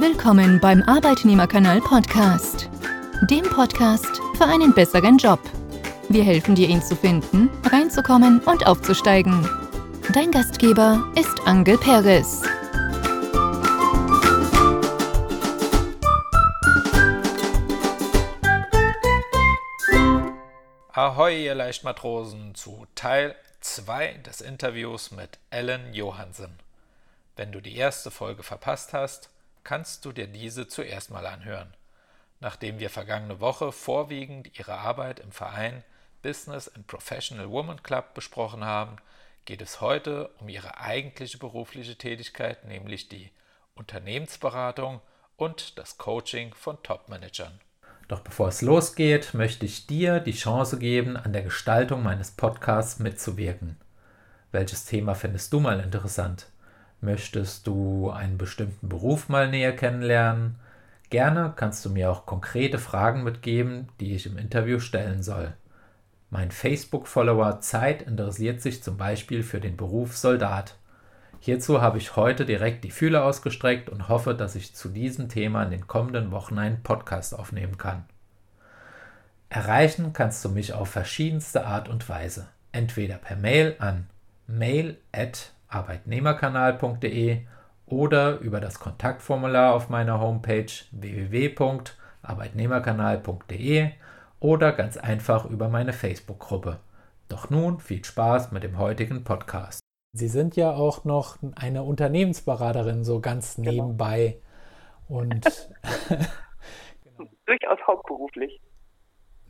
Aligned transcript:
Willkommen 0.00 0.58
beim 0.60 0.82
Arbeitnehmerkanal 0.84 1.82
Podcast, 1.82 2.70
dem 3.28 3.42
Podcast 3.42 4.06
für 4.38 4.46
einen 4.46 4.72
besseren 4.72 5.18
Job. 5.18 5.38
Wir 6.08 6.24
helfen 6.24 6.54
dir, 6.54 6.68
ihn 6.68 6.80
zu 6.80 6.96
finden, 6.96 7.50
reinzukommen 7.70 8.40
und 8.40 8.66
aufzusteigen. 8.66 9.46
Dein 10.14 10.30
Gastgeber 10.30 11.06
ist 11.16 11.46
Angel 11.46 11.76
Perez. 11.76 12.40
Ahoi, 20.92 21.44
ihr 21.44 21.54
Leichtmatrosen, 21.54 22.54
zu 22.54 22.86
Teil 22.94 23.36
2 23.60 24.14
des 24.24 24.40
Interviews 24.40 25.10
mit 25.10 25.38
Ellen 25.50 25.92
Johansen. 25.92 26.58
Wenn 27.36 27.52
du 27.52 27.60
die 27.60 27.76
erste 27.76 28.10
Folge 28.10 28.42
verpasst 28.42 28.94
hast, 28.94 29.28
kannst 29.64 30.04
du 30.04 30.12
dir 30.12 30.26
diese 30.26 30.68
zuerst 30.68 31.10
mal 31.10 31.26
anhören. 31.26 31.74
Nachdem 32.40 32.78
wir 32.78 32.90
vergangene 32.90 33.40
Woche 33.40 33.72
vorwiegend 33.72 34.58
ihre 34.58 34.78
Arbeit 34.78 35.20
im 35.20 35.32
Verein 35.32 35.84
Business 36.22 36.68
and 36.68 36.86
Professional 36.86 37.50
Woman 37.50 37.82
Club 37.82 38.14
besprochen 38.14 38.64
haben, 38.64 38.96
geht 39.44 39.62
es 39.62 39.80
heute 39.80 40.28
um 40.38 40.48
ihre 40.48 40.78
eigentliche 40.78 41.38
berufliche 41.38 41.96
Tätigkeit, 41.96 42.64
nämlich 42.64 43.08
die 43.08 43.30
Unternehmensberatung 43.74 45.00
und 45.36 45.78
das 45.78 45.98
Coaching 45.98 46.54
von 46.54 46.82
Topmanagern. 46.82 47.60
Doch 48.08 48.20
bevor 48.20 48.48
es 48.48 48.60
losgeht, 48.60 49.34
möchte 49.34 49.64
ich 49.64 49.86
dir 49.86 50.20
die 50.20 50.32
Chance 50.32 50.78
geben, 50.78 51.16
an 51.16 51.32
der 51.32 51.42
Gestaltung 51.42 52.02
meines 52.02 52.32
Podcasts 52.32 52.98
mitzuwirken. 52.98 53.78
Welches 54.50 54.84
Thema 54.84 55.14
findest 55.14 55.52
du 55.52 55.60
mal 55.60 55.80
interessant? 55.80 56.46
Möchtest 57.00 57.66
du 57.66 58.10
einen 58.10 58.36
bestimmten 58.36 58.88
Beruf 58.88 59.28
mal 59.28 59.48
näher 59.48 59.74
kennenlernen? 59.74 60.56
Gerne 61.08 61.52
kannst 61.56 61.84
du 61.84 61.90
mir 61.90 62.10
auch 62.10 62.26
konkrete 62.26 62.78
Fragen 62.78 63.24
mitgeben, 63.24 63.88
die 64.00 64.14
ich 64.14 64.26
im 64.26 64.36
Interview 64.36 64.78
stellen 64.78 65.22
soll. 65.22 65.54
Mein 66.28 66.50
Facebook-Follower 66.50 67.60
Zeit 67.60 68.02
interessiert 68.02 68.60
sich 68.60 68.82
zum 68.82 68.96
Beispiel 68.96 69.42
für 69.42 69.60
den 69.60 69.76
Beruf 69.76 70.16
Soldat. 70.16 70.76
Hierzu 71.40 71.80
habe 71.80 71.98
ich 71.98 72.16
heute 72.16 72.44
direkt 72.44 72.84
die 72.84 72.90
Fühler 72.90 73.24
ausgestreckt 73.24 73.88
und 73.88 74.08
hoffe, 74.08 74.34
dass 74.34 74.54
ich 74.54 74.74
zu 74.74 74.90
diesem 74.90 75.28
Thema 75.28 75.64
in 75.64 75.70
den 75.70 75.86
kommenden 75.86 76.30
Wochen 76.30 76.58
einen 76.58 76.82
Podcast 76.82 77.36
aufnehmen 77.36 77.78
kann. 77.78 78.04
Erreichen 79.48 80.12
kannst 80.12 80.44
du 80.44 80.50
mich 80.50 80.74
auf 80.74 80.90
verschiedenste 80.90 81.66
Art 81.66 81.88
und 81.88 82.08
Weise. 82.08 82.46
Entweder 82.72 83.16
per 83.16 83.36
Mail 83.36 83.74
an 83.78 84.06
mail@arbeitnehmerkanal.de 85.70 87.46
oder 87.86 88.38
über 88.38 88.60
das 88.60 88.78
Kontaktformular 88.78 89.74
auf 89.74 89.88
meiner 89.88 90.20
Homepage 90.20 90.70
www.arbeitnehmerkanal.de 90.92 93.90
oder 94.38 94.70
ganz 94.72 94.96
einfach 94.96 95.46
über 95.46 95.68
meine 95.68 95.92
Facebook-Gruppe. 95.92 96.78
Doch 97.28 97.50
nun 97.50 97.80
viel 97.80 98.04
Spaß 98.04 98.52
mit 98.52 98.62
dem 98.62 98.78
heutigen 98.78 99.24
Podcast. 99.24 99.80
Sie 100.12 100.28
sind 100.28 100.54
ja 100.56 100.72
auch 100.72 101.04
noch 101.04 101.36
eine 101.54 101.84
Unternehmensberaterin, 101.84 103.04
so 103.04 103.20
ganz 103.20 103.54
genau. 103.56 103.70
nebenbei. 103.70 104.40
Und 105.08 105.44
durchaus 107.46 107.78
hauptberuflich. 107.86 108.60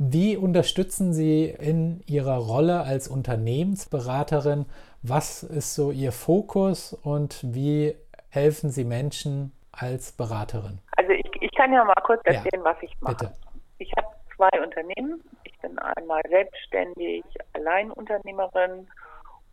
Wie 0.02 0.36
unterstützen 0.36 1.12
Sie 1.12 1.44
in 1.44 2.00
Ihrer 2.06 2.36
Rolle 2.36 2.80
als 2.80 3.06
Unternehmensberaterin? 3.06 4.64
Was 5.02 5.42
ist 5.42 5.74
so 5.74 5.92
Ihr 5.92 6.12
Fokus 6.12 6.92
und 6.92 7.40
wie 7.42 7.96
helfen 8.28 8.68
Sie 8.68 8.84
Menschen 8.84 9.52
als 9.72 10.12
Beraterin? 10.12 10.78
Also 10.96 11.12
ich, 11.12 11.26
ich 11.40 11.54
kann 11.54 11.72
ja 11.72 11.82
mal 11.84 11.94
kurz 12.04 12.20
erzählen, 12.24 12.62
ja, 12.62 12.64
was 12.64 12.76
ich 12.82 13.00
mache. 13.00 13.16
Bitte. 13.16 13.32
Ich 13.78 13.90
habe 13.96 14.08
zwei 14.36 14.62
Unternehmen. 14.62 15.22
Ich 15.44 15.58
bin 15.60 15.78
einmal 15.78 16.20
selbstständig, 16.28 17.24
Alleinunternehmerin 17.54 18.88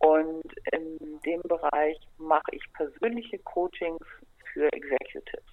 und 0.00 0.44
in 0.72 1.20
dem 1.24 1.40
Bereich 1.42 1.98
mache 2.18 2.50
ich 2.52 2.62
persönliche 2.74 3.38
Coachings 3.38 4.04
für 4.52 4.70
Executives. 4.74 5.44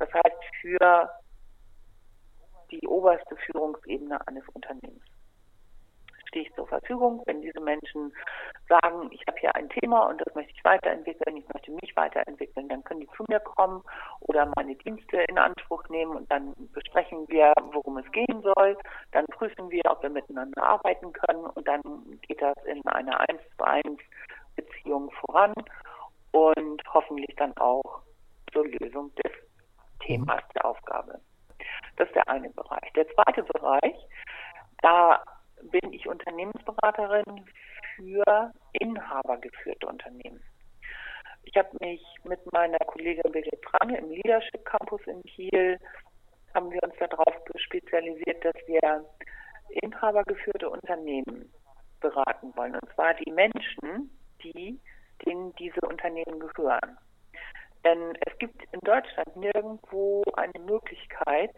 Das 0.00 0.08
heißt 0.12 0.42
für 0.60 1.08
die 2.72 2.84
oberste 2.88 3.36
Führungsebene 3.36 4.26
eines 4.26 4.44
Unternehmens 4.54 5.04
stehe 6.30 6.46
ich 6.46 6.54
zur 6.54 6.66
Verfügung, 6.66 7.22
wenn 7.26 7.42
diese 7.42 7.60
Menschen 7.60 8.12
sagen, 8.68 9.10
ich 9.10 9.20
habe 9.26 9.38
hier 9.38 9.54
ein 9.54 9.68
Thema 9.68 10.06
und 10.06 10.20
das 10.20 10.34
möchte 10.34 10.52
ich 10.52 10.64
weiterentwickeln, 10.64 11.36
ich 11.36 11.48
möchte 11.52 11.72
mich 11.72 11.94
weiterentwickeln, 11.96 12.68
dann 12.68 12.84
können 12.84 13.00
die 13.00 13.08
zu 13.16 13.24
mir 13.28 13.40
kommen 13.40 13.82
oder 14.20 14.50
meine 14.56 14.76
Dienste 14.76 15.18
in 15.28 15.38
Anspruch 15.38 15.86
nehmen 15.88 16.16
und 16.16 16.30
dann 16.30 16.54
besprechen 16.72 17.28
wir, 17.28 17.52
worum 17.72 17.98
es 17.98 18.10
gehen 18.12 18.42
soll. 18.42 18.78
Dann 19.12 19.26
prüfen 19.26 19.70
wir, 19.70 19.82
ob 19.90 20.02
wir 20.02 20.10
miteinander 20.10 20.62
arbeiten 20.62 21.12
können 21.12 21.46
und 21.46 21.66
dann 21.66 21.82
geht 22.22 22.40
das 22.40 22.56
in 22.64 22.86
einer 22.86 23.18
1 23.28 23.40
zu 23.58 23.64
1 23.64 24.00
Beziehung 24.54 25.10
voran 25.10 25.52
und 26.32 26.82
hoffentlich 26.94 27.34
dann 27.36 27.56
auch 27.56 28.02
zur 28.52 28.66
Lösung 28.66 29.12
des 29.16 29.32
Themas 30.00 30.42
der 30.54 30.64
Aufgabe. 30.64 31.20
Das 31.96 32.06
ist 32.08 32.14
der 32.14 32.28
eine 32.28 32.50
Bereich. 32.50 32.92
Der 32.94 33.06
zweite 33.14 33.42
Bereich, 33.42 33.96
da 34.82 35.22
bin 35.64 35.92
ich 35.92 36.06
Unternehmensberaterin 36.06 37.44
für 37.96 38.52
inhabergeführte 38.72 39.86
Unternehmen. 39.86 40.42
Ich 41.44 41.56
habe 41.56 41.70
mich 41.80 42.02
mit 42.24 42.40
meiner 42.52 42.78
Kollegin 42.78 43.32
Birgit 43.32 43.60
Prange 43.62 43.98
im 43.98 44.10
Leadership 44.10 44.64
Campus 44.64 45.00
in 45.06 45.22
Kiel, 45.22 45.78
haben 46.54 46.70
wir 46.70 46.82
uns 46.82 46.94
darauf 46.98 47.34
spezialisiert, 47.56 48.44
dass 48.44 48.56
wir 48.66 49.04
inhabergeführte 49.82 50.68
Unternehmen 50.68 51.52
beraten 52.00 52.54
wollen. 52.56 52.74
Und 52.74 52.92
zwar 52.94 53.14
die 53.14 53.30
Menschen, 53.30 54.10
die, 54.42 54.80
denen 55.24 55.54
diese 55.56 55.80
Unternehmen 55.82 56.40
gehören. 56.40 56.98
Denn 57.84 58.16
es 58.26 58.36
gibt 58.38 58.62
in 58.72 58.80
Deutschland 58.80 59.36
nirgendwo 59.36 60.22
eine 60.34 60.64
Möglichkeit, 60.64 61.50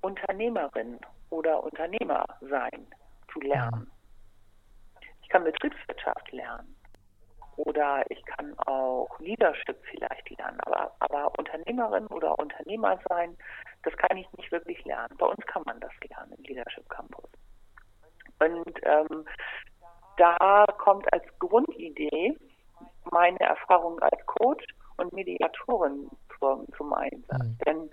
Unternehmerin 0.00 1.00
oder 1.30 1.62
Unternehmer 1.62 2.24
sein 2.40 2.86
zu 3.32 3.40
lernen. 3.40 3.90
Ich 5.22 5.28
kann 5.28 5.44
Betriebswirtschaft 5.44 6.30
lernen 6.32 6.76
oder 7.56 8.04
ich 8.10 8.24
kann 8.26 8.56
auch 8.60 9.08
Leadership 9.18 9.76
vielleicht 9.90 10.30
lernen, 10.38 10.60
aber, 10.60 10.94
aber 11.00 11.32
Unternehmerin 11.38 12.06
oder 12.08 12.38
Unternehmer 12.38 12.98
sein, 13.08 13.36
das 13.82 13.96
kann 13.96 14.16
ich 14.16 14.30
nicht 14.32 14.52
wirklich 14.52 14.84
lernen. 14.84 15.16
Bei 15.18 15.26
uns 15.26 15.44
kann 15.46 15.62
man 15.64 15.80
das 15.80 15.92
lernen 16.08 16.32
im 16.32 16.44
Leadership 16.44 16.88
Campus. 16.88 17.30
Und 18.38 18.78
ähm, 18.82 19.26
da 20.18 20.66
kommt 20.78 21.10
als 21.12 21.24
Grundidee 21.38 22.36
meine 23.10 23.40
Erfahrung 23.40 23.98
als 24.00 24.24
Coach 24.26 24.64
und 24.98 25.12
Mediatorin 25.12 26.10
zum, 26.38 26.66
zum 26.76 26.92
Einsatz. 26.92 27.42
Mhm. 27.42 27.58
Denn 27.66 27.90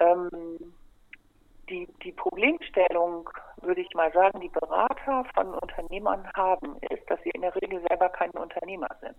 ähm, 0.00 0.74
die, 1.68 1.88
die 2.02 2.12
Problemstellung, 2.12 3.28
würde 3.60 3.80
ich 3.80 3.92
mal 3.94 4.12
sagen, 4.12 4.40
die 4.40 4.48
Berater 4.48 5.24
von 5.34 5.54
Unternehmern 5.54 6.28
haben, 6.34 6.76
ist, 6.90 7.08
dass 7.10 7.20
sie 7.22 7.30
in 7.30 7.42
der 7.42 7.54
Regel 7.54 7.82
selber 7.88 8.08
keine 8.08 8.32
Unternehmer 8.32 8.88
sind. 9.00 9.16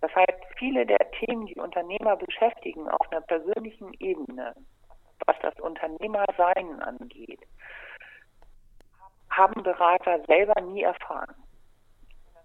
Das 0.00 0.14
heißt, 0.14 0.44
viele 0.58 0.86
der 0.86 1.10
Themen, 1.12 1.46
die 1.46 1.56
Unternehmer 1.56 2.16
beschäftigen 2.16 2.88
auf 2.88 3.10
einer 3.10 3.22
persönlichen 3.22 3.92
Ebene, 3.98 4.54
was 5.26 5.36
das 5.40 5.58
Unternehmersein 5.60 6.80
angeht, 6.82 7.40
haben 9.30 9.62
Berater 9.62 10.22
selber 10.26 10.60
nie 10.60 10.82
erfahren. 10.82 11.34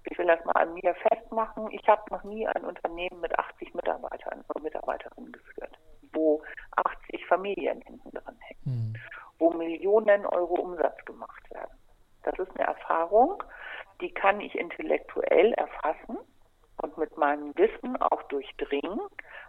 Ich 0.06 0.18
will 0.18 0.26
das 0.26 0.44
mal 0.46 0.54
an 0.54 0.74
mir 0.74 0.96
festmachen. 0.96 1.70
Ich 1.72 1.88
habe 1.88 2.02
noch 2.10 2.24
nie 2.24 2.48
ein 2.48 2.66
Unternehmen 2.66 3.22
mit 3.22 3.38
80 3.38 3.74
Mitarbeitern 3.76 4.44
und 4.48 4.64
Mitarbeiterinnen 4.64 5.32
geführt, 5.32 5.78
wo 6.14 6.42
80 6.76 7.26
Familien 7.28 7.82
hinten 7.82 8.12
dran 8.12 8.38
hängen, 8.40 8.62
mhm. 8.66 8.96
wo 9.40 9.52
Millionen 9.52 10.26
Euro 10.26 10.56
Umsatz 10.56 11.04
gemacht 11.06 11.50
werden. 11.52 11.78
Das 12.24 12.38
ist 12.38 12.52
eine 12.56 12.68
Erfahrung, 12.68 13.44
die 14.00 14.12
kann 14.14 14.42
ich 14.42 14.56
intellektuell 14.56 15.54
erfassen 15.54 16.18
und 16.82 16.98
mit 16.98 17.16
meinem 17.18 17.56
Wissen 17.56 17.98
auch 17.98 18.24
durchdringen. 18.24 19.00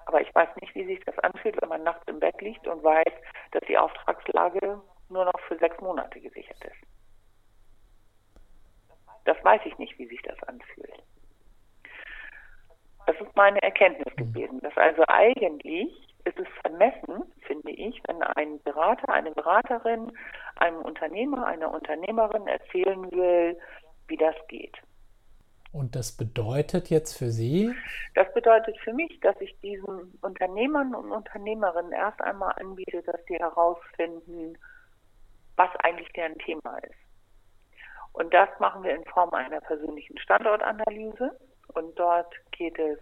Aber 0.06 0.20
ich 0.20 0.34
weiß 0.34 0.48
nicht, 0.60 0.74
wie 0.74 0.84
sich 0.84 1.00
das 1.04 1.18
anfühlt, 1.20 1.60
wenn 1.60 1.68
man 1.68 1.82
nachts 1.82 2.06
im 2.06 2.20
Bett 2.20 2.40
liegt 2.40 2.66
und 2.66 2.82
weiß, 2.82 3.12
dass 3.52 3.62
die 3.66 3.78
Auftragslage 3.78 4.80
nur 5.08 5.24
noch 5.24 5.40
für 5.46 5.56
sechs 5.58 5.80
Monate 5.80 6.20
gesichert 6.20 6.62
ist. 6.64 6.86
Das 9.24 9.42
weiß 9.44 9.60
ich 9.64 9.78
nicht, 9.78 9.98
wie 9.98 10.06
sich 10.06 10.20
das 10.22 10.42
anfühlt. 10.44 11.02
Das 13.06 13.16
ist 13.20 13.34
meine 13.36 13.60
Erkenntnis 13.62 14.12
mhm. 14.16 14.32
gewesen, 14.32 14.60
dass 14.60 14.76
also 14.76 15.04
eigentlich 15.08 16.11
ist 16.24 16.38
es 16.38 16.48
vermessen, 16.60 17.24
finde 17.46 17.70
ich, 17.70 18.00
wenn 18.06 18.22
ein 18.22 18.60
Berater, 18.62 19.08
eine 19.08 19.32
Beraterin 19.32 20.12
einem 20.56 20.82
Unternehmer, 20.82 21.46
einer 21.46 21.72
Unternehmerin 21.72 22.46
erzählen 22.46 23.10
will, 23.10 23.58
wie 24.08 24.16
das 24.16 24.36
geht. 24.48 24.76
Und 25.72 25.96
das 25.96 26.14
bedeutet 26.14 26.90
jetzt 26.90 27.16
für 27.16 27.30
Sie? 27.30 27.74
Das 28.14 28.32
bedeutet 28.34 28.78
für 28.80 28.92
mich, 28.92 29.18
dass 29.20 29.40
ich 29.40 29.58
diesen 29.60 30.18
Unternehmern 30.20 30.94
und 30.94 31.10
Unternehmerinnen 31.10 31.92
erst 31.92 32.20
einmal 32.20 32.52
anbiete, 32.60 33.02
dass 33.02 33.24
sie 33.26 33.36
herausfinden, 33.36 34.58
was 35.56 35.70
eigentlich 35.76 36.12
deren 36.12 36.36
Thema 36.38 36.76
ist. 36.78 36.94
Und 38.12 38.34
das 38.34 38.50
machen 38.60 38.84
wir 38.84 38.94
in 38.94 39.04
Form 39.06 39.32
einer 39.32 39.62
persönlichen 39.62 40.18
Standortanalyse. 40.18 41.38
Und 41.74 41.98
dort 41.98 42.34
geht 42.50 42.78
es, 42.78 42.98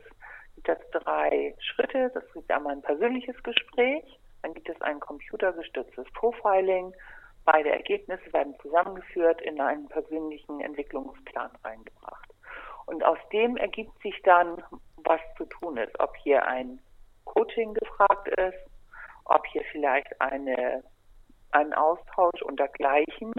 gibt 0.62 0.68
es 0.68 1.02
drei 1.02 1.54
Schritte. 1.58 2.10
Das 2.12 2.24
ist 2.34 2.50
einmal 2.50 2.72
ein 2.72 2.82
persönliches 2.82 3.40
Gespräch, 3.42 4.04
dann 4.42 4.54
gibt 4.54 4.68
es 4.68 4.80
ein 4.82 5.00
computergestütztes 5.00 6.06
Profiling. 6.14 6.94
Beide 7.44 7.70
Ergebnisse 7.70 8.32
werden 8.32 8.54
zusammengeführt 8.60 9.40
in 9.42 9.60
einen 9.60 9.88
persönlichen 9.88 10.60
Entwicklungsplan 10.60 11.50
reingebracht. 11.64 12.30
Und 12.86 13.04
aus 13.04 13.18
dem 13.32 13.56
ergibt 13.56 14.00
sich 14.02 14.20
dann, 14.22 14.62
was 14.98 15.20
zu 15.36 15.46
tun 15.46 15.76
ist. 15.76 15.98
Ob 16.00 16.14
hier 16.16 16.46
ein 16.46 16.80
Coaching 17.24 17.74
gefragt 17.74 18.28
ist, 18.28 18.58
ob 19.24 19.46
hier 19.46 19.62
vielleicht 19.70 20.20
eine, 20.20 20.82
ein 21.52 21.72
Austausch 21.72 22.42
unter 22.42 22.68
Gleichen 22.68 23.32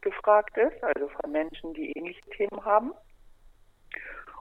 gefragt 0.00 0.56
ist, 0.56 0.82
also 0.82 1.08
von 1.08 1.32
Menschen, 1.32 1.74
die 1.74 1.92
ähnliche 1.92 2.24
Themen 2.30 2.64
haben. 2.64 2.92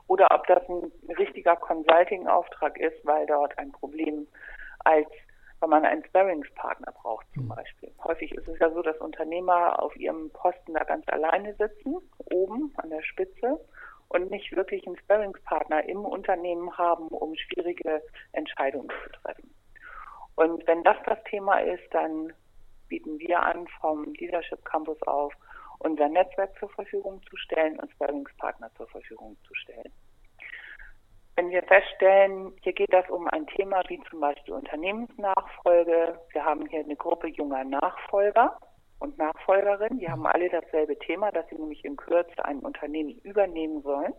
Oder 0.08 0.28
ob 0.32 0.46
das 0.48 0.62
ein 0.70 0.92
richtiger 1.18 1.56
Consulting-Auftrag 1.56 2.78
ist, 2.80 3.06
weil 3.06 3.26
dort 3.26 3.58
ein 3.58 3.72
Problem 3.72 4.28
als 4.86 5.08
wenn 5.64 5.70
man 5.70 5.86
einen 5.86 6.04
Sparringspartner 6.04 6.92
braucht 6.92 7.26
zum 7.34 7.44
hm. 7.44 7.56
Beispiel. 7.56 7.90
Häufig 8.04 8.34
ist 8.34 8.48
es 8.50 8.60
ja 8.60 8.70
so, 8.70 8.82
dass 8.82 8.98
Unternehmer 8.98 9.82
auf 9.82 9.96
ihrem 9.96 10.30
Posten 10.32 10.74
da 10.74 10.84
ganz 10.84 11.08
alleine 11.08 11.56
sitzen, 11.56 11.96
oben 12.32 12.74
an 12.76 12.90
der 12.90 13.02
Spitze 13.02 13.62
und 14.10 14.30
nicht 14.30 14.54
wirklich 14.54 14.86
einen 14.86 14.98
Sparringspartner 14.98 15.88
im 15.88 16.04
Unternehmen 16.04 16.78
haben, 16.78 17.08
um 17.08 17.34
schwierige 17.36 18.04
Entscheidungen 18.34 18.90
zu 18.90 19.10
treffen. 19.22 19.56
Und 20.36 20.68
wenn 20.68 20.84
das 20.84 20.98
das 21.06 21.24
Thema 21.30 21.60
ist, 21.60 21.84
dann 21.92 22.34
bieten 22.90 23.18
wir 23.20 23.42
an, 23.42 23.66
vom 23.80 24.14
Leadership 24.16 24.66
Campus 24.66 25.02
auf 25.04 25.34
unser 25.80 26.10
Netzwerk 26.10 26.58
zur 26.60 26.70
Verfügung 26.70 27.22
zu 27.30 27.38
stellen 27.38 27.80
und 27.80 27.92
Sparringspartner 27.92 28.72
zur 28.76 28.88
Verfügung 28.88 29.38
zu 29.48 29.54
stellen. 29.56 29.92
Wenn 31.36 31.50
wir 31.50 31.64
feststellen, 31.64 32.54
hier 32.62 32.74
geht 32.74 32.94
es 32.94 33.10
um 33.10 33.28
ein 33.28 33.48
Thema 33.48 33.82
wie 33.88 34.00
zum 34.10 34.20
Beispiel 34.20 34.54
Unternehmensnachfolge, 34.54 36.20
wir 36.32 36.46
haben 36.46 36.68
hier 36.68 36.82
eine 36.82 36.96
Gruppe 36.96 37.28
junger 37.28 37.64
Nachfolger, 37.64 38.58
und 39.04 39.18
Nachfolgerin. 39.18 40.00
Die 40.00 40.10
haben 40.10 40.26
alle 40.26 40.50
dasselbe 40.50 40.98
Thema, 40.98 41.30
dass 41.32 41.48
sie 41.50 41.56
nämlich 41.56 41.84
in 41.84 41.98
Kürze 41.98 42.44
ein 42.44 42.60
Unternehmen 42.60 43.20
übernehmen 43.20 43.82
sollen. 43.82 44.14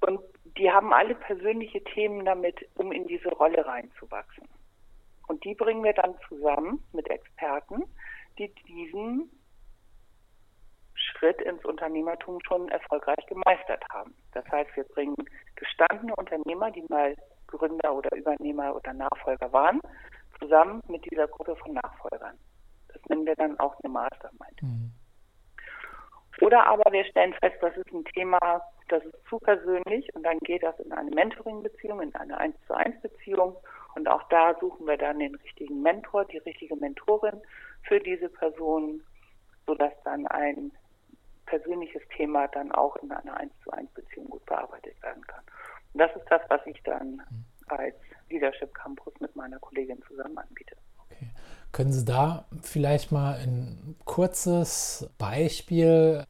Und 0.00 0.20
die 0.56 0.70
haben 0.70 0.92
alle 0.92 1.14
persönliche 1.14 1.84
Themen 1.84 2.24
damit, 2.24 2.66
um 2.76 2.90
in 2.90 3.06
diese 3.06 3.28
Rolle 3.28 3.64
reinzuwachsen. 3.64 4.48
Und 5.28 5.44
die 5.44 5.54
bringen 5.54 5.84
wir 5.84 5.92
dann 5.92 6.14
zusammen 6.26 6.82
mit 6.92 7.08
Experten, 7.10 7.84
die 8.38 8.52
diesen 8.66 9.30
Schritt 11.08 11.40
ins 11.42 11.64
Unternehmertum 11.64 12.38
schon 12.46 12.68
erfolgreich 12.68 13.24
gemeistert 13.26 13.82
haben. 13.92 14.14
Das 14.32 14.44
heißt, 14.50 14.74
wir 14.76 14.84
bringen 14.84 15.16
gestandene 15.56 16.14
Unternehmer, 16.16 16.70
die 16.70 16.84
mal 16.88 17.14
Gründer 17.46 17.94
oder 17.94 18.14
Übernehmer 18.16 18.74
oder 18.74 18.92
Nachfolger 18.92 19.52
waren, 19.52 19.80
zusammen 20.38 20.82
mit 20.88 21.10
dieser 21.10 21.26
Gruppe 21.28 21.56
von 21.56 21.72
Nachfolgern. 21.74 22.38
Das 22.92 23.02
nennen 23.08 23.26
wir 23.26 23.34
dann 23.36 23.58
auch 23.58 23.74
eine 23.82 23.92
Mastermind. 23.92 24.62
Mhm. 24.62 24.92
Oder 26.40 26.66
aber 26.66 26.92
wir 26.92 27.04
stellen 27.04 27.34
fest, 27.34 27.56
das 27.60 27.76
ist 27.76 27.92
ein 27.92 28.04
Thema, 28.04 28.38
das 28.88 29.04
ist 29.04 29.16
zu 29.28 29.38
persönlich 29.38 30.14
und 30.14 30.22
dann 30.22 30.38
geht 30.40 30.62
das 30.62 30.78
in 30.78 30.92
eine 30.92 31.10
Mentoring-Beziehung, 31.10 32.00
in 32.00 32.14
eine 32.14 32.38
1 32.38 32.54
zu 32.66 32.74
1 32.74 33.00
Beziehung 33.02 33.56
und 33.96 34.08
auch 34.08 34.22
da 34.28 34.54
suchen 34.60 34.86
wir 34.86 34.96
dann 34.96 35.18
den 35.18 35.34
richtigen 35.34 35.82
Mentor, 35.82 36.24
die 36.26 36.38
richtige 36.38 36.76
Mentorin 36.76 37.40
für 37.82 37.98
diese 37.98 38.28
Person, 38.28 39.02
sodass 39.66 39.92
dann 40.04 40.26
ein 40.28 40.70
persönliches 41.48 42.02
Thema 42.16 42.48
dann 42.48 42.72
auch 42.72 42.96
in 42.96 43.10
einer 43.10 43.36
1 43.36 43.52
zu 43.64 43.70
1 43.70 43.90
Beziehung 43.92 44.28
gut 44.28 44.44
bearbeitet 44.46 45.00
werden 45.02 45.26
kann. 45.26 45.42
Und 45.92 46.00
das 46.00 46.14
ist 46.16 46.26
das, 46.30 46.42
was 46.48 46.60
ich 46.66 46.82
dann 46.82 47.22
mhm. 47.30 47.44
als 47.68 47.96
Leadership 48.28 48.74
Campus 48.74 49.14
mit 49.20 49.34
meiner 49.34 49.58
Kollegin 49.58 50.02
zusammen 50.06 50.38
anbiete. 50.38 50.76
Können 51.72 51.92
Sie 51.92 52.04
da 52.04 52.46
vielleicht 52.62 53.12
mal 53.12 53.34
ein 53.34 53.96
kurzes 54.04 55.10
Beispiel, 55.18 56.24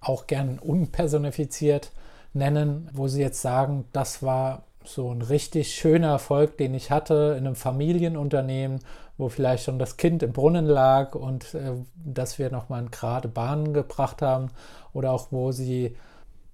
auch 0.00 0.26
gern 0.26 0.58
unpersonifiziert, 0.58 1.92
nennen, 2.32 2.90
wo 2.92 3.06
Sie 3.08 3.22
jetzt 3.22 3.40
sagen, 3.40 3.86
das 3.92 4.22
war 4.22 4.64
so 4.84 5.10
ein 5.10 5.22
richtig 5.22 5.74
schöner 5.74 6.10
Erfolg, 6.10 6.58
den 6.58 6.74
ich 6.74 6.90
hatte 6.90 7.36
in 7.38 7.46
einem 7.46 7.56
Familienunternehmen, 7.56 8.80
wo 9.16 9.28
vielleicht 9.28 9.64
schon 9.64 9.78
das 9.78 9.96
Kind 9.96 10.22
im 10.22 10.32
Brunnen 10.32 10.66
lag 10.66 11.14
und 11.14 11.54
äh, 11.54 11.72
dass 11.94 12.38
wir 12.38 12.50
nochmal 12.50 12.82
in 12.82 12.90
gerade 12.90 13.28
Bahnen 13.28 13.72
gebracht 13.72 14.22
haben 14.22 14.50
oder 14.92 15.12
auch 15.12 15.28
wo 15.30 15.52
Sie 15.52 15.96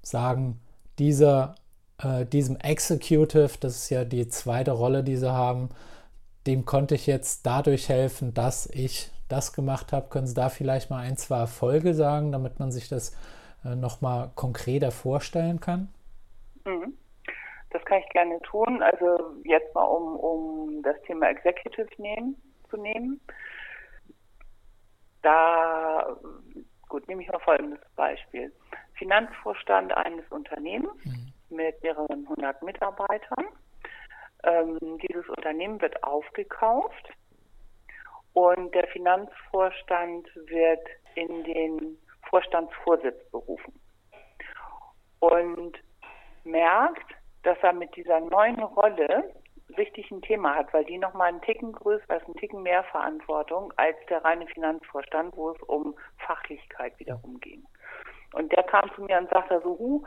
sagen, 0.03 0.61
dieser, 0.99 1.55
äh, 2.03 2.27
diesem 2.27 2.57
Executive, 2.57 3.53
das 3.61 3.77
ist 3.77 3.91
ja 3.91 4.05
die 4.05 4.29
zweite 4.29 4.73
Rolle, 4.73 5.03
die 5.03 5.17
Sie 5.17 5.33
haben, 5.33 5.71
dem 6.47 6.65
konnte 6.65 6.95
ich 6.95 7.07
jetzt 7.07 7.47
dadurch 7.47 7.89
helfen, 7.89 8.35
dass 8.35 8.67
ich 8.67 9.11
das 9.29 9.53
gemacht 9.53 9.93
habe. 9.93 10.09
Können 10.09 10.27
Sie 10.27 10.35
da 10.35 10.49
vielleicht 10.49 10.91
mal 10.91 11.01
ein, 11.01 11.17
zwei 11.17 11.39
Erfolge 11.39 11.95
sagen, 11.95 12.33
damit 12.33 12.59
man 12.59 12.73
sich 12.73 12.89
das 12.89 13.17
äh, 13.65 13.75
nochmal 13.75 14.31
konkreter 14.35 14.91
vorstellen 14.91 15.61
kann? 15.61 15.89
Mhm. 16.65 16.95
Das 17.71 17.85
kann 17.85 18.01
ich 18.01 18.09
gerne 18.11 18.41
tun. 18.43 18.83
Also 18.83 19.35
jetzt 19.45 19.75
mal, 19.75 19.85
um, 19.85 20.17
um 20.17 20.83
das 20.83 21.01
Thema 21.03 21.31
Executive 21.31 21.89
nehmen, 21.99 22.37
zu 22.71 22.77
nehmen. 22.77 23.21
Da, 25.23 26.17
gut, 26.89 27.07
nehme 27.09 27.23
ich 27.23 27.29
mal 27.29 27.41
folgendes 27.41 27.81
Beispiel. 27.97 28.53
Finanzvorstand 28.95 29.93
eines 29.97 30.27
Unternehmens 30.31 31.05
mhm. 31.05 31.33
mit 31.51 31.83
mehreren 31.83 32.29
hundert 32.29 32.63
Mitarbeitern 32.63 33.47
ähm, 34.45 34.79
dieses 34.99 35.29
Unternehmen 35.29 35.81
wird 35.81 36.03
aufgekauft 36.03 37.11
und 38.33 38.75
der 38.75 38.87
Finanzvorstand 38.89 40.29
wird 40.47 40.87
in 41.15 41.45
den 41.45 41.99
Vorstandsvorsitz 42.29 43.19
berufen 43.31 43.79
und 45.19 45.77
merkt, 46.45 47.15
dass 47.43 47.59
er 47.63 47.73
mit 47.73 47.95
dieser 47.97 48.21
neuen 48.21 48.61
Rolle 48.61 49.35
richtig 49.81 50.11
ein 50.11 50.23
Thema 50.23 50.55
hat, 50.55 50.73
weil 50.75 50.85
die 50.85 50.99
nochmal 50.99 51.29
einen 51.29 51.41
Ticken 51.41 51.73
größer 51.73 52.17
ist, 52.17 52.27
einen 52.27 52.37
Ticken 52.37 52.63
mehr 52.63 52.85
Verantwortung 52.85 53.73
als 53.77 53.97
der 54.11 54.23
reine 54.23 54.47
Finanzvorstand, 54.47 55.35
wo 55.37 55.51
es 55.51 55.63
um 55.63 55.95
Fachlichkeit 56.19 56.99
wiederum 56.99 57.41
ging. 57.41 57.65
Und 58.35 58.53
der 58.53 58.63
kam 58.65 58.91
zu 58.95 59.03
mir 59.03 59.19
und 59.19 59.31
sagte 59.31 59.61
so, 59.65 59.71
hu, 59.79 60.05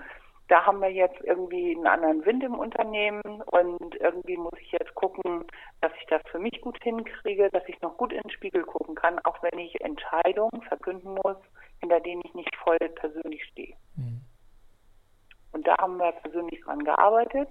da 0.48 0.66
haben 0.66 0.82
wir 0.82 0.92
jetzt 0.92 1.20
irgendwie 1.24 1.76
einen 1.76 1.88
anderen 1.88 2.26
Wind 2.26 2.44
im 2.44 2.56
Unternehmen 2.56 3.22
und 3.24 3.96
irgendwie 3.96 4.38
muss 4.38 4.54
ich 4.60 4.72
jetzt 4.72 4.94
gucken, 4.94 5.46
dass 5.82 5.92
ich 6.00 6.06
das 6.08 6.22
für 6.30 6.40
mich 6.40 6.62
gut 6.62 6.78
hinkriege, 6.84 7.50
dass 7.50 7.64
ich 7.68 7.82
noch 7.82 7.98
gut 7.98 8.14
in 8.14 8.22
den 8.22 8.32
Spiegel 8.32 8.64
gucken 8.64 8.96
kann, 8.96 9.20
auch 9.20 9.42
wenn 9.42 9.58
ich 9.58 9.82
Entscheidungen 9.82 10.62
verkünden 10.68 11.18
muss, 11.24 11.38
hinter 11.80 12.00
denen 12.02 12.22
ich 12.26 12.34
nicht 12.34 12.56
voll 12.58 12.78
persönlich 12.96 13.44
stehe. 13.46 13.76
Mhm. 13.96 14.22
Und 15.54 15.68
da 15.68 15.78
haben 15.80 15.98
wir 15.98 16.12
persönlich 16.12 16.62
dran 16.62 16.84
gearbeitet, 16.84 17.50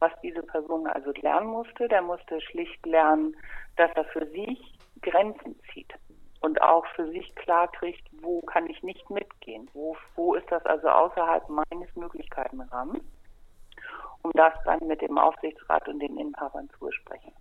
was 0.00 0.12
diese 0.22 0.42
Person 0.42 0.86
also 0.86 1.12
lernen 1.20 1.48
musste. 1.48 1.88
Der 1.88 2.02
musste 2.02 2.40
schlicht 2.40 2.84
lernen, 2.86 3.36
dass 3.76 3.90
er 3.94 4.04
für 4.04 4.26
sich 4.26 4.78
Grenzen 5.02 5.58
zieht 5.72 5.94
und 6.40 6.60
auch 6.62 6.86
für 6.94 7.08
sich 7.10 7.34
klar 7.34 7.68
kriegt, 7.68 8.06
wo 8.22 8.40
kann 8.42 8.68
ich 8.68 8.82
nicht 8.82 9.08
mitgehen, 9.10 9.68
wo, 9.72 9.96
wo 10.14 10.34
ist 10.34 10.50
das 10.50 10.64
also 10.66 10.88
außerhalb 10.88 11.48
meines 11.48 11.94
Möglichkeitenrahmens, 11.96 13.02
um 14.22 14.30
das 14.34 14.52
dann 14.64 14.86
mit 14.86 15.00
dem 15.00 15.18
Aufsichtsrat 15.18 15.88
und 15.88 16.00
den 16.00 16.16
Inhabern 16.16 16.68
zu 16.70 16.86
besprechen 16.86 17.32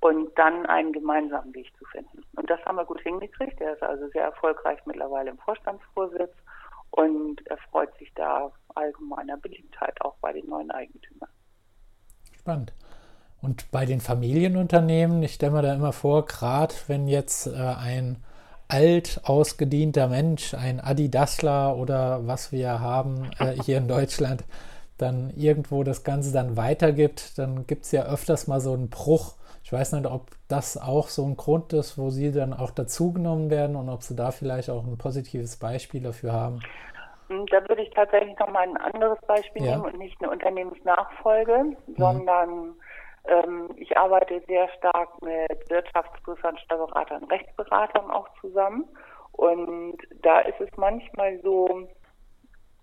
und 0.00 0.36
dann 0.38 0.66
einen 0.66 0.92
gemeinsamen 0.92 1.54
Weg 1.54 1.72
zu 1.78 1.84
finden. 1.86 2.22
Und 2.36 2.50
das 2.50 2.64
haben 2.64 2.76
wir 2.76 2.84
gut 2.84 3.00
hingekriegt. 3.00 3.60
Er 3.60 3.74
ist 3.74 3.82
also 3.82 4.08
sehr 4.08 4.24
erfolgreich 4.24 4.78
mittlerweile 4.86 5.30
im 5.30 5.38
Vorstandsvorsitz 5.38 6.34
und 6.90 7.46
er 7.46 7.58
freut 7.58 7.96
sich 7.98 8.12
da 8.14 8.52
allgemeiner 8.74 9.36
Beliebtheit 9.36 10.00
auch 10.02 10.16
bei 10.20 10.32
den 10.32 10.48
neuen 10.48 10.70
Eigentümern. 10.70 11.30
Spannend. 12.46 12.72
Und 13.42 13.68
bei 13.72 13.86
den 13.86 14.00
Familienunternehmen, 14.00 15.20
ich 15.24 15.34
stelle 15.34 15.50
mir 15.50 15.62
da 15.62 15.74
immer 15.74 15.92
vor, 15.92 16.26
gerade 16.26 16.72
wenn 16.86 17.08
jetzt 17.08 17.48
äh, 17.48 17.56
ein 17.56 18.18
alt 18.68 19.20
ausgedienter 19.24 20.06
Mensch, 20.06 20.54
ein 20.54 20.78
Adidasler 20.78 21.76
oder 21.76 22.24
was 22.28 22.52
wir 22.52 22.78
haben 22.78 23.32
äh, 23.40 23.60
hier 23.64 23.78
in 23.78 23.88
Deutschland, 23.88 24.44
dann 24.96 25.30
irgendwo 25.34 25.82
das 25.82 26.04
Ganze 26.04 26.30
dann 26.30 26.56
weitergibt, 26.56 27.36
dann 27.36 27.66
gibt 27.66 27.84
es 27.84 27.90
ja 27.90 28.04
öfters 28.04 28.46
mal 28.46 28.60
so 28.60 28.74
einen 28.74 28.90
Bruch. 28.90 29.34
Ich 29.64 29.72
weiß 29.72 29.90
nicht, 29.90 30.06
ob 30.06 30.30
das 30.46 30.76
auch 30.76 31.08
so 31.08 31.26
ein 31.26 31.36
Grund 31.36 31.72
ist, 31.72 31.98
wo 31.98 32.10
Sie 32.10 32.30
dann 32.30 32.54
auch 32.54 32.70
dazugenommen 32.70 33.50
werden 33.50 33.74
und 33.74 33.88
ob 33.88 34.04
Sie 34.04 34.14
da 34.14 34.30
vielleicht 34.30 34.70
auch 34.70 34.86
ein 34.86 34.98
positives 34.98 35.56
Beispiel 35.56 36.00
dafür 36.00 36.32
haben. 36.32 36.60
Hm, 37.28 37.46
da 37.46 37.68
würde 37.68 37.82
ich 37.82 37.90
tatsächlich 37.90 38.38
noch 38.38 38.48
mal 38.48 38.62
ein 38.62 38.76
anderes 38.76 39.20
Beispiel 39.26 39.64
ja. 39.64 39.72
nehmen 39.72 39.84
und 39.84 39.98
nicht 39.98 40.20
eine 40.20 40.30
Unternehmensnachfolge, 40.30 41.64
mhm. 41.64 41.96
sondern 41.96 42.74
ähm, 43.26 43.70
ich 43.76 43.96
arbeite 43.96 44.40
sehr 44.46 44.68
stark 44.78 45.20
mit 45.22 45.70
Wirtschaftsprüfern, 45.70 46.58
Steuerberatern, 46.58 47.24
Rechtsberatern 47.24 48.10
auch 48.10 48.28
zusammen. 48.40 48.84
Und 49.32 49.98
da 50.22 50.40
ist 50.40 50.60
es 50.60 50.70
manchmal 50.76 51.38
so, 51.42 51.88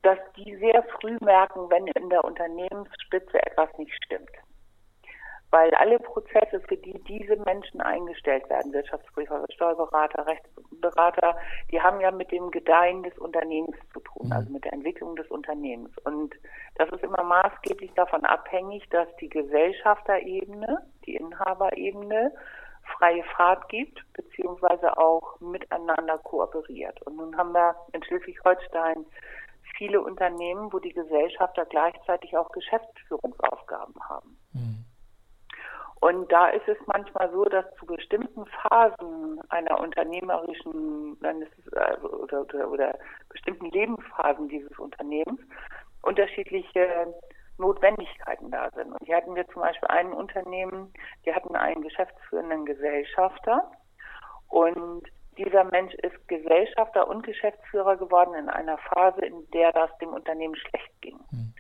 dass 0.04 0.20
die 0.36 0.56
sehr 0.58 0.84
früh 1.00 1.18
merken, 1.22 1.70
wenn 1.70 1.88
in 1.88 2.10
der 2.10 2.24
Unternehmensspitze 2.24 3.42
etwas 3.46 3.70
nicht 3.78 3.94
stimmt 4.06 4.30
weil 5.54 5.72
alle 5.76 6.00
Prozesse, 6.00 6.60
für 6.68 6.78
die 6.78 7.00
diese 7.04 7.36
Menschen 7.46 7.80
eingestellt 7.80 8.50
werden, 8.50 8.74
Wirtschaftsprüfer, 8.74 9.46
Steuerberater, 9.54 10.26
Rechtsberater, 10.26 11.38
die 11.72 11.80
haben 11.80 12.02
ja 12.02 12.10
mit 12.10 12.32
dem 12.32 12.50
Gedeihen 12.50 13.04
des 13.04 13.16
Unternehmens 13.20 13.78
zu 13.94 14.00
tun, 14.00 14.32
also 14.34 14.50
mit 14.50 14.66
der 14.66 14.74
Entwicklung 14.74 15.16
des 15.16 15.30
Unternehmens. 15.30 15.96
Und 16.06 16.34
das 16.76 16.90
ist 16.90 17.04
immer 17.04 17.22
maßgeblich 17.22 17.94
davon 17.94 18.26
abhängig, 18.26 18.90
dass 18.90 19.08
die 19.18 19.30
Gesellschafterebene, 19.30 20.80
die 21.06 21.18
Inhaberebene 21.18 22.32
freie 22.98 23.24
Fahrt 23.24 23.70
gibt, 23.70 24.04
beziehungsweise 24.14 24.98
auch 24.98 25.40
miteinander 25.40 26.18
kooperiert. 26.18 27.00
Und 27.04 27.18
nun 27.18 27.38
haben 27.38 27.54
wir 27.54 27.76
in 27.92 28.04
Schleswig-Holstein 28.04 29.06
viele 29.78 30.02
Unternehmen, 30.02 30.74
wo 30.74 30.80
die 30.80 30.94
Gesellschafter 30.94 31.66
gleichzeitig 31.66 32.36
auch 32.36 32.52
Geschäftsführungsaufgaben 32.52 33.94
haben. 34.10 34.36
Mhm. 34.54 34.86
Und 36.04 36.30
da 36.34 36.50
ist 36.50 36.68
es 36.68 36.78
manchmal 36.86 37.32
so, 37.32 37.46
dass 37.46 37.64
zu 37.80 37.86
bestimmten 37.86 38.46
Phasen 38.46 39.40
einer 39.48 39.80
unternehmerischen 39.80 41.18
äh, 41.24 42.06
oder, 42.06 42.42
oder, 42.42 42.70
oder 42.70 43.00
bestimmten 43.30 43.68
Lebensphasen 43.72 44.50
dieses 44.50 44.78
Unternehmens 44.78 45.40
unterschiedliche 46.02 47.08
Notwendigkeiten 47.58 48.52
da 48.52 48.70
sind. 48.72 48.92
Und 48.92 49.06
hier 49.06 49.16
hatten 49.16 49.34
wir 49.34 49.48
zum 49.48 49.62
Beispiel 49.62 49.88
ein 49.88 50.12
Unternehmen, 50.12 50.92
die 51.26 51.34
hatten 51.34 51.56
einen 51.56 51.82
geschäftsführenden 51.82 52.66
Gesellschafter 52.66 53.72
und 54.50 55.04
dieser 55.38 55.64
Mensch 55.64 55.94
ist 55.96 56.28
Gesellschafter 56.28 57.08
und 57.08 57.26
Geschäftsführer 57.26 57.96
geworden 57.96 58.36
in 58.36 58.50
einer 58.50 58.78
Phase, 58.78 59.22
in 59.22 59.50
der 59.52 59.72
das 59.72 59.90
dem 60.00 60.10
Unternehmen 60.10 60.58
schlecht 60.58 61.02
ging. 61.02 61.18
Mhm. 61.32 61.54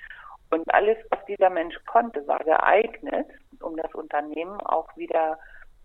Und 0.53 0.72
alles, 0.72 0.98
was 1.10 1.25
dieser 1.25 1.50
Mensch 1.50 1.75
konnte, 1.88 2.27
war 2.27 2.38
geeignet, 2.38 3.25
um 3.60 3.75
das 3.75 3.91
Unternehmen 3.95 4.62
auch 4.62 4.88
wieder 4.95 5.39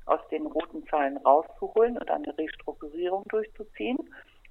aus 0.04 0.20
den 0.30 0.44
roten 0.44 0.86
Zahlen 0.88 1.16
rauszuholen 1.16 1.96
und 1.96 2.10
eine 2.10 2.36
Restrukturierung 2.36 3.24
durchzuziehen 3.28 3.96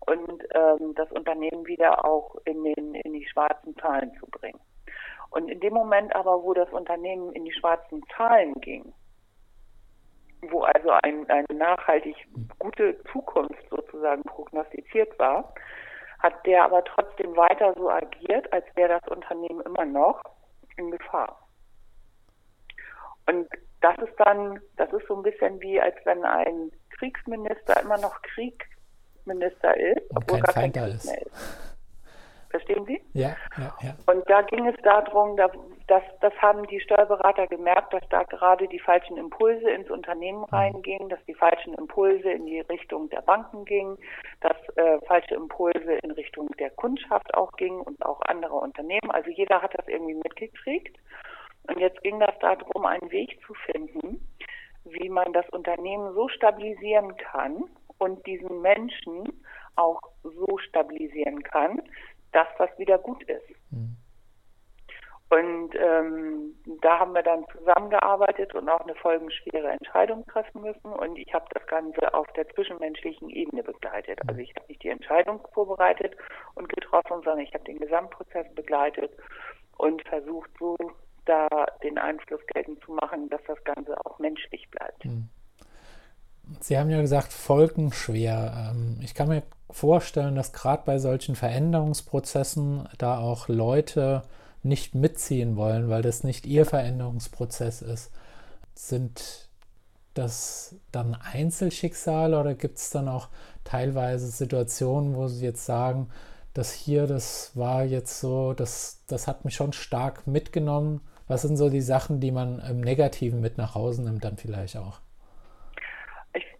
und 0.08 0.44
ähm, 0.56 0.96
das 0.96 1.12
Unternehmen 1.12 1.68
wieder 1.68 2.04
auch 2.04 2.36
in, 2.46 2.64
den, 2.64 2.96
in 2.96 3.14
die 3.14 3.28
schwarzen 3.28 3.76
Zahlen 3.78 4.12
zu 4.20 4.26
bringen. 4.26 4.60
Und 5.30 5.50
in 5.50 5.60
dem 5.60 5.74
Moment 5.74 6.16
aber, 6.16 6.42
wo 6.42 6.56
das 6.56 6.72
Unternehmen 6.72 7.32
in 7.34 7.46
die 7.46 7.54
schwarzen 7.54 8.02
Zahlen 8.16 8.56
ging, 8.56 8.92
wo 10.50 10.62
also 10.62 10.90
ein, 11.04 11.30
eine 11.30 11.46
nachhaltig 11.54 12.16
gute 12.58 13.00
Zukunft 13.12 13.70
sozusagen 13.70 14.24
prognostiziert 14.24 15.20
war, 15.20 15.54
hat 16.20 16.46
der 16.46 16.64
aber 16.64 16.84
trotzdem 16.84 17.36
weiter 17.36 17.74
so 17.76 17.90
agiert, 17.90 18.52
als 18.52 18.66
wäre 18.76 19.00
das 19.00 19.08
Unternehmen 19.10 19.62
immer 19.62 19.86
noch 19.86 20.22
in 20.78 20.92
Gefahr. 20.92 21.48
Und 23.28 23.48
das 23.82 23.98
ist 23.98 24.16
dann, 24.18 24.60
das 24.78 24.92
ist 24.94 25.08
so 25.08 25.16
ein 25.16 25.24
bisschen 25.24 25.60
wie, 25.62 25.80
als 25.80 25.96
wenn 26.06 26.24
ein 26.24 26.72
Kriegsminister 26.98 27.82
immer 27.82 27.98
noch 27.98 28.22
Kriegsminister 28.24 29.78
ist, 29.78 30.10
Und 30.10 30.18
obwohl 30.18 30.40
gar 30.40 30.54
kein 30.54 30.72
Krieg 30.72 31.06
mehr 31.06 31.22
ist. 31.22 31.67
Verstehen 32.58 32.86
Sie? 32.86 33.00
Ja, 33.14 33.36
ja, 33.58 33.78
ja. 33.82 33.96
Und 34.08 34.28
da 34.28 34.42
ging 34.42 34.66
es 34.66 34.76
darum, 34.82 35.38
dass, 35.38 35.52
das 36.22 36.34
haben 36.42 36.66
die 36.68 36.80
Steuerberater 36.80 37.46
gemerkt, 37.46 37.94
dass 37.94 38.02
da 38.10 38.24
gerade 38.24 38.68
die 38.68 38.80
falschen 38.80 39.16
Impulse 39.16 39.70
ins 39.70 39.92
Unternehmen 39.92 40.40
mhm. 40.40 40.46
reingingen, 40.46 41.10
dass 41.10 41.24
die 41.26 41.36
falschen 41.36 41.76
Impulse 41.76 42.32
in 42.32 42.48
die 42.48 42.62
Richtung 42.62 43.10
der 43.10 43.22
Banken 43.22 43.64
gingen, 43.66 44.00
dass 44.42 44.58
äh, 44.76 45.00
falsche 45.06 45.36
Impulse 45.36 45.94
in 46.02 46.10
Richtung 46.12 46.50
der 46.58 46.72
Kundschaft 46.72 47.32
auch 47.36 47.52
gingen 47.58 47.82
und 47.82 48.04
auch 48.04 48.22
andere 48.22 48.56
Unternehmen. 48.56 49.12
Also 49.12 49.30
jeder 49.30 49.62
hat 49.62 49.78
das 49.78 49.88
irgendwie 49.88 50.16
mitgekriegt. 50.16 50.98
Und 51.68 51.80
jetzt 51.80 52.02
ging 52.02 52.20
das 52.20 52.34
darum, 52.40 52.88
einen 52.88 53.12
Weg 53.12 53.40
zu 53.46 53.54
finden, 53.54 54.28
wie 54.84 55.10
man 55.10 55.32
das 55.32 55.48
Unternehmen 55.50 56.12
so 56.16 56.28
stabilisieren 56.30 57.16
kann 57.18 57.66
und 58.00 58.26
diesen 58.26 58.62
Menschen 58.62 59.32
auch 59.76 60.02
so 60.24 60.58
stabilisieren 60.58 61.44
kann, 61.44 61.82
das 62.32 62.70
wieder 62.78 62.98
gut 62.98 63.24
ist. 63.24 63.50
Mhm. 63.72 63.98
Und 65.30 65.76
ähm, 65.76 66.56
da 66.82 67.00
haben 67.00 67.14
wir 67.14 67.22
dann 67.22 67.46
zusammengearbeitet 67.52 68.56
und 68.56 68.70
auch 68.70 68.80
eine 68.80 68.96
folgenschwere 68.96 69.72
Entscheidung 69.72 70.26
treffen 70.28 70.62
müssen. 70.62 70.94
Und 70.94 71.18
ich 71.18 71.34
habe 71.34 71.46
das 71.54 71.68
Ganze 71.68 72.14
auf 72.14 72.28
der 72.34 72.48
zwischenmenschlichen 72.50 73.30
Ebene 73.30 73.62
begleitet. 73.62 74.20
Also 74.26 74.40
ich 74.40 74.56
habe 74.56 74.68
nicht 74.70 74.84
die 74.84 74.90
Entscheidung 74.90 75.46
vorbereitet 75.54 76.16
und 76.56 76.70
getroffen, 76.70 77.22
sondern 77.24 77.40
ich 77.40 77.54
habe 77.54 77.66
den 77.66 77.80
Gesamtprozess 77.80 78.48
begleitet 78.56 79.12
und 79.78 80.02
versucht, 80.08 80.50
so 80.60 80.78
da 81.26 81.48
den 81.84 81.98
Einfluss 81.98 82.42
geltend 82.54 82.82
zu 82.86 82.94
machen, 82.94 83.30
dass 83.30 83.42
das 83.48 83.62
Ganze 83.66 83.98
auch 84.06 84.20
menschlich 84.20 84.70
bleibt. 84.72 85.04
Hm. 85.04 85.28
Sie 86.60 86.78
haben 86.78 86.90
ja 86.90 87.02
gesagt, 87.02 87.34
folgenschwer. 87.34 88.72
Ähm, 88.72 89.00
ich 89.02 89.14
kann 89.14 89.30
mir 89.30 89.44
vorstellen, 89.70 90.36
dass 90.36 90.54
gerade 90.54 90.84
bei 90.86 91.00
solchen 91.00 91.36
Veränderungsprozessen 91.36 92.88
da 92.98 93.20
auch 93.20 93.48
Leute 93.48 94.24
nicht 94.64 94.96
mitziehen 94.96 95.56
wollen, 95.56 95.90
weil 95.90 96.02
das 96.02 96.24
nicht 96.24 96.46
ihr 96.46 96.66
Veränderungsprozess 96.66 97.82
ist. 97.82 98.12
Sind 98.74 99.50
das 100.14 100.76
dann 100.92 101.16
Einzelschicksale 101.16 102.40
oder 102.40 102.56
gibt 102.56 102.78
es 102.78 102.90
dann 102.90 103.08
auch 103.08 103.30
teilweise 103.64 104.28
Situationen, 104.28 105.16
wo 105.16 105.28
Sie 105.28 105.46
jetzt 105.46 105.66
sagen, 105.66 106.10
das 106.54 106.72
hier, 106.72 107.06
das 107.06 107.52
war 107.56 107.84
jetzt 107.84 108.20
so, 108.20 108.54
das, 108.54 109.04
das 109.08 109.28
hat 109.28 109.46
mich 109.46 109.56
schon 109.56 109.74
stark 109.74 110.26
mitgenommen 110.26 111.02
was 111.28 111.42
sind 111.42 111.58
so 111.58 111.70
die 111.70 111.82
Sachen, 111.82 112.20
die 112.20 112.32
man 112.32 112.60
im 112.60 112.82
Negativen 112.82 113.42
mit 113.42 113.58
nach 113.58 113.76
Hause 113.76 114.04
nimmt, 114.04 114.24
dann 114.24 114.38
vielleicht 114.38 114.78
auch? 114.78 115.00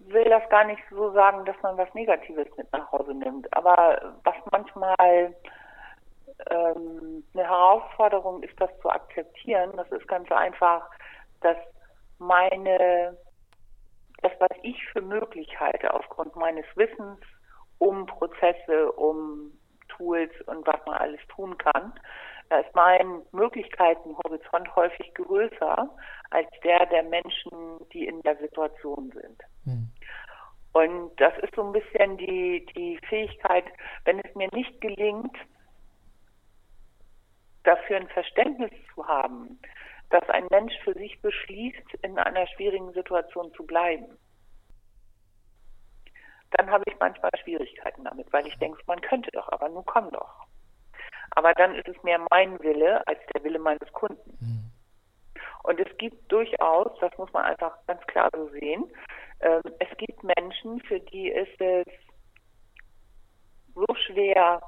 Ich 0.08 0.14
will 0.14 0.24
das 0.24 0.48
gar 0.50 0.64
nicht 0.64 0.82
so 0.90 1.12
sagen, 1.12 1.44
dass 1.44 1.62
man 1.62 1.78
was 1.78 1.94
Negatives 1.94 2.48
mit 2.56 2.72
nach 2.72 2.90
Hause 2.94 3.14
nimmt. 3.14 3.46
Aber 3.54 4.16
was 4.24 4.36
manchmal 4.52 5.36
ähm, 6.50 7.26
eine 7.34 7.44
Herausforderung 7.44 8.42
ist, 8.42 8.60
das 8.60 8.70
zu 8.82 8.90
akzeptieren, 8.90 9.72
das 9.76 9.92
ist 9.92 10.08
ganz 10.08 10.32
einfach, 10.32 10.90
dass 11.42 11.58
meine, 12.20 13.18
das, 14.22 14.32
was 14.40 14.58
ich 14.64 14.82
für 14.94 15.02
möglich 15.02 15.60
halte, 15.60 15.94
aufgrund 15.94 16.36
meines 16.38 16.66
Wissens 16.76 17.20
um 17.80 18.06
Prozesse, 18.06 18.92
um 18.94 19.52
Tools 19.90 20.32
und 20.46 20.66
was 20.66 20.86
man 20.86 20.96
alles 20.98 21.22
tun 21.36 21.58
kann, 21.58 21.94
da 22.50 22.60
ist 22.60 22.74
mein 22.74 23.24
Möglichkeitenhorizont 23.34 24.74
häufig 24.76 25.14
größer 25.16 25.90
als 26.30 26.48
der 26.64 26.86
der 26.86 27.04
Menschen, 27.04 27.52
die 27.92 28.08
in 28.08 28.22
der 28.22 28.38
Situation 28.38 29.12
sind. 29.12 29.42
Mhm. 29.66 29.92
Und 30.78 31.20
das 31.20 31.34
ist 31.40 31.56
so 31.56 31.64
ein 31.64 31.72
bisschen 31.72 32.18
die, 32.18 32.64
die 32.76 33.00
Fähigkeit, 33.10 33.66
wenn 34.06 34.20
es 34.20 34.36
mir 34.36 34.48
nicht 34.54 34.80
gelingt, 34.80 35.36
dafür 37.64 37.98
ein 37.98 38.08
Verständnis 38.10 38.70
zu 38.94 39.08
haben, 39.08 39.60
dass 40.12 40.30
ein 40.30 40.46
Mensch 40.52 40.74
für 40.84 40.94
sich 40.94 41.20
beschließt, 41.24 41.96
in 42.04 42.20
einer 42.20 42.46
schwierigen 42.46 42.94
Situation 42.94 43.52
zu 43.54 43.66
bleiben, 43.66 44.06
dann 46.52 46.70
habe 46.70 46.84
ich 46.86 46.96
manchmal 47.00 47.32
Schwierigkeiten 47.42 48.04
damit, 48.04 48.32
weil 48.32 48.46
ich 48.46 48.58
denke, 48.60 48.80
man 48.86 49.02
könnte 49.02 49.32
doch, 49.32 49.52
aber 49.52 49.70
nun 49.70 49.84
komm 49.84 50.12
doch. 50.12 50.46
Aber 51.32 51.54
dann 51.56 51.74
ist 51.74 51.88
es 51.88 52.04
mehr 52.04 52.24
mein 52.30 52.62
Wille 52.62 53.06
als 53.08 53.20
der 53.34 53.44
Wille 53.44 53.58
meines 53.58 53.92
Kunden. 53.94 54.38
Mhm. 54.40 54.72
Und 55.64 55.80
es 55.80 55.98
gibt 55.98 56.32
durchaus, 56.32 56.98
das 57.00 57.18
muss 57.18 57.34
man 57.34 57.46
einfach 57.46 57.76
ganz 57.88 58.02
klar 58.06 58.30
so 58.32 58.48
sehen, 58.50 58.86
es 59.40 59.98
gibt 59.98 60.24
Menschen, 60.24 60.82
für 60.82 61.00
die 61.00 61.30
ist 61.30 61.62
es 61.62 61.86
so 63.76 63.86
schwer, 64.08 64.62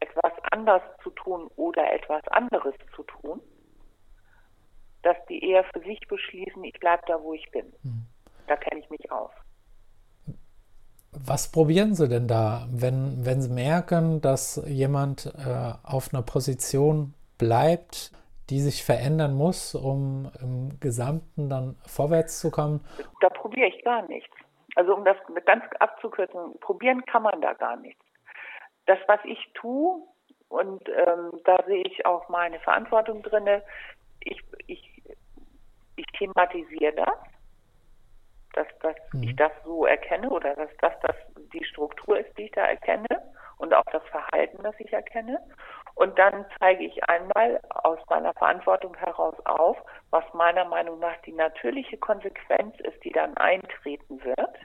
etwas 0.00 0.32
anders 0.50 0.82
zu 1.02 1.10
tun 1.10 1.48
oder 1.56 1.92
etwas 1.92 2.26
anderes 2.28 2.74
zu 2.96 3.04
tun, 3.04 3.40
dass 5.02 5.16
die 5.28 5.48
eher 5.48 5.64
für 5.72 5.80
sich 5.80 6.00
beschließen, 6.08 6.62
ich 6.64 6.78
bleibe 6.80 7.02
da, 7.06 7.22
wo 7.22 7.34
ich 7.34 7.48
bin. 7.50 7.66
Mhm. 7.82 8.06
Da 8.48 8.56
kenne 8.56 8.80
ich 8.80 8.90
mich 8.90 9.10
aus. 9.10 9.30
Was 11.12 11.52
probieren 11.52 11.94
Sie 11.94 12.08
denn 12.08 12.26
da, 12.26 12.66
wenn, 12.70 13.24
wenn 13.24 13.42
Sie 13.42 13.50
merken, 13.50 14.20
dass 14.20 14.62
jemand 14.66 15.26
äh, 15.26 15.72
auf 15.82 16.12
einer 16.12 16.22
Position 16.22 17.14
bleibt, 17.38 18.12
die 18.52 18.60
sich 18.60 18.84
verändern 18.84 19.34
muss, 19.34 19.74
um 19.74 20.30
im 20.42 20.78
Gesamten 20.78 21.48
dann 21.48 21.76
vorwärts 21.86 22.38
zu 22.38 22.50
kommen? 22.50 22.84
Da 23.22 23.30
probiere 23.30 23.68
ich 23.68 23.82
gar 23.82 24.06
nichts. 24.08 24.34
Also 24.76 24.94
um 24.94 25.06
das 25.06 25.16
ganz 25.46 25.64
abzukürzen, 25.80 26.60
probieren 26.60 27.02
kann 27.06 27.22
man 27.22 27.40
da 27.40 27.54
gar 27.54 27.76
nichts. 27.76 28.04
Das, 28.84 28.98
was 29.06 29.20
ich 29.24 29.38
tue, 29.54 30.02
und 30.48 30.86
ähm, 30.90 31.40
da 31.44 31.64
sehe 31.66 31.82
ich 31.82 32.04
auch 32.04 32.28
meine 32.28 32.60
Verantwortung 32.60 33.22
drin. 33.22 33.62
Ich, 34.20 34.38
ich, 34.66 35.02
ich 35.96 36.06
thematisiere 36.18 36.92
das, 36.92 37.18
dass, 38.52 38.66
dass 38.80 38.96
mhm. 39.14 39.22
ich 39.22 39.36
das 39.36 39.52
so 39.64 39.86
erkenne 39.86 40.28
oder 40.28 40.54
dass 40.56 40.70
das, 40.82 40.92
das 41.00 41.16
die 41.54 41.64
Struktur 41.64 42.18
ist, 42.18 42.36
die 42.36 42.44
ich 42.44 42.52
da 42.52 42.66
erkenne 42.66 43.08
und 43.56 43.72
auch 43.72 43.86
das 43.92 44.02
Verhalten, 44.08 44.62
das 44.62 44.74
ich 44.78 44.92
erkenne. 44.92 45.38
Und 45.94 46.18
dann 46.18 46.46
zeige 46.58 46.84
ich 46.84 47.08
einmal 47.08 47.60
aus 47.68 47.98
meiner 48.08 48.32
Verantwortung 48.34 48.96
heraus 48.96 49.34
auf, 49.44 49.76
was 50.10 50.24
meiner 50.32 50.64
Meinung 50.64 50.98
nach 50.98 51.16
die 51.22 51.32
natürliche 51.32 51.98
Konsequenz 51.98 52.74
ist, 52.80 53.02
die 53.04 53.12
dann 53.12 53.36
eintreten 53.36 54.22
wird. 54.24 54.56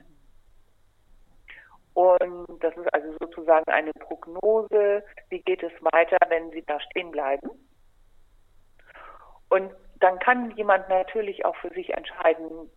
Und 1.94 2.64
das 2.64 2.76
ist 2.78 2.94
also 2.94 3.12
sozusagen 3.20 3.70
eine 3.72 3.92
Prognose, 3.94 5.04
wie 5.30 5.42
geht 5.42 5.64
es 5.64 5.72
weiter, 5.92 6.18
wenn 6.30 6.52
Sie 6.52 6.64
da 6.64 6.80
stehen 6.80 7.12
bleiben. 7.12 7.50
Und 9.50 9.74
dann 10.00 10.20
kann 10.20 10.52
jemand 10.52 10.88
natürlich 10.90 11.44
auch 11.44 11.56
für 11.58 11.70
sich 11.70 11.90
entscheiden, 11.90 12.70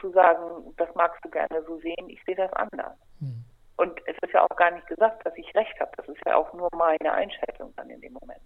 zu 0.00 0.10
sagen, 0.10 0.74
das 0.76 0.92
magst 0.94 1.24
du 1.24 1.30
gerne 1.30 1.62
so 1.66 1.78
sehen, 1.78 2.08
ich 2.08 2.22
sehe 2.24 2.34
das 2.34 2.52
anders. 2.54 2.98
Hm. 3.20 3.44
Und 3.76 4.00
es 4.06 4.16
ist 4.22 4.32
ja 4.32 4.44
auch 4.44 4.56
gar 4.56 4.70
nicht 4.70 4.86
gesagt, 4.86 5.26
dass 5.26 5.36
ich 5.36 5.54
recht 5.54 5.78
habe. 5.80 5.90
Das 5.96 6.08
ist 6.08 6.20
ja 6.26 6.36
auch 6.36 6.52
nur 6.52 6.68
meine 6.76 7.12
Einschätzung 7.12 7.72
dann 7.76 7.90
in 7.90 8.00
dem 8.00 8.12
Moment. 8.12 8.40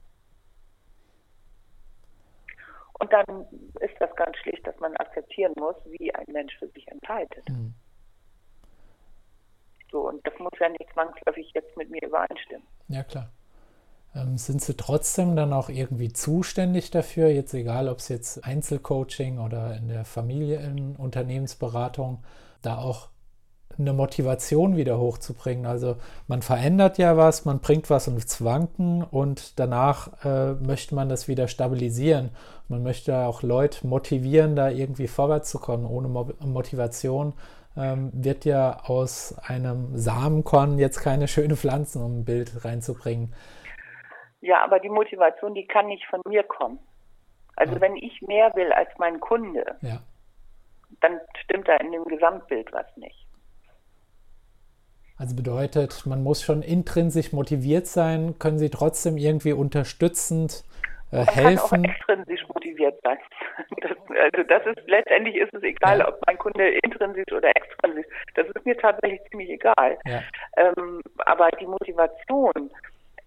Und 2.99 3.13
dann 3.13 3.47
ist 3.81 3.95
das 4.01 4.15
ganz 4.17 4.35
schlicht, 4.39 4.67
dass 4.67 4.81
man 4.81 4.97
akzeptieren 4.97 5.53
muss, 5.59 5.77
wie 5.85 6.15
ein 6.15 6.25
Mensch 6.29 6.57
für 6.59 6.69
sich 6.69 6.89
entscheidet. 6.89 7.47
Mhm. 7.49 7.75
So, 9.91 10.09
und 10.09 10.27
das 10.27 10.33
muss 10.39 10.53
ja 10.59 10.71
nicht 10.71 10.91
zwangsläufig 10.93 11.53
jetzt 11.55 11.77
mit 11.77 11.91
mir 11.91 12.03
übereinstimmen. 12.03 12.67
Ja, 12.89 13.03
klar. 13.03 13.29
Ähm, 14.15 14.39
sind 14.39 14.63
Sie 14.63 14.77
trotzdem 14.77 15.35
dann 15.37 15.53
auch 15.53 15.69
irgendwie 15.69 16.11
zuständig 16.13 16.91
dafür, 16.91 17.29
jetzt 17.29 17.53
egal, 17.53 17.89
ob 17.89 17.99
es 17.99 18.09
jetzt 18.09 18.43
Einzelcoaching 18.45 19.39
oder 19.39 19.77
in 19.77 19.89
der 19.89 20.07
Familienunternehmensberatung, 20.07 22.25
da 22.63 22.79
auch 22.79 23.11
eine 23.79 23.93
Motivation 23.93 24.77
wieder 24.77 24.99
hochzubringen. 24.99 25.67
Also 25.67 25.97
man 26.29 26.43
verändert 26.43 26.99
ja 26.99 27.17
was, 27.17 27.45
man 27.45 27.61
bringt 27.61 27.91
was 27.91 28.07
ins 28.07 28.45
Wanken 28.45 29.03
und 29.03 29.59
danach 29.59 30.25
äh, 30.25 30.53
möchte 30.55 30.95
man 30.95 31.09
das 31.09 31.29
wieder 31.29 31.49
stabilisieren. 31.49 32.31
Man 32.69 32.83
möchte 32.83 33.17
auch 33.27 33.43
Leute 33.43 33.87
motivieren, 33.87 34.57
da 34.57 34.71
irgendwie 34.71 35.09
vorwärts 35.09 35.51
zu 35.51 35.59
kommen. 35.59 35.87
Ohne 35.87 36.09
Mo 36.09 36.31
Motivation 36.41 37.35
ähm, 37.77 38.11
wird 38.13 38.45
ja 38.45 38.81
aus 38.85 39.37
einem 39.47 39.97
Samenkorn 39.97 40.79
jetzt 40.79 41.01
keine 41.01 41.29
schöne 41.29 41.57
Pflanzen, 41.57 42.03
um 42.03 42.21
ein 42.21 42.25
Bild 42.25 42.65
reinzubringen. 42.65 43.35
Ja, 44.41 44.63
aber 44.65 44.81
die 44.81 44.89
Motivation, 44.89 45.55
die 45.55 45.67
kann 45.67 45.87
nicht 45.87 46.07
von 46.07 46.21
mir 46.27 46.43
kommen. 46.43 46.79
Also 47.57 47.75
ja. 47.75 47.81
wenn 47.81 47.97
ich 47.97 48.23
mehr 48.23 48.55
will 48.55 48.73
als 48.73 48.91
mein 48.99 49.21
Kunde, 49.21 49.77
ja. 49.81 50.01
dann 51.01 51.21
stimmt 51.43 51.69
da 51.69 51.77
in 51.77 51.93
dem 51.93 52.05
Gesamtbild 52.05 52.73
was 52.73 52.87
nicht. 52.97 53.26
Also 55.19 55.35
bedeutet, 55.35 56.05
man 56.05 56.23
muss 56.23 56.43
schon 56.43 56.63
intrinsisch 56.63 57.33
motiviert 57.33 57.87
sein, 57.87 58.39
können 58.39 58.59
Sie 58.59 58.69
trotzdem 58.69 59.17
irgendwie 59.17 59.53
unterstützend 59.53 60.63
äh, 61.11 61.25
helfen. 61.25 61.83
Kann 61.83 61.87
auch 61.87 61.91
extrinsisch 61.91 62.49
motiviert 62.49 62.99
sein. 63.03 63.19
Das, 63.81 63.93
also 64.09 64.43
das 64.49 64.67
ist 64.67 64.87
letztendlich 64.87 65.37
ist 65.37 65.53
es 65.55 65.63
egal, 65.63 66.01
ja. 66.01 66.09
ob 66.09 66.21
mein 66.27 66.37
Kunde 66.39 66.69
intrinsisch 66.83 67.31
oder 67.33 67.49
extrinsisch. 67.57 68.07
Das 68.35 68.47
ist 68.49 68.67
mir 68.67 68.77
tatsächlich 68.77 69.21
ziemlich 69.31 69.51
egal. 69.51 69.99
Ja. 70.05 70.23
Ähm, 70.57 71.01
aber 71.19 71.51
die 71.59 71.67
Motivation, 71.67 72.71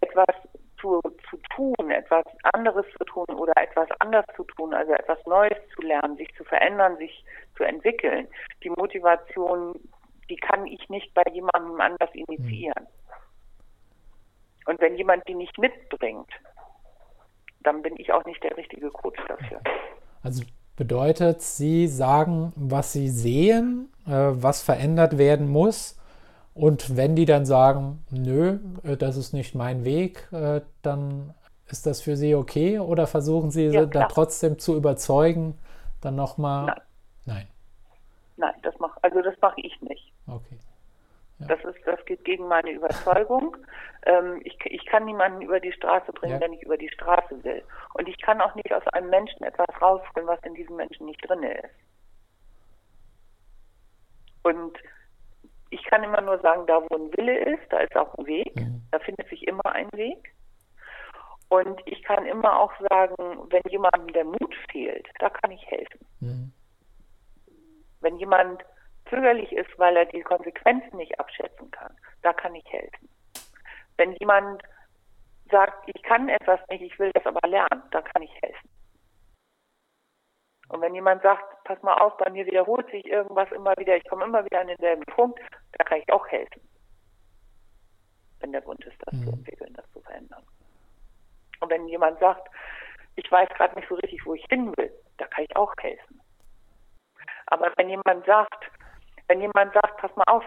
etwas 0.01 0.35
zu, 0.79 1.01
zu 1.29 1.37
tun, 1.55 1.91
etwas 1.91 2.25
anderes 2.53 2.85
zu 2.97 3.03
tun 3.05 3.25
oder 3.35 3.53
etwas 3.57 3.87
anders 3.99 4.25
zu 4.35 4.43
tun, 4.43 4.73
also 4.73 4.93
etwas 4.93 5.17
Neues 5.25 5.57
zu 5.75 5.81
lernen, 5.81 6.17
sich 6.17 6.33
zu 6.35 6.43
verändern, 6.43 6.97
sich 6.97 7.23
zu 7.55 7.63
entwickeln, 7.63 8.27
die 8.63 8.69
Motivation 8.69 9.79
die 10.29 10.35
kann 10.35 10.65
ich 10.67 10.87
nicht 10.89 11.13
bei 11.13 11.23
jemandem 11.31 11.79
anders 11.81 12.09
initiieren. 12.13 12.87
Und 14.65 14.79
wenn 14.81 14.95
jemand 14.95 15.27
die 15.27 15.35
nicht 15.35 15.57
mitbringt, 15.57 16.29
dann 17.63 17.81
bin 17.81 17.97
ich 17.97 18.13
auch 18.13 18.23
nicht 18.25 18.43
der 18.43 18.55
richtige 18.55 18.89
Coach 18.89 19.19
dafür. 19.27 19.59
Also 20.21 20.43
bedeutet, 20.75 21.41
Sie 21.41 21.87
sagen, 21.87 22.53
was 22.55 22.93
Sie 22.93 23.09
sehen, 23.09 23.91
äh, 24.05 24.11
was 24.11 24.61
verändert 24.61 25.17
werden 25.17 25.49
muss. 25.49 25.99
Und 26.53 26.95
wenn 26.97 27.15
die 27.15 27.25
dann 27.25 27.45
sagen, 27.45 28.05
nö, 28.11 28.59
äh, 28.83 28.95
das 28.95 29.17
ist 29.17 29.33
nicht 29.33 29.55
mein 29.55 29.83
Weg, 29.85 30.27
äh, 30.31 30.61
dann 30.81 31.33
ist 31.67 31.85
das 31.85 32.01
für 32.01 32.15
Sie 32.15 32.35
okay? 32.35 32.79
Oder 32.79 33.07
versuchen 33.07 33.51
Sie 33.51 33.65
ja, 33.65 33.85
da 33.85 34.05
trotzdem 34.05 34.59
zu 34.59 34.75
überzeugen, 34.75 35.57
dann 36.01 36.15
nochmal? 36.15 36.65
Nein. 36.65 36.81
Nein. 37.25 37.47
Nein, 38.37 38.53
das 38.63 38.73
mach, 38.79 38.95
also 39.01 39.21
das 39.21 39.35
mache 39.41 39.59
ich 39.61 39.79
nicht. 39.81 40.08
Okay. 40.31 40.59
Ja. 41.39 41.47
Das, 41.47 41.63
ist, 41.63 41.79
das 41.85 42.03
geht 42.05 42.25
gegen 42.25 42.47
meine 42.47 42.71
Überzeugung. 42.71 43.55
ähm, 44.05 44.41
ich, 44.43 44.57
ich 44.65 44.85
kann 44.85 45.05
niemanden 45.05 45.41
über 45.41 45.59
die 45.59 45.71
Straße 45.71 46.11
bringen, 46.11 46.33
ja. 46.33 46.39
der 46.39 46.49
nicht 46.49 46.63
über 46.63 46.77
die 46.77 46.89
Straße 46.89 47.43
will. 47.43 47.63
Und 47.93 48.07
ich 48.09 48.19
kann 48.21 48.41
auch 48.41 48.55
nicht 48.55 48.73
aus 48.73 48.85
einem 48.87 49.09
Menschen 49.09 49.43
etwas 49.43 49.69
rausholen, 49.81 50.27
was 50.27 50.39
in 50.43 50.53
diesem 50.55 50.75
Menschen 50.75 51.05
nicht 51.05 51.27
drin 51.27 51.43
ist. 51.43 51.75
Und 54.43 54.77
ich 55.69 55.83
kann 55.85 56.03
immer 56.03 56.21
nur 56.21 56.39
sagen, 56.39 56.65
da 56.67 56.81
wo 56.81 56.95
ein 56.95 57.11
Wille 57.17 57.37
ist, 57.55 57.71
da 57.71 57.79
ist 57.79 57.95
auch 57.95 58.13
ein 58.15 58.25
Weg. 58.25 58.55
Mhm. 58.55 58.81
Da 58.91 58.99
findet 58.99 59.29
sich 59.29 59.47
immer 59.47 59.65
ein 59.65 59.91
Weg. 59.93 60.33
Und 61.49 61.81
ich 61.85 62.03
kann 62.03 62.25
immer 62.25 62.59
auch 62.59 62.71
sagen, 62.89 63.15
wenn 63.49 63.61
jemandem 63.69 64.13
der 64.13 64.25
Mut 64.25 64.55
fehlt, 64.71 65.07
da 65.19 65.29
kann 65.29 65.51
ich 65.51 65.65
helfen. 65.67 65.99
Mhm. 66.19 66.53
Wenn 68.01 68.17
jemand 68.17 68.63
zögerlich 69.09 69.51
ist, 69.51 69.77
weil 69.77 69.95
er 69.97 70.05
die 70.05 70.21
Konsequenzen 70.21 70.97
nicht 70.97 71.19
abschätzen 71.19 71.71
kann, 71.71 71.95
da 72.21 72.33
kann 72.33 72.55
ich 72.55 72.65
helfen. 72.71 73.09
Wenn 73.97 74.13
jemand 74.13 74.61
sagt, 75.51 75.89
ich 75.93 76.01
kann 76.03 76.29
etwas 76.29 76.59
nicht, 76.69 76.81
ich 76.81 76.97
will 76.99 77.11
das 77.13 77.25
aber 77.25 77.47
lernen, 77.47 77.83
da 77.91 78.01
kann 78.01 78.21
ich 78.21 78.41
helfen. 78.41 78.69
Und 80.69 80.81
wenn 80.81 80.93
jemand 80.93 81.23
sagt, 81.23 81.63
pass 81.63 81.81
mal 81.81 81.95
auf, 81.95 82.15
bei 82.17 82.29
mir 82.29 82.45
wiederholt 82.45 82.89
sich 82.91 83.05
irgendwas 83.05 83.51
immer 83.51 83.75
wieder, 83.77 83.97
ich 83.97 84.07
komme 84.07 84.25
immer 84.25 84.45
wieder 84.45 84.61
an 84.61 84.67
denselben 84.67 85.03
Punkt, 85.05 85.39
da 85.73 85.83
kann 85.83 85.99
ich 85.99 86.13
auch 86.13 86.27
helfen. 86.27 86.61
Wenn 88.39 88.51
der 88.51 88.65
Wunsch 88.65 88.85
ist, 88.85 88.97
das 89.05 89.15
mhm. 89.15 89.23
zu 89.23 89.31
entwickeln, 89.31 89.73
das 89.73 89.91
zu 89.91 89.99
verändern. 90.01 90.43
Und 91.59 91.69
wenn 91.71 91.87
jemand 91.87 92.19
sagt, 92.19 92.47
ich 93.15 93.29
weiß 93.31 93.49
gerade 93.49 93.75
nicht 93.75 93.89
so 93.89 93.95
richtig, 93.95 94.25
wo 94.25 94.35
ich 94.35 94.45
hin 94.49 94.71
will, 94.77 94.91
da 95.17 95.25
kann 95.25 95.43
ich 95.43 95.55
auch 95.55 95.73
helfen. 95.79 96.21
Aber 97.47 97.73
wenn 97.75 97.89
jemand 97.89 98.25
sagt, 98.25 98.71
wenn 99.29 99.41
jemand 99.41 99.73
sagt, 99.73 99.97
pass 99.97 100.13
mal 100.15 100.25
auf, 100.27 100.43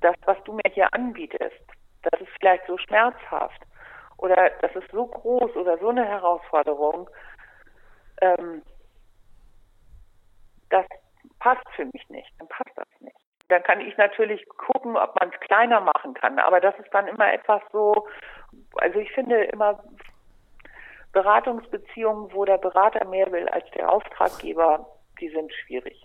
das, 0.00 0.16
was 0.24 0.42
du 0.44 0.54
mir 0.54 0.70
hier 0.72 0.92
anbietest, 0.92 1.62
das 2.02 2.20
ist 2.20 2.30
vielleicht 2.40 2.66
so 2.66 2.76
schmerzhaft 2.78 3.60
oder 4.16 4.50
das 4.60 4.74
ist 4.74 4.90
so 4.90 5.06
groß 5.06 5.54
oder 5.56 5.78
so 5.78 5.90
eine 5.90 6.04
Herausforderung, 6.04 7.08
ähm, 8.20 8.62
das 10.70 10.86
passt 11.38 11.68
für 11.76 11.84
mich 11.84 12.08
nicht, 12.08 12.32
dann 12.38 12.48
passt 12.48 12.76
das 12.76 12.88
nicht. 13.00 13.16
Dann 13.48 13.62
kann 13.62 13.80
ich 13.80 13.96
natürlich 13.98 14.48
gucken, 14.48 14.96
ob 14.96 15.14
man 15.20 15.30
es 15.30 15.40
kleiner 15.40 15.80
machen 15.80 16.14
kann, 16.14 16.38
aber 16.38 16.60
das 16.60 16.74
ist 16.78 16.92
dann 16.92 17.06
immer 17.06 17.32
etwas 17.32 17.60
so, 17.72 18.08
also 18.76 18.98
ich 18.98 19.12
finde 19.12 19.44
immer 19.44 19.84
Beratungsbeziehungen, 21.12 22.32
wo 22.32 22.46
der 22.46 22.56
Berater 22.56 23.04
mehr 23.04 23.30
will 23.30 23.46
als 23.50 23.70
der 23.72 23.92
Auftraggeber, 23.92 24.86
die 25.20 25.28
sind 25.28 25.52
schwierig. 25.52 26.02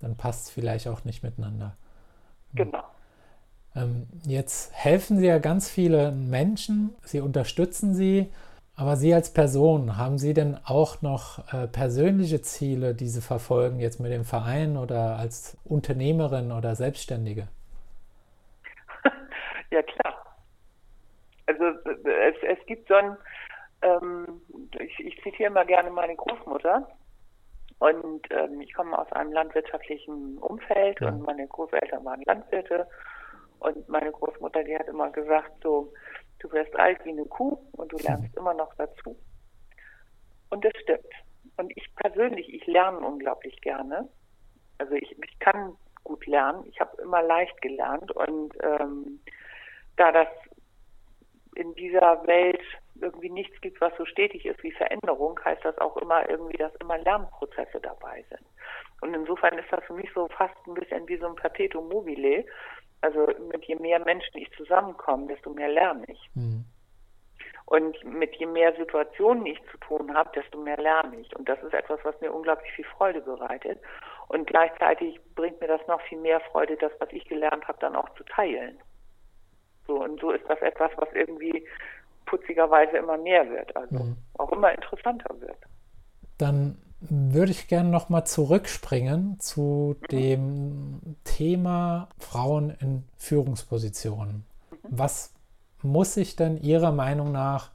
Dann 0.00 0.16
passt 0.16 0.46
es 0.46 0.50
vielleicht 0.50 0.88
auch 0.88 1.04
nicht 1.04 1.22
miteinander. 1.22 1.76
Genau. 2.54 2.84
Ähm, 3.76 4.06
jetzt 4.26 4.72
helfen 4.74 5.18
Sie 5.18 5.26
ja 5.26 5.38
ganz 5.38 5.70
viele 5.70 6.12
Menschen, 6.12 6.94
Sie 7.02 7.20
unterstützen 7.20 7.94
sie, 7.94 8.32
aber 8.76 8.96
Sie 8.96 9.12
als 9.12 9.32
Person, 9.32 9.96
haben 9.96 10.18
Sie 10.18 10.34
denn 10.34 10.56
auch 10.64 11.02
noch 11.02 11.52
äh, 11.52 11.66
persönliche 11.66 12.40
Ziele, 12.42 12.94
die 12.94 13.08
Sie 13.08 13.20
verfolgen, 13.20 13.80
jetzt 13.80 14.00
mit 14.00 14.12
dem 14.12 14.24
Verein 14.24 14.76
oder 14.76 15.16
als 15.16 15.58
Unternehmerin 15.64 16.52
oder 16.52 16.74
Selbstständige? 16.76 17.48
ja, 19.70 19.82
klar. 19.82 20.24
Also 21.46 21.64
es, 21.64 22.36
es 22.42 22.66
gibt 22.66 22.88
so 22.88 22.94
ein, 22.94 23.16
ähm, 23.82 24.42
ich, 24.78 24.98
ich 25.00 25.22
zitiere 25.22 25.50
mal 25.50 25.66
gerne 25.66 25.90
meine 25.90 26.14
Großmutter, 26.14 26.86
und 27.78 28.26
ähm, 28.30 28.60
ich 28.60 28.74
komme 28.74 28.98
aus 28.98 29.10
einem 29.12 29.32
landwirtschaftlichen 29.32 30.38
Umfeld 30.38 31.00
ja. 31.00 31.08
und 31.08 31.22
meine 31.22 31.46
Großeltern 31.46 32.04
waren 32.04 32.22
Landwirte. 32.22 32.88
Und 33.60 33.88
meine 33.88 34.12
Großmutter, 34.12 34.64
die 34.64 34.76
hat 34.76 34.88
immer 34.88 35.10
gesagt, 35.10 35.62
so, 35.62 35.92
du 36.40 36.50
wirst 36.52 36.74
alt 36.76 37.04
wie 37.04 37.10
eine 37.10 37.24
Kuh 37.24 37.58
und 37.72 37.92
du 37.92 37.96
lernst 38.02 38.36
immer 38.36 38.54
noch 38.54 38.74
dazu. 38.74 39.16
Und 40.50 40.64
das 40.64 40.72
stimmt. 40.82 41.12
Und 41.56 41.72
ich 41.76 41.94
persönlich, 41.96 42.52
ich 42.52 42.66
lerne 42.66 42.98
unglaublich 42.98 43.60
gerne. 43.60 44.08
Also 44.78 44.94
ich, 44.94 45.16
ich 45.22 45.38
kann 45.38 45.76
gut 46.04 46.26
lernen. 46.26 46.64
Ich 46.66 46.80
habe 46.80 47.00
immer 47.02 47.22
leicht 47.22 47.60
gelernt. 47.60 48.10
Und 48.12 48.54
ähm, 48.62 49.20
da 49.96 50.10
das 50.10 50.28
in 51.54 51.74
dieser 51.74 52.26
Welt 52.26 52.62
irgendwie 53.00 53.30
nichts 53.30 53.60
gibt, 53.60 53.80
was 53.80 53.92
so 53.96 54.04
stetig 54.04 54.46
ist 54.46 54.62
wie 54.62 54.72
Veränderung, 54.72 55.38
heißt 55.44 55.64
das 55.64 55.78
auch 55.78 55.96
immer 55.96 56.28
irgendwie, 56.28 56.56
dass 56.56 56.74
immer 56.76 56.98
Lernprozesse 56.98 57.80
dabei 57.80 58.24
sind. 58.28 58.44
Und 59.00 59.14
insofern 59.14 59.58
ist 59.58 59.70
das 59.70 59.84
für 59.84 59.94
mich 59.94 60.10
so 60.14 60.28
fast 60.28 60.54
ein 60.66 60.74
bisschen 60.74 61.08
wie 61.08 61.16
so 61.18 61.26
ein 61.26 61.36
Perpetuum 61.36 61.88
mobile. 61.88 62.44
Also 63.00 63.28
mit 63.52 63.64
je 63.64 63.76
mehr 63.76 64.00
Menschen 64.00 64.38
ich 64.38 64.50
zusammenkomme, 64.52 65.28
desto 65.28 65.50
mehr 65.50 65.68
lerne 65.68 66.04
ich. 66.08 66.30
Mhm. 66.34 66.64
Und 67.66 68.02
mit 68.02 68.34
je 68.36 68.46
mehr 68.46 68.74
Situationen 68.76 69.44
ich 69.44 69.60
zu 69.70 69.76
tun 69.78 70.14
habe, 70.14 70.30
desto 70.34 70.58
mehr 70.58 70.78
lerne 70.78 71.20
ich. 71.20 71.36
Und 71.36 71.48
das 71.48 71.62
ist 71.62 71.74
etwas, 71.74 72.00
was 72.02 72.18
mir 72.20 72.32
unglaublich 72.32 72.72
viel 72.72 72.86
Freude 72.86 73.20
bereitet. 73.20 73.78
Und 74.28 74.46
gleichzeitig 74.46 75.20
bringt 75.34 75.60
mir 75.60 75.68
das 75.68 75.86
noch 75.86 76.00
viel 76.02 76.18
mehr 76.18 76.40
Freude, 76.40 76.76
das, 76.76 76.92
was 76.98 77.12
ich 77.12 77.26
gelernt 77.26 77.68
habe, 77.68 77.78
dann 77.80 77.94
auch 77.94 78.08
zu 78.14 78.24
teilen. 78.24 78.80
So, 79.86 80.02
und 80.02 80.20
so 80.20 80.30
ist 80.30 80.44
das 80.48 80.60
etwas, 80.60 80.90
was 80.96 81.08
irgendwie 81.12 81.66
putzigerweise 82.28 82.96
immer 82.96 83.16
mehr 83.16 83.48
wird, 83.48 83.74
also 83.76 84.04
mhm. 84.04 84.16
auch 84.34 84.52
immer 84.52 84.72
interessanter 84.72 85.34
wird. 85.40 85.56
Dann 86.36 86.78
würde 87.00 87.52
ich 87.52 87.68
gerne 87.68 87.88
nochmal 87.88 88.26
zurückspringen 88.26 89.38
zu 89.40 89.96
mhm. 90.00 90.06
dem 90.08 91.16
Thema 91.24 92.08
Frauen 92.18 92.70
in 92.80 93.04
Führungspositionen. 93.16 94.44
Mhm. 94.70 94.76
Was 94.90 95.34
muss 95.82 96.14
sich 96.14 96.36
denn 96.36 96.58
Ihrer 96.58 96.92
Meinung 96.92 97.32
nach 97.32 97.70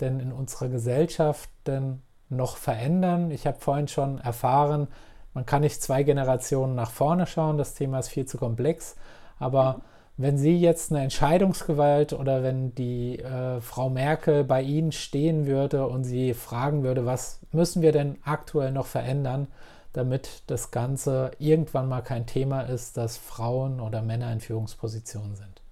denn 0.00 0.20
in 0.20 0.32
unserer 0.32 0.68
Gesellschaft 0.68 1.50
denn 1.66 2.02
noch 2.28 2.56
verändern? 2.56 3.30
Ich 3.30 3.46
habe 3.46 3.58
vorhin 3.58 3.88
schon 3.88 4.18
erfahren, 4.18 4.88
man 5.34 5.44
kann 5.44 5.62
nicht 5.62 5.82
zwei 5.82 6.02
Generationen 6.02 6.74
nach 6.74 6.90
vorne 6.90 7.26
schauen, 7.26 7.58
das 7.58 7.74
Thema 7.74 7.98
ist 7.98 8.08
viel 8.08 8.26
zu 8.26 8.38
komplex, 8.38 8.96
aber 9.38 9.74
mhm 9.74 9.82
wenn 10.18 10.36
Sie 10.36 10.58
jetzt 10.58 10.90
eine 10.90 11.04
Entscheidungsgewalt 11.04 12.12
oder 12.12 12.42
wenn 12.42 12.74
die 12.74 13.20
äh, 13.20 13.60
Frau 13.60 13.88
Merkel 13.88 14.42
bei 14.42 14.62
Ihnen 14.62 14.90
stehen 14.90 15.46
würde 15.46 15.86
und 15.86 16.02
Sie 16.02 16.34
fragen 16.34 16.82
würde, 16.82 17.06
was 17.06 17.40
müssen 17.52 17.82
wir 17.82 17.92
denn 17.92 18.18
aktuell 18.24 18.72
noch 18.72 18.86
verändern, 18.86 19.46
damit 19.92 20.42
das 20.50 20.72
Ganze 20.72 21.30
irgendwann 21.38 21.88
mal 21.88 22.02
kein 22.02 22.26
Thema 22.26 22.62
ist, 22.62 22.96
dass 22.96 23.16
Frauen 23.16 23.80
oder 23.80 24.02
Männer 24.02 24.32
in 24.32 24.40
Führungspositionen 24.40 25.36
sind? 25.36 25.62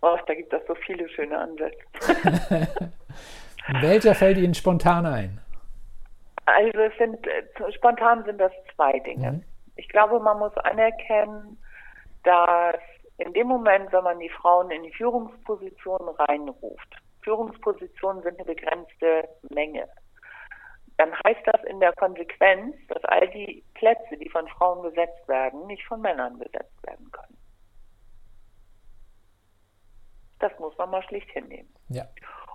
Oh, 0.00 0.16
da 0.28 0.34
gibt 0.34 0.52
es 0.52 0.60
so 0.68 0.76
viele 0.76 1.08
schöne 1.08 1.36
Ansätze. 1.36 1.72
Welcher 3.80 4.14
fällt 4.14 4.38
Ihnen 4.38 4.54
spontan 4.54 5.06
ein? 5.06 5.40
Also 6.46 6.78
es 6.78 6.96
sind 6.98 7.26
äh, 7.26 7.72
spontan 7.72 8.24
sind 8.24 8.38
das 8.38 8.52
zwei 8.74 9.00
Dinge. 9.00 9.32
Mhm. 9.32 9.44
Ich 9.78 9.88
glaube, 9.88 10.18
man 10.18 10.38
muss 10.38 10.54
anerkennen, 10.58 11.56
dass 12.24 12.80
in 13.18 13.32
dem 13.32 13.46
Moment, 13.46 13.92
wenn 13.92 14.04
man 14.04 14.18
die 14.18 14.28
Frauen 14.28 14.70
in 14.70 14.82
die 14.82 14.92
Führungspositionen 14.92 16.08
reinruft, 16.16 16.96
Führungspositionen 17.22 18.22
sind 18.22 18.36
eine 18.36 18.44
begrenzte 18.44 19.28
Menge, 19.50 19.88
dann 20.96 21.14
heißt 21.24 21.42
das 21.46 21.62
in 21.64 21.78
der 21.78 21.92
Konsequenz, 21.92 22.74
dass 22.88 23.04
all 23.04 23.28
die 23.28 23.64
Plätze, 23.74 24.16
die 24.16 24.28
von 24.28 24.48
Frauen 24.48 24.82
besetzt 24.82 25.28
werden, 25.28 25.66
nicht 25.68 25.84
von 25.86 26.00
Männern 26.00 26.38
besetzt 26.38 26.74
werden 26.84 27.10
können. 27.12 27.38
Das 30.40 30.56
muss 30.58 30.76
man 30.76 30.90
mal 30.90 31.02
schlicht 31.04 31.30
hinnehmen. 31.30 31.72
Ja. 31.88 32.04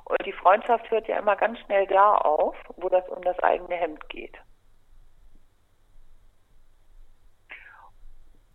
Und 0.05 0.25
die 0.25 0.33
Freundschaft 0.33 0.91
hört 0.91 1.07
ja 1.07 1.19
immer 1.19 1.37
ganz 1.37 1.57
schnell 1.59 1.87
da 1.87 2.15
auf, 2.15 2.55
wo 2.75 2.89
das 2.89 3.07
um 3.07 3.21
das 3.21 3.39
eigene 3.39 3.75
Hemd 3.75 4.09
geht. 4.09 4.37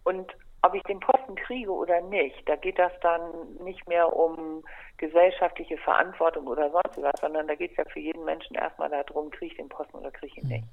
Und 0.09 0.35
ob 0.63 0.75
ich 0.75 0.83
den 0.85 1.01
Posten 1.01 1.35
kriege 1.35 1.71
oder 1.71 2.01
nicht, 2.01 2.49
da 2.49 2.57
geht 2.57 2.79
das 2.79 2.93
dann 3.03 3.21
nicht 3.63 3.87
mehr 3.87 4.11
um 4.11 4.65
gesellschaftliche 4.97 5.77
Verantwortung 5.77 6.47
oder 6.47 6.71
sonst 6.71 7.03
was, 7.03 7.21
sondern 7.21 7.47
da 7.47 7.55
geht 7.55 7.73
es 7.73 7.77
ja 7.77 7.85
für 7.85 8.01
jeden 8.01 8.25
Menschen 8.25 8.57
erstmal 8.57 8.89
darum, 8.89 9.31
kriege 9.31 9.53
ich 9.53 9.59
den 9.59 9.69
Posten 9.69 9.99
oder 9.99 10.11
kriege 10.11 10.33
ich 10.33 10.39
ihn 10.39 10.45
mhm. 10.45 10.55
nicht. 10.55 10.69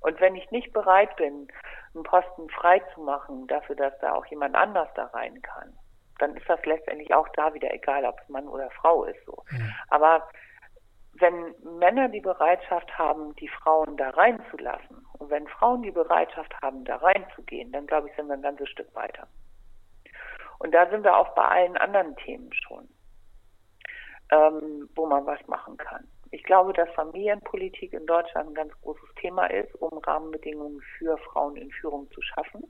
Und 0.00 0.20
wenn 0.20 0.36
ich 0.36 0.48
nicht 0.52 0.72
bereit 0.72 1.16
bin, 1.16 1.48
einen 1.92 2.04
Posten 2.04 2.48
frei 2.50 2.80
zu 2.94 3.00
machen, 3.00 3.48
dafür, 3.48 3.74
dass 3.74 3.98
da 3.98 4.14
auch 4.14 4.26
jemand 4.26 4.54
anders 4.54 4.88
da 4.94 5.06
rein 5.06 5.42
kann, 5.42 5.76
dann 6.20 6.36
ist 6.36 6.48
das 6.48 6.64
letztendlich 6.64 7.12
auch 7.12 7.28
da 7.30 7.52
wieder 7.52 7.74
egal, 7.74 8.04
ob 8.04 8.20
es 8.20 8.28
Mann 8.28 8.46
oder 8.46 8.70
Frau 8.70 9.04
ist 9.04 9.24
so. 9.26 9.42
Mhm. 9.50 9.74
Aber 9.88 10.28
wenn 11.18 11.54
Männer 11.78 12.08
die 12.08 12.20
Bereitschaft 12.20 12.96
haben, 12.98 13.34
die 13.36 13.48
Frauen 13.48 13.96
da 13.96 14.10
reinzulassen, 14.10 15.06
und 15.18 15.30
wenn 15.30 15.46
Frauen 15.48 15.82
die 15.82 15.90
Bereitschaft 15.90 16.54
haben, 16.60 16.84
da 16.84 16.96
reinzugehen, 16.96 17.72
dann 17.72 17.86
glaube 17.86 18.08
ich, 18.08 18.16
sind 18.16 18.26
wir 18.26 18.34
ein 18.34 18.42
ganzes 18.42 18.68
Stück 18.68 18.92
weiter. 18.94 19.26
Und 20.58 20.72
da 20.74 20.88
sind 20.90 21.04
wir 21.04 21.16
auch 21.16 21.34
bei 21.34 21.44
allen 21.44 21.76
anderen 21.76 22.16
Themen 22.16 22.50
schon, 22.52 22.88
ähm, 24.30 24.88
wo 24.94 25.06
man 25.06 25.24
was 25.26 25.44
machen 25.46 25.76
kann. 25.76 26.06
Ich 26.30 26.42
glaube, 26.42 26.72
dass 26.72 26.90
Familienpolitik 26.94 27.92
in 27.92 28.06
Deutschland 28.06 28.50
ein 28.50 28.54
ganz 28.54 28.72
großes 28.80 29.14
Thema 29.20 29.46
ist, 29.46 29.72
um 29.76 29.98
Rahmenbedingungen 29.98 30.80
für 30.98 31.16
Frauen 31.18 31.56
in 31.56 31.70
Führung 31.70 32.10
zu 32.10 32.20
schaffen. 32.22 32.64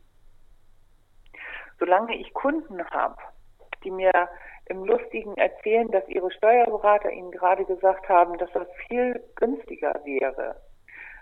Solange 1.78 2.16
ich 2.16 2.32
Kunden 2.34 2.84
habe, 2.90 3.16
die 3.84 3.90
mir 3.90 4.28
im 4.66 4.84
Lustigen 4.84 5.36
erzählen, 5.36 5.90
dass 5.90 6.08
ihre 6.08 6.30
Steuerberater 6.32 7.10
ihnen 7.10 7.30
gerade 7.30 7.64
gesagt 7.64 8.08
haben, 8.08 8.38
dass 8.38 8.50
das 8.52 8.68
viel 8.88 9.22
günstiger 9.36 10.00
wäre, 10.04 10.60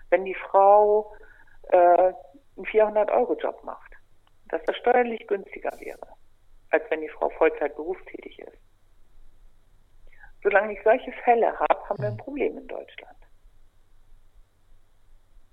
wenn 0.09 0.25
die 0.25 0.35
Frau 0.35 1.13
äh, 1.69 1.77
einen 1.77 2.65
400-Euro-Job 2.65 3.63
macht. 3.63 3.91
Dass 4.49 4.61
das 4.63 4.77
steuerlich 4.77 5.25
günstiger 5.27 5.71
wäre, 5.79 6.07
als 6.69 6.83
wenn 6.89 7.01
die 7.01 7.09
Frau 7.09 7.29
Vollzeit 7.31 7.75
berufstätig 7.75 8.39
ist. 8.39 8.57
Solange 10.43 10.73
ich 10.73 10.83
solche 10.83 11.11
Fälle 11.23 11.57
habe, 11.57 11.89
haben 11.89 11.99
wir 11.99 12.09
ein 12.09 12.17
Problem 12.17 12.57
in 12.57 12.67
Deutschland. 12.67 13.17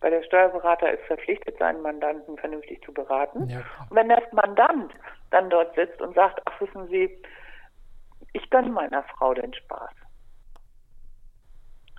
Weil 0.00 0.10
der 0.10 0.22
Steuerberater 0.24 0.92
ist 0.92 1.04
verpflichtet, 1.04 1.58
seinen 1.58 1.82
Mandanten 1.82 2.36
vernünftig 2.38 2.82
zu 2.82 2.92
beraten. 2.92 3.48
Ja. 3.48 3.62
Und 3.88 3.96
wenn 3.96 4.08
der 4.08 4.22
Mandant 4.32 4.92
dann 5.30 5.50
dort 5.50 5.74
sitzt 5.74 6.00
und 6.00 6.14
sagt, 6.14 6.40
ach 6.44 6.60
wissen 6.60 6.88
Sie, 6.88 7.22
ich 8.32 8.50
gönne 8.50 8.70
meiner 8.70 9.02
Frau 9.04 9.34
den 9.34 9.52
Spaß. 9.52 9.90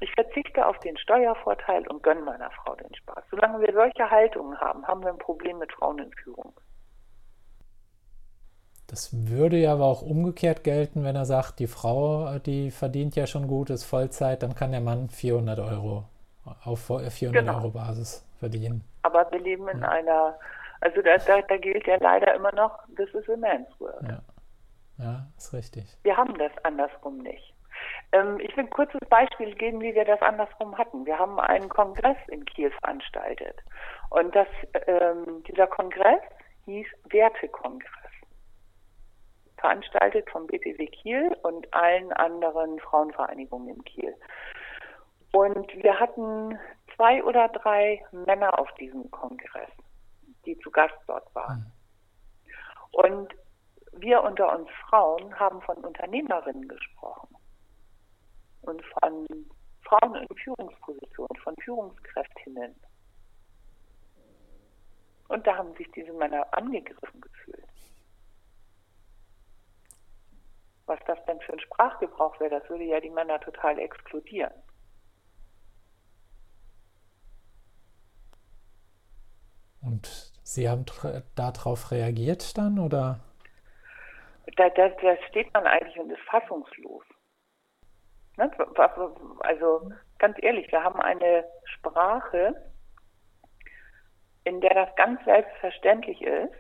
Ich 0.02 0.12
verzichte 0.14 0.66
auf 0.66 0.80
den 0.80 0.98
Steuervorteil 0.98 1.88
und 1.88 2.02
gönne 2.02 2.22
meiner 2.22 2.50
Frau 2.52 2.76
den 2.76 2.94
Spaß. 2.96 3.24
Solange 3.30 3.62
wir 3.62 3.74
solche 3.74 4.10
Haltungen 4.10 4.60
haben, 4.60 4.88
haben 4.88 5.04
wir 5.04 5.10
ein 5.10 5.20
Problem 5.20 5.60
mit 5.60 5.72
Frauen 5.74 6.00
in 6.00 6.12
Führung. 6.14 6.54
Das 8.88 9.30
würde 9.30 9.58
ja 9.58 9.74
aber 9.74 9.86
auch 9.86 10.02
umgekehrt 10.02 10.64
gelten, 10.64 11.04
wenn 11.06 11.16
er 11.16 11.26
sagt, 11.26 11.60
die 11.60 11.68
Frau, 11.68 12.40
die 12.40 12.72
verdient 12.72 13.16
ja 13.16 13.26
schon 13.26 13.48
gut, 13.48 13.70
ist 13.70 13.86
Vollzeit, 13.86 14.44
dann 14.44 14.56
kann 14.56 14.72
der 14.72 14.82
Mann 14.82 15.08
400 15.08 15.60
Euro 15.60 16.06
auf 16.66 16.88
400 16.88 17.32
genau. 17.32 17.58
Euro 17.58 17.70
Basis 17.70 18.26
verdienen. 18.40 18.84
Aber 19.04 19.32
wir 19.32 19.40
leben 19.40 19.68
in 19.70 19.80
ja. 19.80 19.88
einer, 19.88 20.38
also 20.82 21.02
da, 21.02 21.18
da, 21.18 21.42
da, 21.42 21.58
gilt 21.58 21.88
ja 21.88 21.98
leider 22.00 22.34
immer 22.34 22.54
noch, 22.54 22.78
this 22.96 23.10
is 23.14 23.30
a 23.30 23.38
man's 23.38 23.70
world. 23.80 24.04
Ja. 24.04 24.22
Ja, 24.98 25.28
ist 25.38 25.54
richtig. 25.54 25.98
Wir 26.04 26.16
haben 26.16 26.38
das 26.38 26.52
andersrum 26.64 27.20
nicht. 27.20 27.56
Ähm, 28.12 28.40
ich 28.40 28.56
will 28.56 28.66
ein 28.66 28.70
kurzes 28.70 29.02
Beispiel 29.10 29.56
geben, 29.56 29.82
wie 29.82 29.96
wir 29.96 30.06
das 30.06 30.22
andersrum 30.22 30.78
hatten. 30.78 31.06
Wir 31.06 31.18
haben 31.18 31.40
einen 31.40 31.70
Kongress 31.70 32.18
in 32.28 32.46
Kiel 32.46 32.72
veranstaltet. 32.72 33.58
Und 34.10 34.36
das, 34.36 34.48
ähm, 34.88 35.44
dieser 35.48 35.68
Kongress 35.68 36.22
hieß 36.66 36.86
Wertekongress. 37.10 37.90
Veranstaltet 39.58 40.30
vom 40.30 40.48
BPW 40.48 40.88
Kiel 40.88 41.36
und 41.44 41.74
allen 41.74 42.12
anderen 42.14 42.80
Frauenvereinigungen 42.80 43.70
in 43.70 43.84
Kiel. 43.84 44.16
Und 45.32 45.74
wir 45.82 46.00
hatten 46.00 46.60
zwei 46.96 47.24
oder 47.24 47.48
drei 47.50 48.04
Männer 48.12 48.60
auf 48.60 48.72
diesem 48.74 49.10
Kongress, 49.12 49.70
die 50.46 50.58
zu 50.60 50.72
Gast 50.72 50.96
dort 51.08 51.34
waren. 51.36 51.60
Mhm. 51.60 51.72
Und 52.92 53.34
wir 53.94 54.22
unter 54.24 54.58
uns 54.58 54.70
Frauen 54.90 55.38
haben 55.40 55.62
von 55.62 55.78
Unternehmerinnen 55.78 56.68
gesprochen 56.68 57.36
und 58.62 58.82
von 58.86 59.28
Frauen 59.84 60.16
in 60.16 60.38
Führungspositionen, 60.38 61.36
von 61.44 61.56
Führungskräftinnen. 61.64 62.76
Und 65.28 65.48
da 65.48 65.58
haben 65.58 65.74
sich 65.76 65.90
diese 65.92 66.14
Männer 66.14 66.46
angegriffen 66.54 67.22
gefühlt. 67.22 67.66
Was 70.86 71.00
das 71.08 71.24
denn 71.26 71.40
für 71.42 71.54
ein 71.54 71.60
Sprachgebrauch 71.60 72.40
wäre, 72.40 72.60
das 72.60 72.70
würde 72.70 72.84
ja 72.84 73.00
die 73.00 73.10
Männer 73.10 73.40
total 73.40 73.80
exkludieren. 73.80 74.52
Und 79.82 80.31
Sie 80.54 80.70
haben 80.70 80.86
darauf 81.36 81.92
reagiert 81.92 82.58
dann, 82.58 82.80
oder? 82.80 83.20
da, 84.58 84.70
da, 84.70 84.90
da 84.90 85.18
steht 85.30 85.54
man 85.54 85.66
eigentlich 85.66 85.98
und 85.98 86.10
ist 86.12 86.22
fassungslos. 86.30 87.04
Ne? 88.38 88.52
Also 89.40 89.92
ganz 90.20 90.38
ehrlich, 90.42 90.72
wir 90.72 90.84
haben 90.84 91.00
eine 91.00 91.46
Sprache, 91.66 92.56
in 94.44 94.62
der 94.62 94.74
das 94.74 94.96
ganz 94.96 95.24
selbstverständlich 95.26 96.22
ist, 96.22 96.54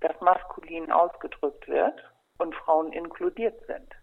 dass 0.00 0.18
maskulin 0.20 0.92
ausgedrückt 0.92 1.66
wird 1.68 2.00
und 2.38 2.54
Frauen 2.54 2.92
inkludiert 2.92 3.58
sind. 3.66 3.94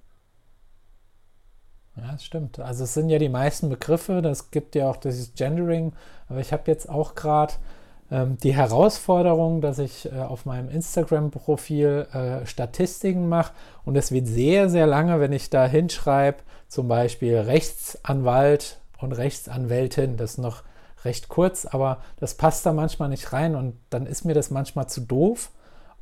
Ja, 1.95 2.13
das 2.13 2.25
stimmt. 2.25 2.60
Also 2.60 2.86
es 2.86 2.93
sind 2.93 3.10
ja 3.10 3.19
die 3.19 3.30
meisten 3.30 3.69
Begriffe, 3.69 4.21
das 4.21 4.51
gibt 4.51 4.75
ja 4.75 4.89
auch 4.89 4.97
dieses 4.97 5.36
Gendering, 5.36 5.93
aber 6.30 6.39
ich 6.39 6.54
habe 6.54 6.63
jetzt 6.67 6.89
auch 6.89 7.15
gerade 7.15 7.54
die 8.12 8.54
Herausforderung, 8.54 9.62
dass 9.62 9.80
ich 9.80 10.12
äh, 10.12 10.19
auf 10.19 10.45
meinem 10.45 10.69
Instagram-Profil 10.69 12.08
äh, 12.12 12.45
Statistiken 12.45 13.30
mache 13.30 13.54
und 13.86 13.95
es 13.95 14.12
wird 14.12 14.28
sehr, 14.28 14.69
sehr 14.69 14.86
lange, 14.86 15.21
wenn 15.21 15.32
ich 15.32 15.50
da 15.50 15.65
hinschreibe, 15.65 16.39
zum 16.67 16.89
Beispiel 16.89 17.38
Rechtsanwalt 17.38 18.80
und 19.00 19.13
Rechtsanwältin, 19.13 20.17
das 20.17 20.32
ist 20.32 20.38
noch 20.39 20.63
recht 21.06 21.30
kurz, 21.30 21.65
aber 21.65 22.00
das 22.19 22.36
passt 22.36 22.65
da 22.65 22.74
manchmal 22.74 23.10
nicht 23.10 23.32
rein 23.32 23.56
und 23.56 23.80
dann 23.89 24.06
ist 24.06 24.26
mir 24.26 24.34
das 24.34 24.52
manchmal 24.52 24.88
zu 24.88 25.02
doof, 25.02 25.50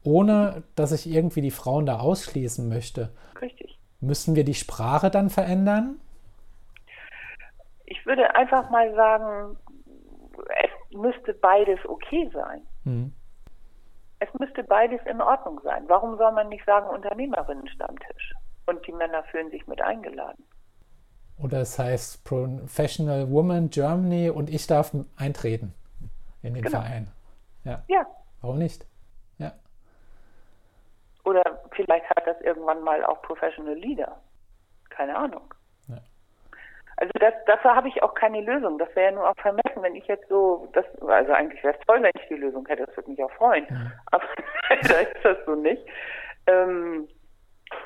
ohne 0.04 0.64
dass 0.76 0.92
ich 0.92 1.08
irgendwie 1.08 1.42
die 1.42 1.52
Frauen 1.52 1.86
da 1.86 2.00
ausschließen 2.00 2.68
möchte. 2.68 3.10
Richtig. 3.40 3.78
Müssen 4.02 4.36
wir 4.36 4.44
die 4.44 4.56
Sprache 4.56 5.12
dann 5.12 5.30
verändern? 5.30 6.00
Ich 7.86 8.06
würde 8.06 8.36
einfach 8.36 8.70
mal 8.70 8.94
sagen, 8.96 9.58
es 10.50 10.98
müsste 10.98 11.34
beides 11.34 11.80
okay 11.86 12.30
sein. 12.34 12.62
Mhm. 12.84 13.14
Es 14.20 14.30
müsste 14.38 14.64
beides 14.64 15.00
in 15.06 15.22
Ordnung 15.22 15.62
sein. 15.64 15.86
Warum 15.88 16.18
soll 16.18 16.32
man 16.34 16.50
nicht 16.50 16.66
sagen 16.66 16.90
Unternehmerinnenstammtisch? 16.90 18.34
Und 18.66 18.86
die 18.86 18.92
Männer 18.92 19.24
fühlen 19.24 19.50
sich 19.50 19.66
mit 19.68 19.82
eingeladen. 19.82 20.44
Oder 21.42 21.62
es 21.62 21.80
heißt 21.80 22.26
Professional 22.26 23.32
Woman 23.32 23.70
Germany 23.70 24.30
und 24.30 24.50
ich 24.50 24.68
darf 24.68 24.92
eintreten 25.18 25.74
in 26.42 26.54
den 26.54 26.64
genau. 26.64 26.82
Verein. 26.82 27.08
Ja. 27.64 27.82
ja. 27.88 28.06
Warum 28.42 28.58
nicht? 28.58 28.86
Ja. 29.38 29.54
Oder 31.24 31.62
vielleicht 31.72 32.10
hat 32.10 32.28
das 32.28 32.40
irgendwann 32.42 32.84
mal 32.84 33.04
auch 33.06 33.22
Professional 33.22 33.76
Leader. 33.76 34.20
Keine 34.90 35.16
Ahnung. 35.16 35.54
Also 37.00 37.14
das, 37.18 37.34
dafür 37.46 37.76
habe 37.76 37.88
ich 37.88 38.04
auch 38.04 38.14
keine 38.14 38.42
Lösung. 38.42 38.78
Das 38.78 38.94
wäre 38.94 39.12
ja 39.12 39.12
nur 39.14 39.30
auch 39.30 39.38
vermessen, 39.38 39.82
wenn 39.82 39.96
ich 39.96 40.06
jetzt 40.08 40.28
so, 40.28 40.68
das, 40.74 40.86
also 41.02 41.32
eigentlich 41.32 41.64
wäre 41.64 41.74
es 41.80 41.86
toll, 41.86 42.04
wenn 42.04 42.12
ich 42.22 42.28
die 42.28 42.36
Lösung 42.36 42.66
hätte, 42.68 42.86
das 42.86 42.98
würde 42.98 43.12
mich 43.12 43.24
auch 43.24 43.32
freuen. 43.32 43.66
Ja. 43.70 43.92
Aber 44.08 44.26
da 44.70 45.00
ist 45.00 45.24
das 45.24 45.38
so 45.46 45.56
nicht. 45.56 45.82
Ähm, 46.48 47.08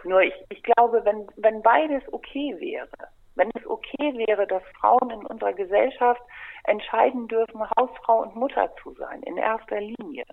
nur 0.03 0.21
ich, 0.21 0.33
ich 0.49 0.63
glaube, 0.63 1.05
wenn, 1.05 1.27
wenn 1.35 1.61
beides 1.61 2.01
okay 2.11 2.55
wäre, 2.59 2.89
wenn 3.35 3.51
es 3.53 3.67
okay 3.67 4.17
wäre, 4.27 4.47
dass 4.47 4.63
Frauen 4.79 5.11
in 5.11 5.25
unserer 5.27 5.53
Gesellschaft 5.53 6.21
entscheiden 6.63 7.27
dürfen, 7.27 7.61
Hausfrau 7.77 8.23
und 8.23 8.35
Mutter 8.35 8.73
zu 8.81 8.93
sein, 8.93 9.21
in 9.23 9.37
erster 9.37 9.79
Linie, 9.79 10.25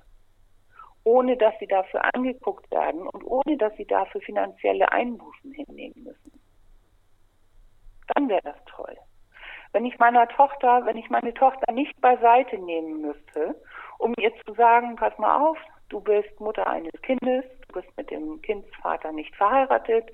ohne 1.04 1.36
dass 1.36 1.52
sie 1.58 1.66
dafür 1.66 2.02
angeguckt 2.14 2.70
werden 2.70 3.06
und 3.08 3.24
ohne 3.24 3.58
dass 3.58 3.76
sie 3.76 3.86
dafür 3.86 4.22
finanzielle 4.22 4.90
Einbußen 4.90 5.52
hinnehmen 5.52 6.04
müssen, 6.04 6.29
dann 8.14 8.28
wäre 8.28 8.42
das 8.42 8.64
toll. 8.66 8.96
Wenn 9.72 9.84
ich 9.84 9.98
meiner 9.98 10.26
Tochter, 10.28 10.84
wenn 10.84 10.96
ich 10.96 11.10
meine 11.10 11.32
Tochter 11.34 11.72
nicht 11.72 12.00
beiseite 12.00 12.58
nehmen 12.58 13.00
müsste, 13.00 13.54
um 13.98 14.14
ihr 14.18 14.32
zu 14.44 14.54
sagen, 14.54 14.96
pass 14.96 15.16
mal 15.18 15.40
auf, 15.40 15.58
du 15.88 16.00
bist 16.00 16.40
Mutter 16.40 16.66
eines 16.66 16.92
Kindes, 17.02 17.44
du 17.68 17.80
bist 17.80 17.96
mit 17.96 18.10
dem 18.10 18.40
Kindsvater 18.42 19.12
nicht 19.12 19.34
verheiratet, 19.36 20.10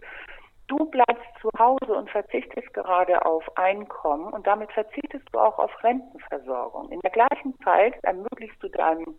Du 0.69 0.85
bleibst 0.87 1.27
zu 1.41 1.49
Hause 1.57 1.95
und 1.95 2.11
verzichtest 2.11 2.75
gerade 2.75 3.25
auf 3.25 3.45
Einkommen 3.57 4.33
und 4.33 4.47
damit 4.49 4.73
verzichtest 4.73 5.25
du 5.33 5.39
auch 5.39 5.59
auf 5.61 5.71
Rentenversorgung. 5.85 6.91
In 6.91 6.99
der 7.01 7.13
gleichen 7.13 7.57
Zeit 7.63 7.95
ermöglichst 8.03 8.61
du 8.61 8.69
deinem 8.69 9.17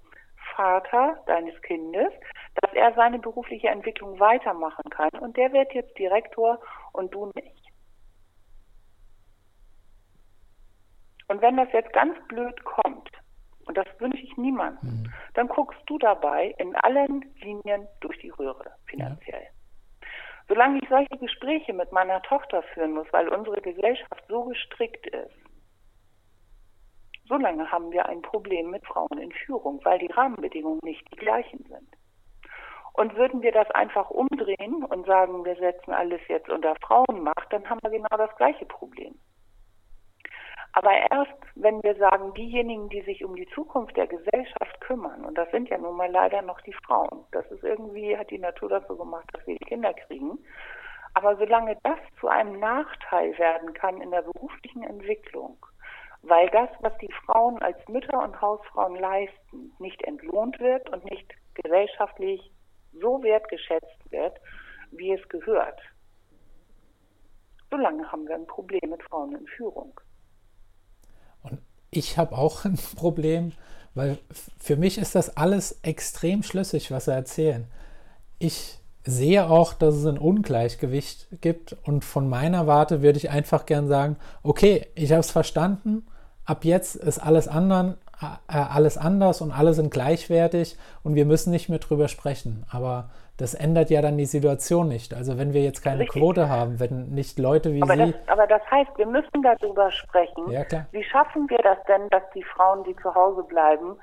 Vater 0.56 1.22
deines 1.26 1.60
Kindes, 1.62 2.12
dass 2.62 2.74
er 2.74 2.94
seine 2.96 3.20
berufliche 3.20 3.70
Entwicklung 3.70 4.20
weitermachen 4.20 4.90
kann 4.90 5.10
und 5.22 5.38
der 5.38 5.54
wird 5.54 5.74
jetzt 5.74 5.98
Direktor 5.98 6.60
und 6.92 7.14
du 7.14 7.32
nicht. 7.36 7.67
Und 11.28 11.42
wenn 11.42 11.58
das 11.58 11.72
jetzt 11.74 11.94
ganz 11.94 12.16
blöd 12.28 12.64
kommt, 12.64 13.12
und 13.66 13.78
das 13.78 13.88
wünsche 14.00 14.24
ich 14.24 14.38
niemandem, 14.38 14.90
mhm. 14.90 15.14
dann 15.34 15.48
guckst 15.48 15.82
du 15.88 15.98
dabei 15.98 16.56
in 16.58 16.76
allen 16.78 17.26
Linien 17.42 17.88
durch 18.00 18.18
die 18.20 18.30
Röhre 18.30 18.72
finanziell. 18.86 19.44
Ja. 19.44 20.08
Solange 20.48 20.80
ich 20.82 20.88
solche 20.88 21.18
Gespräche 21.18 21.74
mit 21.74 21.92
meiner 21.92 22.22
Tochter 22.22 22.64
führen 22.74 22.94
muss, 22.94 23.08
weil 23.12 23.28
unsere 23.28 23.62
Gesellschaft 23.62 24.24
so 24.30 24.46
gestrickt 24.46 25.06
ist, 25.08 25.36
solange 27.28 27.70
haben 27.70 27.92
wir 27.92 28.06
ein 28.06 28.22
Problem 28.22 28.72
mit 28.72 28.86
Frauen 28.86 29.18
in 29.18 29.34
Führung, 29.34 29.82
weil 29.84 30.00
die 30.00 30.12
Rahmenbedingungen 30.12 30.80
nicht 30.84 31.06
die 31.12 31.18
gleichen 31.18 31.66
sind. 31.66 31.90
Und 32.94 33.16
würden 33.18 33.42
wir 33.42 33.52
das 33.52 33.70
einfach 33.72 34.10
umdrehen 34.10 34.86
und 34.86 35.06
sagen, 35.06 35.44
wir 35.44 35.56
setzen 35.58 35.92
alles 35.92 36.22
jetzt 36.30 36.50
unter 36.50 36.74
Frauenmacht, 36.82 37.52
dann 37.52 37.70
haben 37.70 37.80
wir 37.84 37.92
genau 37.92 38.18
das 38.18 38.34
gleiche 38.38 38.66
Problem. 38.66 39.14
Aber 40.78 40.92
erst, 41.10 41.34
wenn 41.56 41.82
wir 41.82 41.96
sagen, 41.96 42.36
diejenigen, 42.36 42.88
die 42.90 43.02
sich 43.02 43.26
um 43.26 43.36
die 43.36 43.48
Zukunft 43.48 43.98
der 43.98 44.06
Gesellschaft 44.06 44.80
kümmern, 44.82 45.26
und 45.26 45.36
das 45.36 45.50
sind 45.50 45.70
ja 45.70 45.78
nun 45.80 45.98
mal 45.98 46.12
leider 46.12 46.44
noch 46.44 46.62
die 46.62 46.76
Frauen, 46.86 47.26
das 47.32 47.48
ist 47.48 47.64
irgendwie, 47.64 48.16
hat 48.16 48.30
die 48.30 48.38
Natur 48.38 48.86
so 48.88 48.96
gemacht, 48.96 49.28
dass 49.34 49.48
wir 49.48 49.56
die 49.56 49.66
Kinder 49.66 49.92
kriegen. 49.96 50.38
Aber 51.16 51.36
solange 51.36 51.80
das 51.82 51.98
zu 52.20 52.28
einem 52.28 52.60
Nachteil 52.60 53.36
werden 53.40 53.74
kann 53.74 54.02
in 54.02 54.12
der 54.12 54.22
beruflichen 54.22 54.84
Entwicklung, 54.84 55.58
weil 56.22 56.48
das, 56.52 56.70
was 56.82 56.96
die 57.00 57.12
Frauen 57.26 57.60
als 57.64 57.80
Mütter 57.88 58.22
und 58.22 58.40
Hausfrauen 58.40 58.98
leisten, 58.98 59.74
nicht 59.80 60.04
entlohnt 60.04 60.60
wird 60.60 60.92
und 60.92 61.04
nicht 61.06 61.34
gesellschaftlich 61.56 62.52
so 62.94 63.24
wertgeschätzt 63.24 64.12
wird, 64.12 64.40
wie 64.92 65.12
es 65.12 65.28
gehört, 65.28 65.82
solange 67.72 68.12
haben 68.12 68.28
wir 68.28 68.36
ein 68.36 68.46
Problem 68.46 68.92
mit 68.92 69.02
Frauen 69.02 69.36
in 69.36 69.48
Führung 69.48 70.00
ich 71.98 72.18
habe 72.18 72.38
auch 72.38 72.66
ein 72.66 72.78
Problem, 72.96 73.54
weil 73.96 74.20
für 74.60 74.76
mich 74.76 74.98
ist 74.98 75.16
das 75.16 75.36
alles 75.38 75.80
extrem 75.82 76.44
schlüssig, 76.44 76.92
was 76.92 77.06
sie 77.06 77.14
erzählen. 77.14 77.66
Ich 78.38 78.78
sehe 79.04 79.50
auch, 79.50 79.74
dass 79.74 79.96
es 79.96 80.06
ein 80.06 80.18
Ungleichgewicht 80.18 81.28
gibt 81.42 81.76
und 81.84 82.04
von 82.04 82.30
meiner 82.30 82.68
Warte 82.68 83.02
würde 83.02 83.18
ich 83.18 83.30
einfach 83.30 83.66
gern 83.66 83.88
sagen, 83.88 84.18
okay, 84.44 84.86
ich 84.96 85.12
habe 85.12 85.22
es 85.22 85.32
verstanden, 85.32 86.06
ab 86.46 86.66
jetzt 86.66 86.98
ist 86.98 87.20
alles 87.20 87.48
anderen, 87.48 87.96
äh, 88.22 88.54
alles 88.54 88.98
anders 88.98 89.42
und 89.42 89.52
alle 89.52 89.74
sind 89.74 89.92
gleichwertig 89.92 90.78
und 91.04 91.16
wir 91.16 91.26
müssen 91.26 91.52
nicht 91.52 91.70
mehr 91.70 91.80
drüber 91.80 92.10
sprechen. 92.10 92.66
Aber 92.70 93.10
das 93.38 93.54
ändert 93.54 93.92
ja 93.92 94.02
dann 94.02 94.18
die 94.18 94.26
Situation 94.26 94.88
nicht. 94.88 95.14
Also 95.14 95.38
wenn 95.38 95.54
wir 95.54 95.62
jetzt 95.62 95.84
keine 95.84 96.02
Richtig. 96.02 96.22
Quote 96.22 96.50
haben, 96.50 96.80
wenn 96.80 97.10
nicht 97.10 97.38
Leute 97.38 97.74
wie 97.74 97.84
aber 97.84 97.94
Sie. 97.94 98.12
Das, 98.12 98.28
aber 98.28 98.48
das 98.48 98.62
heißt, 98.70 98.98
wir 98.98 99.06
müssen 99.06 99.44
darüber 99.44 99.92
sprechen. 99.92 100.50
Ja, 100.50 100.66
klar. 100.66 100.88
Wie 100.92 101.04
schaffen 101.04 101.48
wir 101.50 101.60
das 101.60 101.78
denn, 101.88 102.10
dass 102.10 102.24
die 102.34 102.44
Frauen, 102.44 102.84
die 102.84 102.96
zu 102.96 103.14
Hause 103.14 103.44
bleiben, 103.44 103.96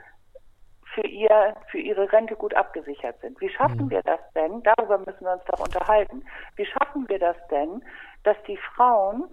für, 0.94 1.06
ihr, 1.06 1.54
für 1.70 1.78
ihre 1.78 2.12
Rente 2.12 2.36
gut 2.36 2.54
abgesichert 2.54 3.20
sind? 3.20 3.40
Wie 3.40 3.50
schaffen 3.50 3.86
mhm. 3.86 3.90
wir 3.90 4.02
das 4.02 4.20
denn? 4.36 4.62
Darüber 4.62 4.98
müssen 4.98 5.24
wir 5.24 5.32
uns 5.32 5.44
doch 5.46 5.58
unterhalten. 5.58 6.22
Wie 6.54 6.66
schaffen 6.66 7.08
wir 7.08 7.18
das 7.18 7.36
denn, 7.50 7.82
dass 8.22 8.36
die 8.46 8.58
Frauen 8.76 9.24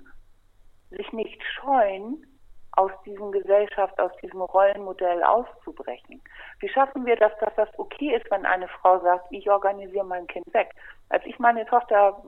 sich 0.90 1.14
nicht 1.14 1.42
scheuen, 1.44 2.26
aus 2.74 2.92
diesem 3.06 3.32
Gesellschaft, 3.32 4.00
aus 4.00 4.12
diesem 4.22 4.42
Rollenmodell 4.42 5.24
auszubrechen? 5.24 6.22
Wie 6.60 6.70
schaffen 6.70 7.06
wir 7.06 7.16
das, 7.16 7.32
dass 7.40 7.54
das 7.56 7.70
okay 7.78 8.16
ist, 8.16 8.30
wenn 8.32 8.46
eine 8.46 8.68
Frau 8.68 9.00
sagt, 9.00 9.28
ich 9.32 9.50
organisiere 9.50 10.06
mein 10.06 10.28
Kind 10.28 10.52
weg? 10.54 10.74
Als 11.10 11.26
ich 11.26 11.38
meine 11.40 11.66
Tochter 11.66 12.22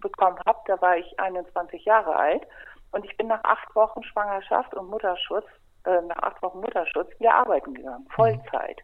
bekommen 0.00 0.38
habe, 0.46 0.58
da 0.66 0.80
war 0.80 0.96
ich 0.96 1.18
21 1.18 1.84
Jahre 1.84 2.16
alt 2.16 2.46
und 2.92 3.04
ich 3.04 3.16
bin 3.16 3.28
nach 3.28 3.42
acht 3.44 3.74
Wochen 3.74 4.02
Schwangerschaft 4.02 4.74
und 4.74 4.88
Mutterschutz, 4.88 5.46
äh, 5.84 6.00
nach 6.02 6.22
acht 6.22 6.42
Wochen 6.42 6.60
Mutterschutz 6.60 7.08
wieder 7.18 7.34
arbeiten 7.34 7.74
gegangen, 7.74 8.04
mhm. 8.04 8.12
Vollzeit. 8.12 8.80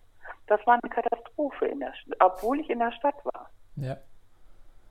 Das 0.47 0.65
war 0.67 0.79
eine 0.83 0.91
Katastrophe, 0.91 1.67
in 1.67 1.81
der, 1.81 1.93
obwohl 2.21 2.61
ich 2.61 2.71
in 2.71 2.79
der 2.79 2.93
Stadt 2.93 3.23
war. 3.25 3.51
Ja. 3.77 3.97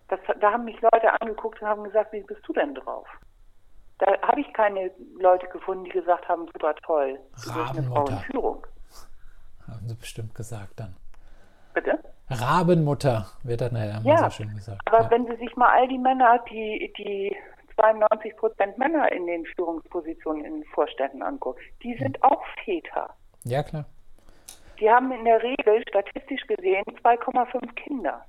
Das, 0.08 0.20
da 0.40 0.52
haben 0.52 0.66
mich 0.66 0.80
Leute 0.82 1.20
angeguckt 1.20 1.62
und 1.62 1.68
haben 1.68 1.84
gesagt, 1.84 2.14
wie 2.14 2.22
bist 2.22 2.42
du 2.48 2.54
denn 2.54 2.76
drauf? 2.76 3.08
Da 4.00 4.22
habe 4.22 4.42
ich 4.42 4.54
keine 4.54 4.92
Leute 5.20 5.48
gefunden, 5.48 5.86
die 5.86 5.92
gesagt 5.92 6.28
haben, 6.28 6.46
super 6.54 6.76
toll, 6.76 7.20
du 7.44 7.54
bist 7.54 7.72
eine 7.72 7.84
Frau 7.84 8.06
in 8.06 8.18
Führung. 8.20 8.68
Haben 9.68 9.88
sie 9.88 9.96
bestimmt 9.96 10.36
gesagt 10.36 10.80
dann. 10.80 10.96
Bitte? 11.74 12.00
Rabenmutter 12.30 13.28
wird 13.44 13.62
dann 13.62 13.76
ja, 13.76 14.00
ja 14.04 14.30
so 14.30 14.30
schön 14.30 14.54
gesagt. 14.54 14.82
Aber 14.86 15.04
ja. 15.04 15.12
wenn 15.12 15.26
Sie 15.28 15.36
sich 15.38 15.56
mal 15.56 15.70
all 15.70 15.88
die 15.88 15.98
Männer, 15.98 16.44
die, 16.50 16.94
die 16.98 17.36
92 17.76 18.36
Prozent 18.36 18.78
Männer 18.78 19.12
in 19.12 19.28
den 19.28 19.46
Führungspositionen 19.46 20.44
in 20.44 20.54
den 20.56 20.66
Vorständen 20.66 21.22
angucken, 21.22 21.60
die 21.84 21.96
sind 21.98 22.18
hm. 22.18 22.24
auch 22.24 22.44
Väter. 22.64 23.10
Ja, 23.44 23.64
klar. 23.64 23.86
Die 24.80 24.90
haben 24.90 25.12
in 25.12 25.26
der 25.26 25.42
Regel 25.42 25.84
statistisch 25.88 26.46
gesehen 26.48 26.84
2,5 27.04 27.74
Kinder. 27.76 28.26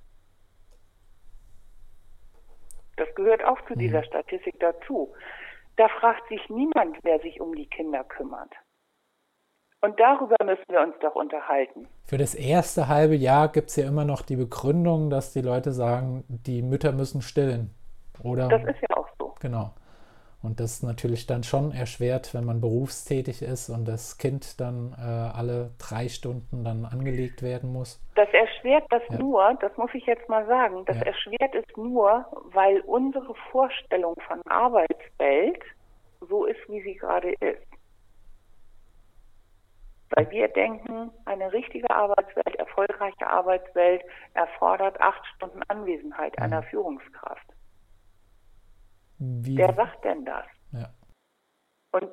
Das 2.97 3.13
gehört 3.15 3.45
auch 3.45 3.61
zu 3.63 3.71
hm. 3.71 3.79
dieser 3.79 4.05
Statistik 4.05 4.59
dazu. 4.61 5.13
Da 5.79 5.87
fragt 6.01 6.29
sich 6.29 6.41
niemand, 6.51 6.99
wer 7.05 7.21
sich 7.21 7.41
um 7.41 7.55
die 7.55 7.67
Kinder 7.67 8.03
kümmert. 8.03 8.53
Und 9.81 9.99
darüber 10.01 10.35
müssen 10.45 10.65
wir 10.69 10.81
uns 10.81 10.97
doch 11.01 11.15
unterhalten. 11.15 11.87
Für 12.05 12.19
das 12.19 12.35
erste 12.35 12.89
halbe 12.89 13.15
Jahr 13.15 13.49
gibt 13.49 13.71
es 13.71 13.77
ja 13.77 13.87
immer 13.87 14.05
noch 14.05 14.23
die 14.23 14.35
Begründung, 14.35 15.09
dass 15.09 15.33
die 15.33 15.41
Leute 15.41 15.71
sagen, 15.71 16.25
die 16.29 16.63
Mütter 16.63 16.91
müssen 16.91 17.23
stillen. 17.23 17.73
Oder? 18.25 18.49
Das 18.49 18.63
ist 18.65 18.81
ja 18.81 18.97
auch 18.97 19.09
so. 19.21 19.35
Genau. 19.41 19.71
Und 20.41 20.61
das 20.61 20.75
ist 20.75 20.83
natürlich 20.85 21.27
dann 21.27 21.43
schon 21.43 21.73
erschwert, 21.73 22.33
wenn 22.33 22.45
man 22.45 22.61
berufstätig 22.61 23.43
ist 23.43 23.71
und 23.71 23.87
das 23.89 24.19
Kind 24.19 24.61
dann 24.61 24.95
äh, 24.97 25.03
alle 25.03 25.73
drei 25.79 26.09
Stunden 26.09 26.63
dann 26.63 26.85
angelegt 26.85 27.43
werden 27.43 27.73
muss. 27.73 28.01
Das 28.15 28.29
erschwert 28.33 28.85
das 28.91 29.03
ja. 29.11 29.19
nur, 29.19 29.59
das 29.61 29.77
muss 29.77 29.91
ich 29.95 30.07
jetzt 30.07 30.29
mal 30.29 30.47
sagen, 30.47 30.85
das 30.87 30.97
ja. 30.97 31.03
erschwert 31.07 31.55
es 31.55 31.77
nur, 31.77 32.25
weil 32.53 32.81
unsere 32.83 33.35
Vorstellung 33.51 34.15
von 34.29 34.41
Arbeitswelt 34.49 35.63
so 36.21 36.45
ist, 36.45 36.61
wie 36.69 36.83
sie 36.83 36.95
gerade 36.95 37.33
ist. 37.41 37.67
Weil 40.11 40.31
wir 40.31 40.49
denken, 40.49 41.11
eine 41.25 41.53
richtige 41.53 41.91
Arbeitswelt, 41.91 42.55
erfolgreiche 42.57 43.27
Arbeitswelt 43.27 44.03
erfordert 44.35 45.01
acht 45.01 45.27
Stunden 45.35 45.61
Anwesenheit 45.69 46.37
mhm. 46.37 46.45
einer 46.45 46.63
Führungskraft. 46.63 47.47
Wie? 49.19 49.57
Wer 49.57 49.75
sagt 49.75 50.05
denn 50.05 50.25
das? 50.25 50.45
Ja. 50.73 50.91
Und 51.93 52.11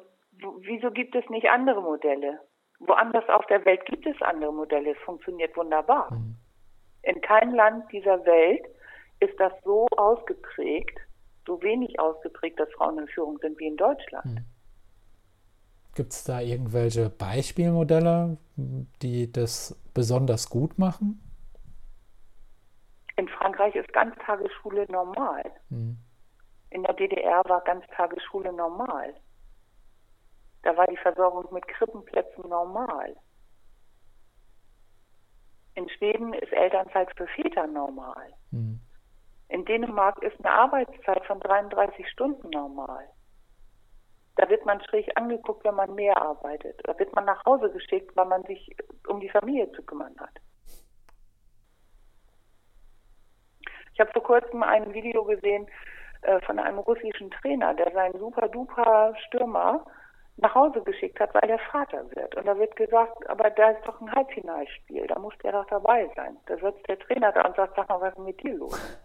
wieso 0.62 0.92
gibt 0.92 1.16
es 1.16 1.28
nicht 1.30 1.48
andere 1.50 1.82
Modelle? 1.82 2.40
Woanders 2.80 3.28
auf 3.30 3.46
der 3.48 3.64
Welt 3.66 3.86
gibt 3.86 4.06
es 4.06 4.22
andere 4.22 4.54
Modelle. 4.54 4.92
Es 4.92 4.98
funktioniert 5.06 5.56
wunderbar. 5.56 6.12
Mhm. 6.14 6.36
In 7.04 7.22
keinem 7.22 7.54
Land 7.54 7.92
dieser 7.92 8.26
Welt 8.26 8.66
ist 9.20 9.40
das 9.40 9.54
so 9.64 9.88
ausgeprägt, 9.96 11.00
so 11.46 11.62
wenig 11.62 12.00
ausgeprägt, 12.00 12.60
dass 12.60 12.72
Frauen 12.74 13.00
in 13.00 13.08
Führung 13.08 13.38
sind 13.40 13.58
wie 13.60 13.68
in 13.68 13.78
Deutschland. 13.78 14.26
Mhm. 14.26 14.46
Gibt 15.96 16.12
es 16.12 16.26
da 16.26 16.42
irgendwelche 16.42 17.10
Beispielmodelle, 17.10 18.38
die 19.02 19.32
das 19.32 19.80
besonders 19.94 20.50
gut 20.50 20.78
machen? 20.78 21.22
In 23.16 23.30
Frankreich 23.30 23.76
ist 23.76 23.94
Ganztagesschule 23.94 24.92
normal. 24.92 25.44
Mhm. 25.70 25.98
In 26.76 26.84
der 26.84 26.94
DDR 26.94 27.42
war 27.46 27.62
Ganztagesschule 27.62 28.52
normal. 28.52 29.16
Da 30.64 30.76
war 30.76 30.86
die 30.88 30.98
Versorgung 30.98 31.54
mit 31.54 31.66
Krippenplätzen 31.70 32.50
normal. 32.50 33.16
In 35.76 35.88
Schweden 35.88 36.34
ist 36.34 36.52
Elternzeit 36.52 37.16
für 37.16 37.28
Väter 37.28 37.66
normal. 37.68 38.34
Mhm. 38.52 38.82
In 39.48 39.64
Dänemark 39.64 40.22
ist 40.22 40.38
eine 40.44 40.54
Arbeitszeit 40.54 41.26
von 41.28 41.40
33 41.40 42.10
Stunden 42.10 42.50
normal. 42.50 43.08
Da 44.36 44.50
wird 44.50 44.66
man 44.66 44.84
schräg 44.84 45.10
angeguckt, 45.16 45.64
wenn 45.64 45.76
man 45.76 45.96
mehr 45.96 46.22
arbeitet. 46.22 46.82
Da 46.84 47.00
wird 47.00 47.16
man 47.16 47.24
nach 47.24 47.46
Hause 47.46 47.72
geschickt, 47.72 48.14
weil 48.18 48.26
man 48.26 48.44
sich 48.44 48.76
um 49.08 49.22
die 49.22 49.30
Familie 49.30 49.72
zu 49.72 49.82
kümmern 49.82 50.16
hat. 50.20 50.42
Ich 53.94 54.00
habe 54.02 54.12
vor 54.12 54.24
kurzem 54.24 54.62
ein 54.62 54.94
Video 54.94 55.24
gesehen, 55.24 55.70
äh, 56.26 56.42
von 56.42 56.60
einem 56.60 56.80
russischen 56.80 57.30
Trainer, 57.32 57.74
der 57.74 57.92
seinen 57.92 58.18
super-duper 58.20 59.14
Stürmer 59.28 59.86
nach 60.38 60.54
Hause 60.54 60.82
geschickt 60.82 61.20
hat, 61.20 61.34
weil 61.34 61.48
der 61.48 61.60
Vater 61.60 62.04
wird. 62.16 62.36
Und 62.36 62.46
da 62.46 62.58
wird 62.58 62.76
gesagt, 62.76 63.30
aber 63.30 63.50
da 63.52 63.70
ist 63.70 63.88
doch 63.88 64.02
ein 64.02 64.12
Halbfinalspiel, 64.12 65.08
da 65.08 65.18
muss 65.18 65.34
der 65.44 65.54
doch 65.54 65.66
dabei 65.68 66.10
sein. 66.16 66.38
Da 66.48 66.58
sitzt 66.58 66.88
der 66.90 67.00
Trainer 67.00 67.32
da 67.32 67.46
und 67.46 67.56
sagt, 67.56 67.76
sag 67.76 67.88
mal, 67.88 68.02
was 68.02 68.14
ist 68.14 68.20
mit 68.20 68.44
dir 68.44 68.56
los? 68.56 69.00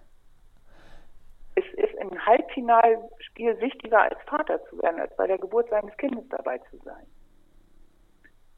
Es 1.54 1.64
ist 1.74 1.98
ein 1.98 2.26
Halbfinalspiel 2.26 3.60
wichtiger 3.60 4.02
als 4.02 4.18
Vater 4.26 4.64
zu 4.66 4.82
werden, 4.82 5.00
als 5.00 5.14
bei 5.16 5.26
der 5.26 5.38
Geburt 5.38 5.68
seines 5.68 5.96
Kindes 5.98 6.24
dabei 6.30 6.58
zu 6.70 6.78
sein. 6.78 7.06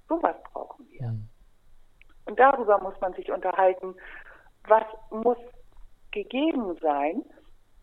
Sowas 0.09 0.37
brauchen 0.53 0.89
wir. 0.91 1.09
Mhm. 1.09 1.29
Und 2.27 2.39
darüber 2.39 2.79
muss 2.79 2.99
man 3.01 3.13
sich 3.15 3.31
unterhalten, 3.31 3.97
was 4.69 4.85
muss 5.11 5.39
gegeben 6.13 6.77
sein, 6.81 7.25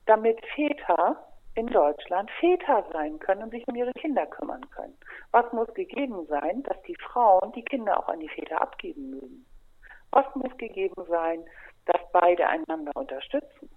damit 0.10 0.44
Väter 0.56 1.24
in 1.54 1.68
Deutschland 1.68 2.32
Väter 2.40 2.84
sein 2.92 3.20
können 3.20 3.44
und 3.44 3.52
sich 3.52 3.68
um 3.68 3.76
ihre 3.76 3.94
Kinder 3.94 4.26
kümmern 4.26 4.68
können. 4.72 4.98
Was 5.32 5.52
muss 5.54 5.72
gegeben 5.76 6.26
sein, 6.28 6.64
dass 6.64 6.82
die 6.84 6.96
Frauen 6.96 7.52
die 7.52 7.64
Kinder 7.64 8.00
auch 8.00 8.08
an 8.08 8.20
die 8.20 8.30
Väter 8.30 8.60
abgeben 8.60 9.12
mögen? 9.12 9.46
Was 10.12 10.26
muss 10.34 10.56
gegeben 10.58 11.06
sein, 11.08 11.46
dass 11.86 12.02
beide 12.12 12.48
einander 12.48 12.92
unterstützen 12.96 13.70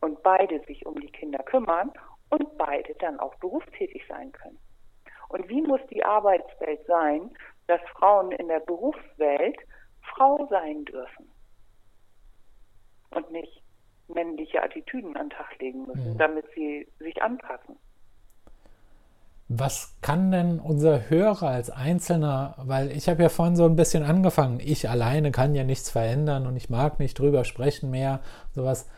und 0.00 0.20
beide 0.24 0.58
sich 0.64 0.84
um 0.86 0.98
die 1.00 1.12
Kinder 1.12 1.42
kümmern 1.44 1.92
und 2.30 2.58
beide 2.58 2.92
dann 2.96 3.20
auch 3.20 3.36
berufstätig 3.36 4.04
sein 4.08 4.32
können? 4.32 4.58
Und 5.28 5.48
wie 5.48 5.62
muss 5.62 5.80
die 5.90 6.04
Arbeitswelt 6.04 6.84
sein, 6.86 7.30
dass 7.68 7.80
Frauen 7.92 8.32
in 8.32 8.48
der 8.48 8.60
Berufswelt 8.60 9.58
Frau 10.02 10.46
sein 10.50 10.84
dürfen 10.84 11.30
und 13.10 13.30
nicht 13.30 13.65
männliche 14.08 14.62
Attitüden 14.62 15.16
an 15.16 15.28
den 15.28 15.30
Tag 15.30 15.58
legen 15.58 15.86
müssen, 15.86 16.12
mhm. 16.14 16.18
damit 16.18 16.46
sie 16.54 16.86
sich 16.98 17.22
anpassen. 17.22 17.76
Was 19.48 19.94
kann 20.00 20.32
denn 20.32 20.58
unser 20.58 21.08
Hörer 21.08 21.48
als 21.48 21.70
Einzelner, 21.70 22.56
weil 22.58 22.90
ich 22.90 23.08
habe 23.08 23.22
ja 23.22 23.28
vorhin 23.28 23.54
so 23.54 23.64
ein 23.64 23.76
bisschen 23.76 24.02
angefangen, 24.02 24.58
ich 24.60 24.90
alleine 24.90 25.30
kann 25.30 25.54
ja 25.54 25.62
nichts 25.62 25.88
verändern 25.88 26.48
und 26.48 26.56
ich 26.56 26.68
mag 26.68 26.98
nicht 26.98 27.16
drüber 27.16 27.44
sprechen 27.44 27.90
mehr, 27.90 28.20
sowas. 28.54 28.88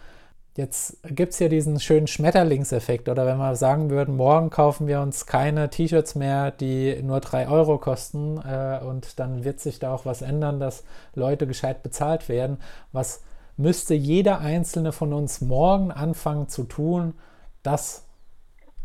Jetzt 0.57 0.99
gibt 1.05 1.35
es 1.35 1.39
ja 1.39 1.49
diesen 1.49 1.79
schönen 1.79 2.09
Schmetterlingseffekt 2.09 3.09
oder 3.09 3.27
wenn 3.27 3.37
wir 3.37 3.55
sagen 3.55 3.91
würden, 3.91 4.17
morgen 4.17 4.51
kaufen 4.51 4.89
wir 4.89 5.01
uns 5.03 5.27
keine 5.27 5.71
T-Shirts 5.71 6.15
mehr, 6.17 6.51
die 6.51 7.01
nur 7.03 7.21
drei 7.21 7.47
Euro 7.47 7.79
kosten 7.79 8.39
äh, 8.39 8.81
und 8.83 9.21
dann 9.21 9.45
wird 9.45 9.61
sich 9.61 9.79
da 9.79 9.95
auch 9.95 10.05
was 10.05 10.23
ändern, 10.23 10.59
dass 10.59 10.83
Leute 11.15 11.47
gescheit 11.47 11.85
bezahlt 11.85 12.29
werden. 12.29 12.59
Was 12.91 13.23
müsste 13.59 13.95
jeder 13.95 14.41
einzelne 14.41 14.93
von 14.93 15.13
uns 15.13 15.41
morgen 15.41 15.91
anfangen 15.91 16.49
zu 16.49 16.65
tun, 16.65 17.19
dass 17.63 18.09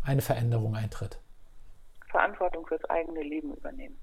eine 0.02 0.20
Veränderung 0.20 0.74
eintritt? 0.74 1.20
Verantwortung 2.10 2.66
fürs 2.66 2.84
eigene 2.90 3.22
Leben 3.22 3.54
übernehmen. 3.54 3.98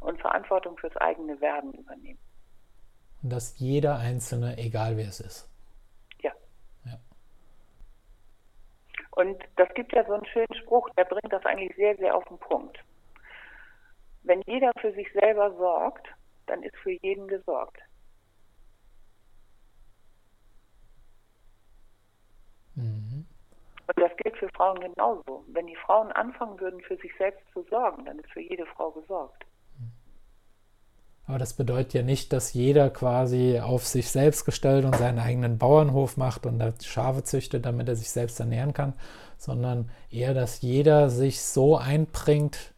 Und 0.00 0.20
Verantwortung 0.20 0.76
fürs 0.78 0.96
eigene 0.98 1.40
Werden 1.40 1.72
übernehmen. 1.72 2.18
Und 3.22 3.30
dass 3.30 3.58
jeder 3.58 3.98
Einzelne, 3.98 4.56
egal 4.58 4.96
wer 4.96 5.08
es 5.08 5.20
ist. 5.20 5.50
Ja. 6.20 6.32
ja. 6.84 6.98
Und 9.12 9.42
das 9.56 9.68
gibt 9.74 9.92
ja 9.92 10.04
so 10.04 10.12
einen 10.12 10.26
schönen 10.26 10.54
Spruch, 10.62 10.88
der 10.90 11.04
bringt 11.04 11.32
das 11.32 11.44
eigentlich 11.46 11.74
sehr, 11.76 11.96
sehr 11.96 12.14
auf 12.14 12.24
den 12.24 12.38
Punkt. 12.38 12.78
Wenn 14.22 14.42
jeder 14.46 14.72
für 14.78 14.92
sich 14.92 15.10
selber 15.12 15.56
sorgt, 15.56 16.06
dann 16.46 16.62
ist 16.62 16.76
für 16.76 16.92
jeden 16.92 17.26
gesorgt. 17.28 17.80
Mhm. 22.76 23.26
Und 23.88 23.98
das 24.02 24.16
gilt 24.16 24.36
für 24.36 24.48
Frauen 24.50 24.80
genauso. 24.80 25.44
Wenn 25.48 25.66
die 25.66 25.76
Frauen 25.76 26.10
anfangen 26.12 26.58
würden, 26.60 26.80
für 26.80 26.96
sich 26.96 27.12
selbst 27.18 27.42
zu 27.52 27.62
sorgen, 27.70 28.04
dann 28.04 28.18
ist 28.18 28.30
für 28.30 28.40
jede 28.40 28.66
Frau 28.66 28.90
gesorgt. 28.90 29.44
Aber 31.28 31.38
das 31.38 31.54
bedeutet 31.54 31.94
ja 31.94 32.02
nicht, 32.02 32.32
dass 32.32 32.52
jeder 32.54 32.88
quasi 32.88 33.60
auf 33.60 33.84
sich 33.84 34.10
selbst 34.10 34.44
gestellt 34.44 34.84
und 34.84 34.94
seinen 34.94 35.18
eigenen 35.18 35.58
Bauernhof 35.58 36.16
macht 36.16 36.46
und 36.46 36.62
Schafe 36.84 37.24
züchtet, 37.24 37.66
damit 37.66 37.88
er 37.88 37.96
sich 37.96 38.10
selbst 38.10 38.38
ernähren 38.38 38.72
kann, 38.72 38.92
sondern 39.36 39.90
eher, 40.10 40.34
dass 40.34 40.62
jeder 40.62 41.10
sich 41.10 41.42
so 41.42 41.76
einbringt, 41.76 42.74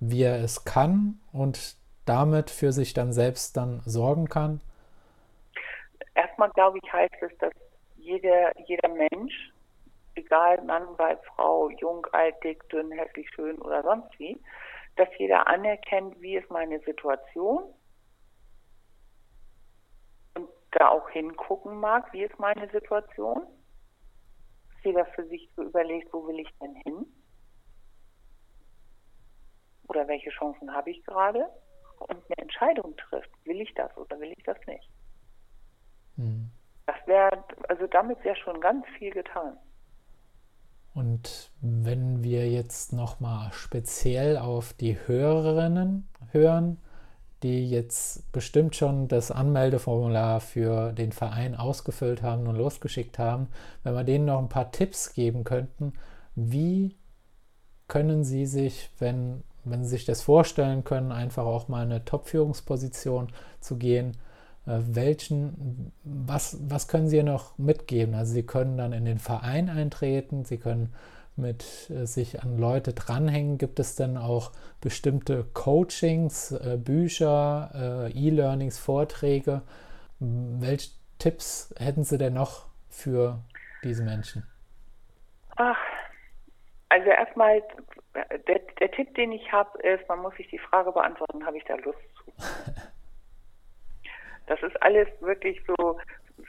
wie 0.00 0.22
er 0.22 0.42
es 0.42 0.64
kann 0.64 1.20
und 1.32 1.76
damit 2.06 2.50
für 2.50 2.72
sich 2.72 2.92
dann 2.92 3.12
selbst 3.12 3.56
dann 3.56 3.82
sorgen 3.84 4.28
kann. 4.28 4.60
Erstmal 6.14 6.50
glaube 6.50 6.78
ich, 6.82 6.92
heißt 6.92 7.14
es, 7.20 7.38
dass 7.38 7.52
jeder, 8.06 8.52
jeder 8.66 8.88
Mensch, 8.88 9.52
egal 10.14 10.62
Mann, 10.62 10.96
Weib, 10.96 11.22
Frau, 11.34 11.68
jung, 11.70 12.06
alt, 12.12 12.36
dick, 12.42 12.66
dünn, 12.68 12.92
hässlich, 12.92 13.28
schön 13.34 13.58
oder 13.58 13.82
sonst 13.82 14.18
wie, 14.18 14.40
dass 14.94 15.08
jeder 15.18 15.46
anerkennt, 15.48 16.18
wie 16.20 16.36
ist 16.36 16.50
meine 16.50 16.78
Situation 16.80 17.64
und 20.34 20.48
da 20.70 20.88
auch 20.88 21.08
hingucken 21.10 21.80
mag, 21.80 22.12
wie 22.12 22.22
ist 22.22 22.38
meine 22.38 22.70
Situation. 22.70 23.42
Dass 24.72 24.84
jeder 24.84 25.06
für 25.06 25.26
sich 25.26 25.50
so 25.56 25.64
überlegt, 25.64 26.12
wo 26.12 26.26
will 26.28 26.38
ich 26.38 26.48
denn 26.60 26.76
hin? 26.76 27.06
Oder 29.88 30.06
welche 30.06 30.30
Chancen 30.30 30.72
habe 30.72 30.90
ich 30.90 31.04
gerade? 31.04 31.48
Und 31.98 32.12
eine 32.12 32.38
Entscheidung 32.38 32.96
trifft, 32.96 33.30
will 33.44 33.60
ich 33.60 33.74
das 33.74 33.94
oder 33.96 34.18
will 34.20 34.32
ich 34.36 34.44
das 34.44 34.58
nicht? 34.66 34.88
Hm. 36.16 36.50
Das 36.86 36.96
wäre, 37.06 37.44
also 37.68 37.86
damit 37.86 38.22
wäre 38.24 38.36
schon 38.36 38.60
ganz 38.60 38.84
viel 38.98 39.10
getan. 39.10 39.56
Und 40.94 41.50
wenn 41.60 42.22
wir 42.22 42.48
jetzt 42.48 42.92
nochmal 42.92 43.52
speziell 43.52 44.38
auf 44.38 44.72
die 44.72 44.96
Hörerinnen 45.06 46.08
hören, 46.30 46.78
die 47.42 47.68
jetzt 47.68 48.32
bestimmt 48.32 48.76
schon 48.76 49.08
das 49.08 49.30
Anmeldeformular 49.30 50.40
für 50.40 50.92
den 50.92 51.12
Verein 51.12 51.54
ausgefüllt 51.54 52.22
haben 52.22 52.46
und 52.46 52.56
losgeschickt 52.56 53.18
haben, 53.18 53.48
wenn 53.82 53.94
wir 53.94 54.04
denen 54.04 54.24
noch 54.24 54.38
ein 54.38 54.48
paar 54.48 54.72
Tipps 54.72 55.12
geben 55.12 55.44
könnten, 55.44 55.92
wie 56.34 56.96
können 57.88 58.24
sie 58.24 58.46
sich, 58.46 58.90
wenn 58.98 59.42
wenn 59.66 59.82
Sie 59.84 59.90
sich 59.90 60.04
das 60.04 60.22
vorstellen 60.22 60.84
können, 60.84 61.12
einfach 61.12 61.44
auch 61.44 61.68
mal 61.68 61.82
eine 61.82 62.04
Top-Führungsposition 62.04 63.32
zu 63.60 63.76
gehen, 63.76 64.16
welchen, 64.66 65.92
was, 66.02 66.58
was 66.68 66.88
können 66.88 67.08
Sie 67.08 67.22
noch 67.22 67.56
mitgeben? 67.58 68.14
Also 68.14 68.34
Sie 68.34 68.44
können 68.44 68.76
dann 68.76 68.92
in 68.92 69.04
den 69.04 69.18
Verein 69.18 69.68
eintreten, 69.68 70.44
Sie 70.44 70.58
können 70.58 70.92
mit 71.36 71.90
äh, 71.90 72.06
sich 72.06 72.42
an 72.42 72.58
Leute 72.58 72.92
dranhängen. 72.92 73.58
Gibt 73.58 73.78
es 73.78 73.94
denn 73.94 74.16
auch 74.16 74.52
bestimmte 74.80 75.44
Coachings, 75.54 76.52
äh, 76.52 76.76
Bücher, 76.78 78.10
E-Learnings, 78.14 78.78
Vorträge? 78.78 79.62
Welche 80.18 80.90
Tipps 81.18 81.74
hätten 81.78 82.04
Sie 82.04 82.18
denn 82.18 82.34
noch 82.34 82.66
für 82.88 83.38
diese 83.84 84.02
Menschen? 84.02 84.46
Ach, 85.56 85.76
also 86.88 87.08
erstmal, 87.08 87.62
der, 88.14 88.60
der 88.80 88.90
Tipp, 88.92 89.14
den 89.14 89.32
ich 89.32 89.52
habe, 89.52 89.78
ist, 89.82 90.08
man 90.08 90.20
muss 90.20 90.34
sich 90.36 90.48
die 90.48 90.58
Frage 90.58 90.92
beantworten, 90.92 91.44
habe 91.44 91.58
ich 91.58 91.64
da 91.64 91.74
Lust 91.76 91.98
zu? 92.16 92.32
Das 94.46 94.62
ist 94.62 94.80
alles 94.82 95.08
wirklich 95.20 95.60
so, 95.66 95.98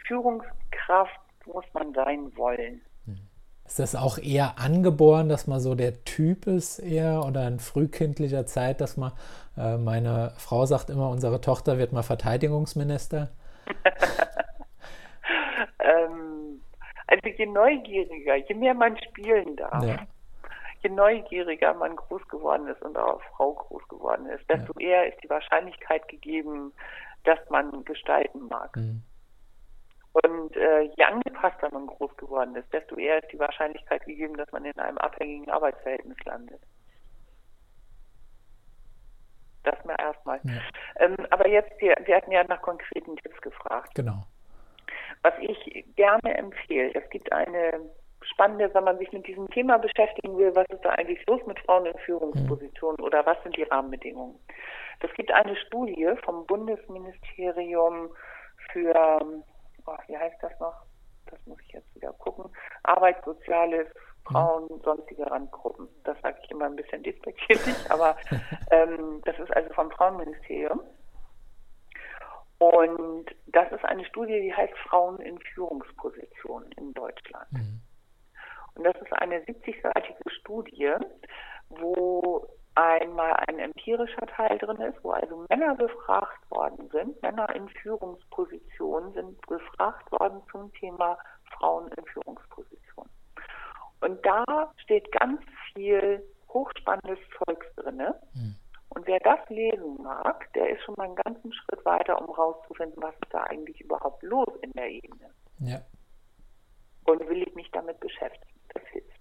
Führungskraft 0.07 1.19
muss 1.45 1.65
man 1.73 1.93
sein 1.93 2.35
wollen. 2.35 2.81
Ist 3.67 3.79
das 3.79 3.95
auch 3.97 4.17
eher 4.17 4.57
angeboren, 4.57 5.27
dass 5.27 5.45
man 5.45 5.59
so 5.59 5.75
der 5.75 6.05
Typ 6.05 6.47
ist 6.47 6.79
eher 6.79 7.25
oder 7.25 7.45
in 7.45 7.59
frühkindlicher 7.59 8.45
Zeit, 8.45 8.79
dass 8.79 8.95
man, 8.95 9.11
äh, 9.57 9.75
meine 9.75 10.31
Frau 10.37 10.65
sagt 10.65 10.89
immer, 10.89 11.09
unsere 11.09 11.41
Tochter 11.41 11.77
wird 11.77 11.91
mal 11.91 12.01
Verteidigungsminister? 12.03 13.29
ähm, 15.79 16.61
also 17.07 17.27
je 17.27 17.45
neugieriger, 17.45 18.35
je 18.35 18.55
mehr 18.55 18.73
man 18.73 18.97
spielen 19.01 19.57
darf, 19.57 19.83
ja. 19.83 19.97
je 20.81 20.89
neugieriger 20.89 21.73
man 21.73 21.97
groß 21.97 22.25
geworden 22.29 22.69
ist 22.69 22.81
und 22.83 22.97
auch 22.97 23.21
Frau 23.35 23.53
groß 23.53 23.85
geworden 23.89 24.27
ist, 24.27 24.49
desto 24.49 24.73
ja. 24.79 24.87
eher 24.87 25.13
ist 25.13 25.21
die 25.21 25.29
Wahrscheinlichkeit 25.29 26.07
gegeben, 26.07 26.71
dass 27.27 27.39
man 27.49 27.83
gestalten 27.83 28.47
mag. 28.47 28.75
Mhm. 28.75 29.03
Und 30.13 30.55
äh, 30.55 30.81
je 30.81 31.03
angepasster 31.03 31.69
man 31.71 31.87
groß 31.87 32.15
geworden 32.17 32.55
ist, 32.55 32.71
desto 32.73 32.95
eher 32.95 33.21
ist 33.21 33.31
die 33.31 33.39
Wahrscheinlichkeit 33.39 34.03
gegeben, 34.05 34.35
dass 34.35 34.51
man 34.51 34.65
in 34.65 34.79
einem 34.79 34.97
abhängigen 34.97 35.49
Arbeitsverhältnis 35.49 36.17
landet. 36.25 36.61
Das 39.63 39.83
mal 39.85 39.97
erstmal. 39.99 40.39
Ja. 40.43 40.61
Ähm, 40.99 41.17
aber 41.29 41.47
jetzt, 41.49 41.79
wir, 41.81 41.95
wir 42.05 42.15
hatten 42.15 42.31
ja 42.31 42.43
nach 42.45 42.61
konkreten 42.61 43.17
Tipps 43.17 43.39
gefragt. 43.41 43.93
Genau. 43.93 44.23
Was 45.23 45.33
ich 45.41 45.85
gerne 45.95 46.37
empfehle, 46.37 46.95
es 46.95 47.07
gibt 47.09 47.31
eine 47.31 47.81
spannende, 48.21 48.73
wenn 48.73 48.85
man 48.85 48.97
sich 48.97 49.11
mit 49.11 49.27
diesem 49.27 49.49
Thema 49.49 49.77
beschäftigen 49.77 50.37
will, 50.37 50.55
was 50.55 50.65
ist 50.69 50.83
da 50.83 50.91
eigentlich 50.91 51.23
los 51.27 51.45
mit 51.45 51.59
Frauen 51.59 51.85
in 51.85 51.97
Führungspositionen 51.99 52.97
mhm. 52.99 53.05
oder 53.05 53.25
was 53.25 53.41
sind 53.43 53.55
die 53.57 53.63
Rahmenbedingungen. 53.63 54.39
Es 54.99 55.13
gibt 55.13 55.31
eine 55.31 55.55
Studie 55.55 56.09
vom 56.23 56.45
Bundesministerium 56.45 58.09
für, 58.71 59.21
oh, 59.85 59.97
wie 60.07 60.17
heißt 60.17 60.41
das 60.41 60.59
noch? 60.59 60.75
Das 61.27 61.39
muss 61.45 61.59
ich 61.67 61.73
jetzt 61.73 61.95
wieder 61.95 62.13
gucken. 62.13 62.45
Arbeit, 62.83 63.23
Soziales, 63.25 63.87
Frauen, 64.23 64.63
mhm. 64.69 64.81
sonstige 64.83 65.29
Randgruppen. 65.29 65.87
Das 66.03 66.19
sage 66.21 66.39
ich 66.43 66.51
immer 66.51 66.65
ein 66.65 66.75
bisschen 66.75 67.03
despektierlich, 67.03 67.75
aber 67.89 68.15
ähm, 68.71 69.21
das 69.25 69.37
ist 69.39 69.55
also 69.55 69.73
vom 69.73 69.91
Frauenministerium. 69.91 70.81
Und 72.59 73.25
das 73.47 73.71
ist 73.71 73.85
eine 73.85 74.03
Studie, 74.05 74.41
die 74.41 74.53
heißt 74.53 74.73
Frauen 74.89 75.19
in 75.19 75.39
Führungspositionen 75.39 76.71
in 76.73 76.93
Deutschland. 76.93 77.51
Mhm. 77.51 77.81
Und 78.75 78.83
das 78.83 78.95
ist 78.95 79.13
eine 79.13 79.39
70-seitige 79.39 80.29
Studie, 80.39 80.93
wo 81.69 82.47
einmal 82.77 83.33
ein 83.47 83.59
empirischer 83.59 84.27
Teil 84.27 84.57
drin 84.59 84.77
ist, 84.77 85.03
wo 85.03 85.11
also 85.11 85.45
Männer 85.49 85.75
befragt 85.75 86.49
worden 86.51 86.89
sind, 86.91 87.19
Männer 87.23 87.53
in 87.55 87.67
Führungspositionen 87.69 89.13
sind 89.13 89.41
befragt 89.47 90.11
worden 90.11 90.41
zum 90.51 90.71
Thema 90.73 91.17
Frauen 91.57 91.91
in 91.93 92.05
Führungspositionen. 92.05 93.11
Und 94.01 94.23
da 94.23 94.71
steht 94.83 95.11
ganz 95.11 95.41
viel 95.73 96.23
hochspannendes 96.49 97.19
Zeugs 97.37 97.65
drin. 97.77 97.97
Mhm. 98.33 98.55
Und 98.89 99.07
wer 99.07 99.19
das 99.19 99.39
lesen 99.49 100.01
mag, 100.01 100.51
der 100.53 100.69
ist 100.69 100.83
schon 100.83 100.95
mal 100.97 101.05
einen 101.05 101.15
ganzen 101.15 101.51
Schritt 101.51 101.83
weiter, 101.83 102.21
um 102.21 102.29
rauszufinden, 102.29 103.01
was 103.01 103.13
ist 103.15 103.33
da 103.33 103.43
eigentlich 103.43 103.81
überhaupt 103.81 104.21
los 104.23 104.49
in 104.61 104.71
der 104.73 104.89
Ebene. 104.89 105.29
Ja. 105.59 105.81
Und 107.05 107.27
will 107.27 107.41
ich 107.41 107.55
mich 107.55 107.69
damit 107.71 107.99
beschäftigen. 107.99 108.59
Das 108.73 108.83
hilft. 108.91 109.19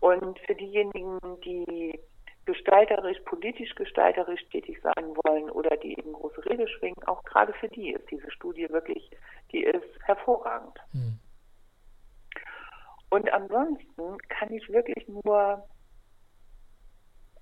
Und 0.00 0.38
für 0.40 0.54
diejenigen, 0.54 1.18
die 1.42 1.98
gestalterisch, 2.46 3.18
politisch 3.24 3.74
gestalterisch 3.74 4.48
tätig 4.50 4.80
sein 4.82 5.16
wollen 5.24 5.50
oder 5.50 5.76
die 5.76 5.98
eben 5.98 6.12
große 6.12 6.44
Rede 6.46 6.66
schwingen, 6.68 7.02
auch 7.06 7.22
gerade 7.24 7.52
für 7.54 7.68
die 7.68 7.90
ist 7.90 8.08
diese 8.10 8.30
Studie 8.30 8.68
wirklich, 8.70 9.10
die 9.52 9.64
ist 9.64 9.98
hervorragend. 10.04 10.78
Mhm. 10.92 11.18
Und 13.10 13.32
ansonsten 13.32 14.18
kann 14.28 14.52
ich 14.52 14.68
wirklich 14.68 15.06
nur 15.08 15.68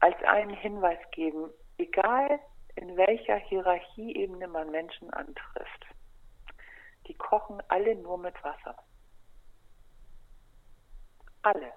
als 0.00 0.16
einen 0.24 0.54
Hinweis 0.54 0.98
geben, 1.12 1.50
egal 1.78 2.38
in 2.76 2.96
welcher 2.96 3.36
Hierarchieebene 3.36 4.48
man 4.48 4.70
Menschen 4.70 5.10
antrifft, 5.10 5.86
die 7.06 7.14
kochen 7.14 7.62
alle 7.68 7.94
nur 7.96 8.18
mit 8.18 8.34
Wasser. 8.42 8.76
Alle. 11.42 11.72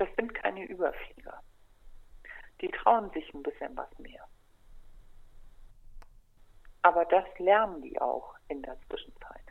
Das 0.00 0.08
sind 0.16 0.32
keine 0.32 0.64
Überflieger. 0.64 1.42
Die 2.62 2.68
trauen 2.68 3.10
sich 3.10 3.34
ein 3.34 3.42
bisschen 3.42 3.76
was 3.76 3.98
mehr. 3.98 4.24
Aber 6.80 7.04
das 7.04 7.24
lernen 7.36 7.82
die 7.82 8.00
auch 8.00 8.34
in 8.48 8.62
der 8.62 8.78
Zwischenzeit. 8.88 9.42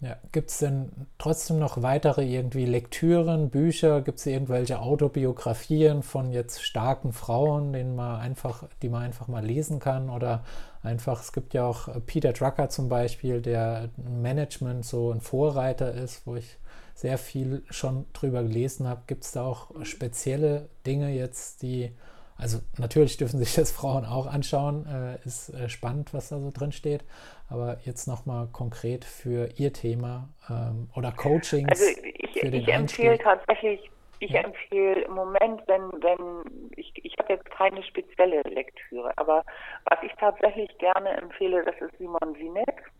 Ja, 0.00 0.16
gibt 0.32 0.48
es 0.48 0.58
denn 0.58 1.06
trotzdem 1.18 1.58
noch 1.58 1.82
weitere 1.82 2.24
irgendwie 2.24 2.64
Lektüren, 2.64 3.50
Bücher? 3.50 4.00
Gibt 4.00 4.20
es 4.20 4.24
irgendwelche 4.24 4.80
Autobiografien 4.80 6.02
von 6.02 6.32
jetzt 6.32 6.62
starken 6.62 7.12
Frauen, 7.12 7.74
denen 7.74 7.94
man 7.94 8.20
einfach, 8.20 8.66
die 8.80 8.88
man 8.88 9.02
einfach 9.02 9.28
mal 9.28 9.44
lesen 9.44 9.80
kann? 9.80 10.08
Oder 10.08 10.44
einfach, 10.82 11.20
es 11.20 11.34
gibt 11.34 11.52
ja 11.52 11.66
auch 11.66 11.90
Peter 12.06 12.32
Drucker 12.32 12.70
zum 12.70 12.88
Beispiel, 12.88 13.42
der 13.42 13.90
Management 13.98 14.86
so 14.86 15.12
ein 15.12 15.20
Vorreiter 15.20 15.92
ist, 15.92 16.26
wo 16.26 16.36
ich 16.36 16.56
sehr 16.94 17.18
viel 17.18 17.62
schon 17.70 18.06
drüber 18.12 18.42
gelesen 18.42 18.88
habe. 18.88 19.02
Gibt 19.06 19.24
es 19.24 19.32
da 19.32 19.44
auch 19.44 19.70
spezielle 19.84 20.68
Dinge 20.86 21.10
jetzt, 21.10 21.62
die, 21.62 21.92
also 22.38 22.60
natürlich 22.78 23.16
dürfen 23.16 23.38
sich 23.40 23.54
das 23.54 23.72
Frauen 23.76 24.04
auch 24.04 24.26
anschauen, 24.26 24.86
äh, 24.86 25.26
ist 25.26 25.50
äh, 25.50 25.68
spannend, 25.68 26.14
was 26.14 26.28
da 26.28 26.38
so 26.38 26.52
drin 26.52 26.72
steht, 26.72 27.04
aber 27.50 27.78
jetzt 27.84 28.06
nochmal 28.06 28.46
konkret 28.52 29.04
für 29.04 29.50
Ihr 29.56 29.72
Thema 29.72 30.28
ähm, 30.48 30.88
oder 30.94 31.10
Coachings. 31.10 31.68
Also 31.68 31.84
ich, 31.84 32.40
für 32.40 32.50
den 32.50 32.62
ich 32.62 32.68
empfehle 32.68 33.18
tatsächlich, 33.18 33.90
ich 34.20 34.30
ja. 34.30 34.42
empfehle 34.42 35.02
im 35.02 35.14
Moment, 35.14 35.62
wenn, 35.66 35.90
wenn, 36.00 36.70
ich, 36.76 36.92
ich 37.04 37.16
habe 37.18 37.34
jetzt 37.34 37.50
keine 37.50 37.82
spezielle 37.82 38.40
Lektüre, 38.42 39.12
aber 39.16 39.44
was 39.90 39.98
ich 40.04 40.12
tatsächlich 40.20 40.70
gerne 40.78 41.10
empfehle, 41.10 41.64
das 41.64 41.74
ist 41.80 41.98
Simon 41.98 42.36
Sinek. 42.38 42.92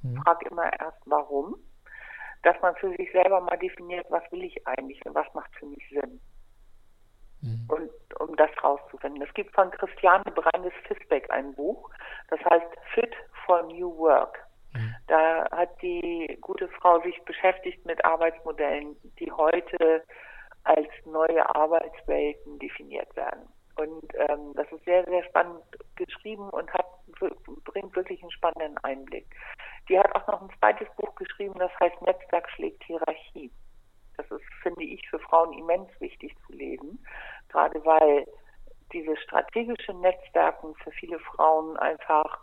Hm. 0.00 0.16
Frag 0.24 0.42
immer 0.50 0.64
erst 0.80 0.98
warum 1.04 1.56
dass 2.42 2.60
man 2.60 2.74
für 2.76 2.90
sich 2.96 3.10
selber 3.12 3.40
mal 3.40 3.56
definiert, 3.56 4.06
was 4.10 4.22
will 4.32 4.42
ich 4.42 4.66
eigentlich 4.66 5.04
und 5.06 5.14
was 5.14 5.32
macht 5.34 5.54
für 5.56 5.66
mich 5.66 5.82
Sinn. 5.90 6.20
Mhm. 7.42 7.68
Und 7.68 8.20
um 8.20 8.36
das 8.36 8.50
rauszufinden. 8.62 9.22
Es 9.22 9.34
gibt 9.34 9.54
von 9.54 9.70
Christiane 9.70 10.30
Brandes 10.30 10.72
Fisbeck 10.86 11.30
ein 11.30 11.54
Buch, 11.54 11.90
das 12.28 12.40
heißt 12.44 12.66
Fit 12.94 13.14
for 13.46 13.62
New 13.64 13.96
Work. 13.98 14.38
Mhm. 14.74 14.94
Da 15.08 15.50
hat 15.50 15.70
die 15.82 16.38
gute 16.40 16.68
Frau 16.68 17.00
sich 17.02 17.20
beschäftigt 17.24 17.84
mit 17.84 18.04
Arbeitsmodellen, 18.04 18.96
die 19.18 19.30
heute 19.30 20.04
als 20.64 20.88
neue 21.04 21.54
Arbeitswelten 21.54 22.58
definiert 22.58 23.14
werden. 23.16 23.48
Und 23.76 24.04
ähm, 24.28 24.52
das 24.54 24.70
ist 24.70 24.84
sehr, 24.84 25.04
sehr 25.04 25.24
spannend 25.24 25.62
geschrieben 25.96 26.48
und 26.50 26.72
hat, 26.72 26.86
bringt 27.64 27.94
wirklich 27.96 28.22
einen 28.22 28.30
spannenden 28.30 28.76
Einblick. 28.78 29.26
Die 29.88 29.98
hat 29.98 30.14
auch 30.14 30.26
noch 30.26 30.42
ein 30.42 30.58
zweites 30.58 30.88
Buch 30.96 31.14
geschrieben, 31.14 31.54
das 31.58 31.70
heißt 31.80 32.00
Netzwerk 32.02 32.48
schlägt 32.50 32.82
Hierarchie. 32.84 33.50
Das 34.16 34.30
ist, 34.30 34.44
finde 34.62 34.84
ich, 34.84 35.08
für 35.08 35.18
Frauen 35.18 35.52
immens 35.54 35.88
wichtig 36.00 36.34
zu 36.46 36.52
lesen, 36.52 37.04
gerade 37.48 37.82
weil 37.84 38.26
diese 38.92 39.16
strategische 39.16 39.94
Netzwerken 39.94 40.74
für 40.76 40.90
viele 40.92 41.18
Frauen 41.18 41.76
einfach 41.78 42.40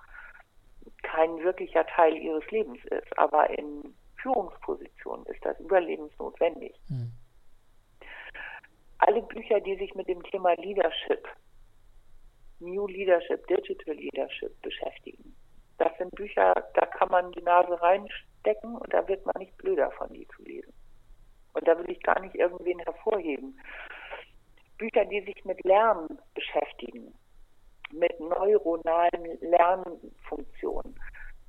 kein 1.03 1.37
wirklicher 1.43 1.85
Teil 1.85 2.17
ihres 2.17 2.49
Lebens 2.49 2.83
ist. 2.85 3.17
Aber 3.19 3.49
in 3.51 3.95
Führungspositionen 4.17 5.25
ist 5.27 5.45
das 5.45 5.59
überlebensnotwendig. 5.59 6.73
Hm 6.87 7.11
alle 9.09 9.23
Bücher, 9.23 9.59
die 9.59 9.75
sich 9.75 9.95
mit 9.95 10.07
dem 10.07 10.21
Thema 10.21 10.53
Leadership, 10.53 11.27
New 12.59 12.85
Leadership, 12.85 13.47
Digital 13.47 13.95
Leadership 13.95 14.61
beschäftigen. 14.61 15.35
Das 15.79 15.97
sind 15.97 16.11
Bücher, 16.11 16.53
da 16.75 16.85
kann 16.85 17.09
man 17.09 17.31
die 17.31 17.41
Nase 17.41 17.81
reinstecken 17.81 18.75
und 18.75 18.93
da 18.93 19.07
wird 19.07 19.25
man 19.25 19.33
nicht 19.39 19.57
blöder 19.57 19.89
von, 19.91 20.13
die 20.13 20.27
zu 20.27 20.43
lesen. 20.43 20.71
Und 21.53 21.67
da 21.67 21.75
will 21.79 21.89
ich 21.89 22.03
gar 22.03 22.19
nicht 22.19 22.35
irgendwen 22.35 22.77
hervorheben. 22.81 23.59
Bücher, 24.77 25.05
die 25.05 25.21
sich 25.21 25.43
mit 25.43 25.63
Lernen 25.63 26.19
beschäftigen, 26.35 27.11
mit 27.91 28.19
neuronalen 28.19 29.39
Lernfunktionen. 29.41 30.99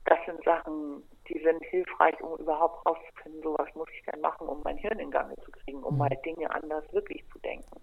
Das 0.07 0.19
sind 0.25 0.43
Sachen, 0.45 1.03
die 1.31 1.41
sind 1.43 1.63
hilfreich, 1.65 2.21
um 2.21 2.39
überhaupt 2.39 2.85
rauszufinden, 2.87 3.43
so 3.43 3.55
was 3.59 3.73
muss 3.75 3.89
ich 3.93 4.03
denn 4.05 4.21
machen, 4.21 4.49
um 4.49 4.61
mein 4.65 4.77
Hirn 4.77 4.99
in 4.99 5.11
Gang 5.11 5.33
zu 5.45 5.51
kriegen, 5.51 5.83
um 5.83 5.95
mhm. 5.95 5.99
mal 5.99 6.19
Dinge 6.25 6.51
anders 6.51 6.85
wirklich 6.93 7.25
zu 7.33 7.39
denken. 7.39 7.81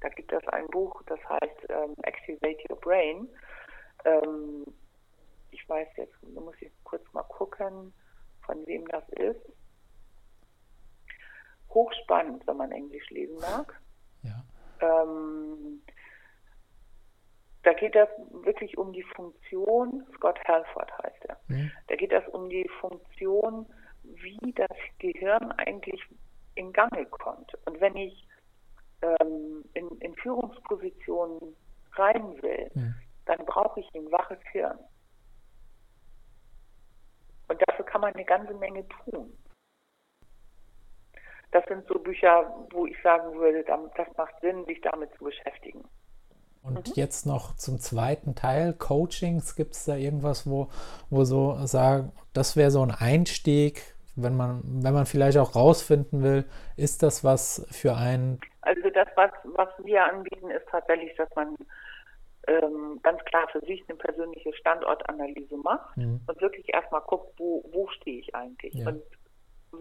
Da 0.00 0.08
gibt 0.10 0.32
es 0.32 0.46
ein 0.48 0.66
Buch, 0.68 1.02
das 1.06 1.18
heißt 1.28 1.66
ähm, 1.70 1.94
Activate 2.02 2.58
Your 2.70 2.80
Brain. 2.80 3.28
Ähm, 4.04 4.64
ich 5.50 5.68
weiß 5.68 5.88
jetzt, 5.96 6.14
da 6.22 6.40
muss 6.40 6.54
ich 6.60 6.70
kurz 6.84 7.02
mal 7.12 7.24
gucken, 7.24 7.92
von 8.46 8.64
wem 8.66 8.86
das 8.88 9.08
ist. 9.10 9.40
Hochspannend, 11.70 12.46
wenn 12.46 12.56
man 12.56 12.70
Englisch 12.70 13.10
lesen 13.10 13.38
mag. 13.40 13.80
Ja. 14.22 14.44
Ähm, 14.80 15.82
da 17.68 17.74
geht 17.74 17.94
es 17.94 18.08
wirklich 18.44 18.78
um 18.78 18.94
die 18.94 19.02
Funktion, 19.02 20.06
Scott 20.14 20.38
Halford 20.48 20.90
heißt 21.02 21.26
er, 21.26 21.36
mhm. 21.48 21.70
da 21.88 21.96
geht 21.96 22.12
es 22.12 22.26
um 22.28 22.48
die 22.48 22.66
Funktion, 22.80 23.66
wie 24.04 24.54
das 24.54 24.74
Gehirn 24.98 25.52
eigentlich 25.52 26.00
in 26.54 26.72
Gange 26.72 27.04
kommt. 27.04 27.52
Und 27.66 27.78
wenn 27.78 27.94
ich 27.94 28.26
ähm, 29.02 29.62
in, 29.74 29.86
in, 29.98 30.14
Führungspositionen 30.14 31.54
rein 31.92 32.42
will, 32.42 32.70
mhm. 32.72 32.94
dann 33.26 33.44
brauche 33.44 33.80
ich 33.80 33.94
ein 33.94 34.10
waches 34.10 34.38
Hirn. 34.52 34.78
Und 37.48 37.62
dafür 37.68 37.84
kann 37.84 38.00
man 38.00 38.14
eine 38.14 38.24
ganze 38.24 38.54
Menge 38.54 38.86
tun. 39.04 39.36
Das 41.50 41.66
sind 41.66 41.86
so 41.86 41.98
Bücher, 41.98 42.66
wo 42.70 42.86
ich 42.86 42.96
sagen 43.02 43.38
würde, 43.38 43.62
das 43.62 44.16
macht 44.16 44.40
Sinn, 44.40 44.64
sich 44.64 44.80
damit 44.80 45.12
zu 45.18 45.24
beschäftigen. 45.24 45.86
Und 46.62 46.88
mhm. 46.88 46.92
jetzt 46.96 47.26
noch 47.26 47.56
zum 47.56 47.78
zweiten 47.78 48.34
Teil, 48.34 48.74
Coachings, 48.74 49.56
gibt 49.56 49.74
es 49.74 49.84
da 49.84 49.96
irgendwas, 49.96 50.48
wo, 50.48 50.68
wo 51.10 51.24
so 51.24 51.56
sagen, 51.66 52.12
das 52.32 52.56
wäre 52.56 52.70
so 52.70 52.82
ein 52.82 52.90
Einstieg, 52.90 53.94
wenn 54.16 54.36
man, 54.36 54.62
wenn 54.64 54.92
man 54.92 55.06
vielleicht 55.06 55.38
auch 55.38 55.54
rausfinden 55.54 56.22
will, 56.22 56.44
ist 56.76 57.02
das 57.02 57.22
was 57.22 57.66
für 57.70 57.94
einen? 57.94 58.40
Also 58.62 58.90
das, 58.90 59.08
was, 59.14 59.30
was 59.44 59.68
wir 59.84 60.04
anbieten, 60.04 60.50
ist 60.50 60.66
tatsächlich, 60.68 61.14
dass 61.16 61.28
man 61.36 61.56
ähm, 62.48 62.98
ganz 63.02 63.24
klar 63.24 63.48
für 63.52 63.60
sich 63.60 63.84
eine 63.88 63.96
persönliche 63.96 64.52
Standortanalyse 64.54 65.56
macht 65.58 65.96
mhm. 65.96 66.20
und 66.26 66.40
wirklich 66.40 66.72
erstmal 66.74 67.02
guckt, 67.02 67.32
wo, 67.38 67.64
wo 67.72 67.88
stehe 67.88 68.20
ich 68.20 68.34
eigentlich? 68.34 68.74
Ja. 68.74 68.88
Und 68.88 69.02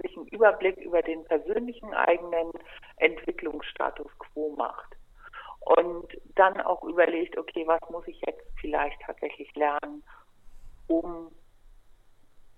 sich 0.03 0.17
einen 0.17 0.27
Überblick 0.27 0.77
über 0.77 1.01
den 1.01 1.23
persönlichen 1.23 1.93
eigenen 1.93 2.51
Entwicklungsstatus 2.97 4.11
quo 4.19 4.53
macht 4.57 4.96
und 5.67 6.07
dann 6.35 6.61
auch 6.61 6.83
überlegt, 6.83 7.37
okay, 7.37 7.65
was 7.67 7.81
muss 7.89 8.07
ich 8.07 8.21
jetzt 8.25 8.43
vielleicht 8.59 8.99
tatsächlich 9.01 9.53
lernen, 9.55 10.03
um 10.87 11.31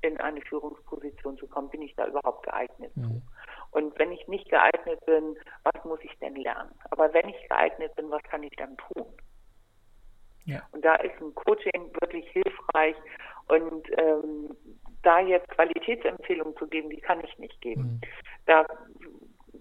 in 0.02 0.20
eine 0.20 0.42
Führungsposition 0.42 1.38
zu 1.38 1.48
kommen, 1.48 1.70
bin 1.70 1.82
ich 1.82 1.96
da 1.96 2.08
überhaupt 2.08 2.46
geeignet 2.46 2.96
mhm. 2.96 3.04
zu? 3.04 3.22
Und 3.72 3.98
wenn 4.00 4.12
ich 4.12 4.28
nicht 4.28 4.50
geeignet 4.50 5.04
bin, 5.06 5.38
was 5.64 5.84
muss 5.86 6.00
ich 6.04 6.18
denn 6.20 6.36
lernen? 6.36 6.72
Aber 6.92 7.14
wenn 7.14 7.30
ich 7.30 7.50
geeignet 7.50 7.96
bin, 7.96 8.10
was 8.10 8.24
kann 8.24 8.44
ich 8.44 8.56
dann 8.58 8.78
tun? 8.78 9.06
Ja. 10.46 10.62
Und 10.72 10.84
da 10.84 10.96
ist 10.96 11.20
ein 11.22 11.34
Coaching 11.36 11.92
wirklich 12.02 12.28
hilfreich. 12.32 12.96
Und 13.48 13.88
ähm, 13.98 14.56
da 15.04 15.20
jetzt 15.20 15.48
Qualitätsempfehlungen 15.50 16.56
zu 16.58 16.68
geben, 16.68 16.90
die 16.90 17.02
kann 17.02 17.24
ich 17.24 17.38
nicht 17.38 17.60
geben. 17.62 17.82
Mhm. 17.82 18.02
Da, 18.46 18.66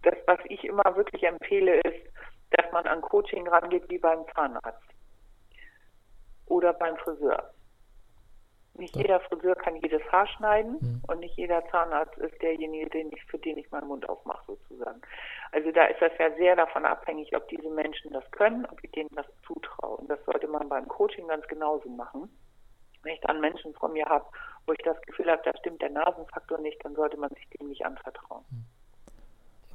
das, 0.02 0.16
was 0.26 0.38
ich 0.48 0.64
immer 0.64 0.96
wirklich 0.96 1.22
empfehle, 1.22 1.80
ist, 1.80 2.06
dass 2.50 2.70
man 2.72 2.86
an 2.86 3.00
Coaching 3.00 3.46
rangeht 3.48 3.88
wie 3.88 3.98
beim 3.98 4.24
Zahnarzt 4.34 4.88
oder 6.46 6.72
beim 6.72 6.96
Friseur. 6.96 7.52
Nicht 8.74 8.94
ja. 8.94 9.02
jeder 9.02 9.20
Friseur 9.20 9.56
kann 9.56 9.76
jedes 9.76 10.02
Haar 10.12 10.26
schneiden 10.28 10.78
mhm. 10.80 11.02
und 11.08 11.18
nicht 11.18 11.36
jeder 11.36 11.66
Zahnarzt 11.70 12.16
ist 12.18 12.40
derjenige, 12.40 12.88
den 12.90 13.10
ich, 13.12 13.22
für 13.24 13.38
den 13.38 13.58
ich 13.58 13.70
meinen 13.72 13.88
Mund 13.88 14.08
aufmache, 14.08 14.44
sozusagen. 14.46 15.02
Also 15.50 15.72
da 15.72 15.86
ist 15.86 16.00
das 16.00 16.12
ja 16.18 16.30
sehr 16.36 16.54
davon 16.54 16.84
abhängig, 16.84 17.34
ob 17.36 17.48
diese 17.48 17.70
Menschen 17.70 18.12
das 18.12 18.28
können, 18.30 18.64
ob 18.66 18.82
ich 18.82 18.90
denen 18.92 19.10
das 19.16 19.26
zutraue. 19.46 19.96
Und 19.96 20.08
das 20.08 20.24
sollte 20.24 20.46
man 20.46 20.68
beim 20.68 20.86
Coaching 20.86 21.26
ganz 21.26 21.46
genauso 21.48 21.88
machen. 21.88 22.30
Wenn 23.02 23.14
ich 23.14 23.20
dann 23.20 23.40
Menschen 23.40 23.74
vor 23.74 23.88
mir 23.88 24.06
habe, 24.06 24.26
wo 24.66 24.72
ich 24.72 24.82
das 24.84 25.00
Gefühl 25.02 25.30
habe, 25.30 25.42
da 25.44 25.56
stimmt 25.58 25.82
der 25.82 25.90
Nasenfaktor 25.90 26.58
nicht, 26.58 26.84
dann 26.84 26.94
sollte 26.94 27.16
man 27.16 27.30
sich 27.30 27.48
dem 27.50 27.68
nicht 27.68 27.84
anvertrauen. 27.84 28.44
Mhm. 28.50 28.77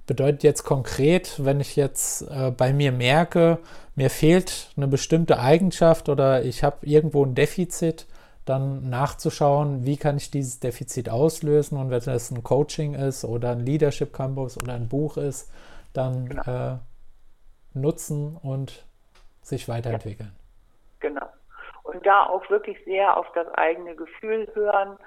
Bedeutet 0.06 0.44
jetzt 0.44 0.64
konkret, 0.64 1.44
wenn 1.44 1.60
ich 1.62 1.76
jetzt 1.76 2.24
äh, 2.30 2.52
bei 2.52 2.74
mir 2.74 2.92
merke, 2.92 3.60
mir 3.96 4.10
fehlt 4.10 4.72
eine 4.76 4.88
bestimmte 4.88 5.40
Eigenschaft 5.40 6.10
oder 6.10 6.44
ich 6.44 6.64
habe 6.64 6.78
irgendwo 6.82 7.24
ein 7.26 7.36
Defizit, 7.36 8.08
dann 8.46 8.90
nachzuschauen, 8.90 9.86
wie 9.86 9.96
kann 9.96 10.18
ich 10.18 10.30
dieses 10.30 10.60
Defizit 10.60 11.10
auslösen 11.10 11.78
und 11.78 11.90
wenn 11.90 11.98
es 11.98 12.32
ein 12.32 12.44
Coaching 12.44 12.94
ist 12.94 13.24
oder 13.24 13.52
ein 13.52 13.62
Leadership 13.62 14.12
Campus 14.12 14.62
oder 14.62 14.74
ein 14.74 14.90
Buch 14.90 15.16
ist, 15.16 15.50
dann 15.94 16.28
genau. 16.28 16.74
äh, 16.74 16.78
nutzen 17.74 18.38
und 18.42 18.86
sich 19.42 19.70
weiterentwickeln. 19.70 20.34
Genau. 21.00 21.26
Und 21.84 22.06
da 22.06 22.26
auch 22.26 22.50
wirklich 22.50 22.78
sehr 22.86 23.16
auf 23.16 23.28
das 23.34 23.48
eigene 23.56 23.96
Gefühl 23.96 24.50
hören. 24.54 24.98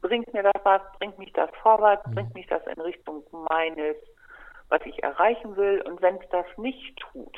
Bringt 0.00 0.32
mir 0.32 0.42
das 0.42 0.62
was? 0.64 0.82
Bringt 0.98 1.18
mich 1.18 1.32
das 1.32 1.50
vorwärts? 1.62 2.06
Mhm. 2.06 2.14
Bringt 2.14 2.34
mich 2.34 2.46
das 2.46 2.62
in 2.66 2.80
Richtung 2.80 3.22
meines 3.50 3.96
was 4.72 4.80
ich 4.86 5.02
erreichen 5.02 5.56
will. 5.56 5.82
Und 5.82 6.00
wenn 6.00 6.16
es 6.16 6.28
das 6.30 6.46
nicht 6.56 6.96
tut, 6.98 7.36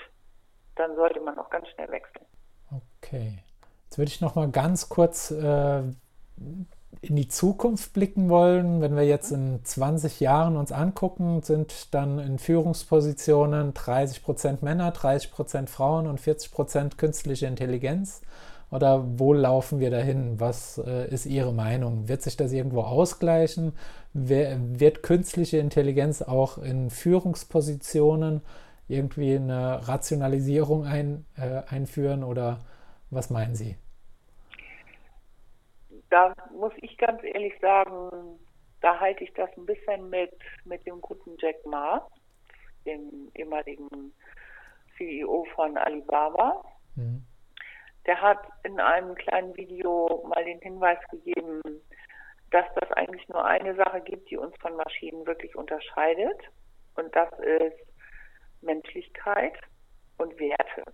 dann 0.76 0.94
sollte 0.94 1.20
man 1.20 1.38
auch 1.38 1.50
ganz 1.50 1.68
schnell 1.68 1.90
wechseln. 1.90 2.24
Okay. 3.02 3.38
Jetzt 3.84 3.98
würde 3.98 4.10
ich 4.10 4.20
noch 4.20 4.36
mal 4.36 4.48
ganz 4.50 4.88
kurz 4.88 5.30
äh, 5.30 5.82
in 7.02 7.16
die 7.16 7.28
Zukunft 7.28 7.92
blicken 7.92 8.28
wollen. 8.28 8.80
Wenn 8.80 8.96
wir 8.96 9.04
jetzt 9.04 9.32
in 9.32 9.64
20 9.64 10.20
Jahren 10.20 10.56
uns 10.56 10.72
angucken, 10.72 11.42
sind 11.42 11.92
dann 11.92 12.18
in 12.18 12.38
Führungspositionen 12.38 13.74
30 13.74 14.22
Prozent 14.22 14.62
Männer, 14.62 14.92
30 14.92 15.32
Prozent 15.32 15.70
Frauen 15.70 16.06
und 16.06 16.20
40 16.20 16.52
Prozent 16.52 16.98
künstliche 16.98 17.46
Intelligenz. 17.46 18.22
Oder 18.70 19.04
wo 19.18 19.32
laufen 19.32 19.78
wir 19.78 19.90
dahin? 19.90 20.40
Was 20.40 20.78
äh, 20.78 21.08
ist 21.08 21.26
Ihre 21.26 21.52
Meinung? 21.52 22.08
Wird 22.08 22.22
sich 22.22 22.36
das 22.36 22.52
irgendwo 22.52 22.80
ausgleichen? 22.80 23.72
Wird 24.14 25.02
künstliche 25.02 25.58
Intelligenz 25.58 26.22
auch 26.22 26.58
in 26.58 26.90
Führungspositionen 26.90 28.42
irgendwie 28.86 29.34
eine 29.34 29.88
Rationalisierung 29.88 30.84
ein, 30.84 31.26
äh, 31.36 31.62
einführen? 31.68 32.22
Oder 32.22 32.60
was 33.10 33.30
meinen 33.30 33.54
Sie? 33.54 33.76
Da 36.10 36.32
muss 36.56 36.72
ich 36.80 36.96
ganz 36.96 37.22
ehrlich 37.24 37.54
sagen, 37.60 38.38
da 38.80 39.00
halte 39.00 39.24
ich 39.24 39.32
das 39.34 39.50
ein 39.56 39.66
bisschen 39.66 40.08
mit, 40.10 40.32
mit 40.64 40.86
dem 40.86 41.00
guten 41.00 41.36
Jack 41.38 41.56
Ma, 41.66 42.06
dem 42.86 43.30
ehemaligen 43.34 44.12
CEO 44.96 45.44
von 45.56 45.76
Alibaba. 45.76 46.62
Mhm 46.94 47.26
der 48.06 48.20
hat 48.20 48.46
in 48.64 48.78
einem 48.80 49.14
kleinen 49.14 49.56
Video 49.56 50.24
mal 50.28 50.44
den 50.44 50.60
Hinweis 50.60 50.98
gegeben, 51.10 51.60
dass 52.54 52.66
das 52.76 52.92
eigentlich 52.92 53.28
nur 53.28 53.44
eine 53.44 53.74
Sache 53.74 54.00
gibt, 54.00 54.30
die 54.30 54.36
uns 54.36 54.56
von 54.58 54.76
Maschinen 54.76 55.26
wirklich 55.26 55.56
unterscheidet. 55.56 56.40
Und 56.94 57.14
das 57.16 57.28
ist 57.40 57.76
Menschlichkeit 58.62 59.54
und 60.18 60.38
Werte. 60.38 60.84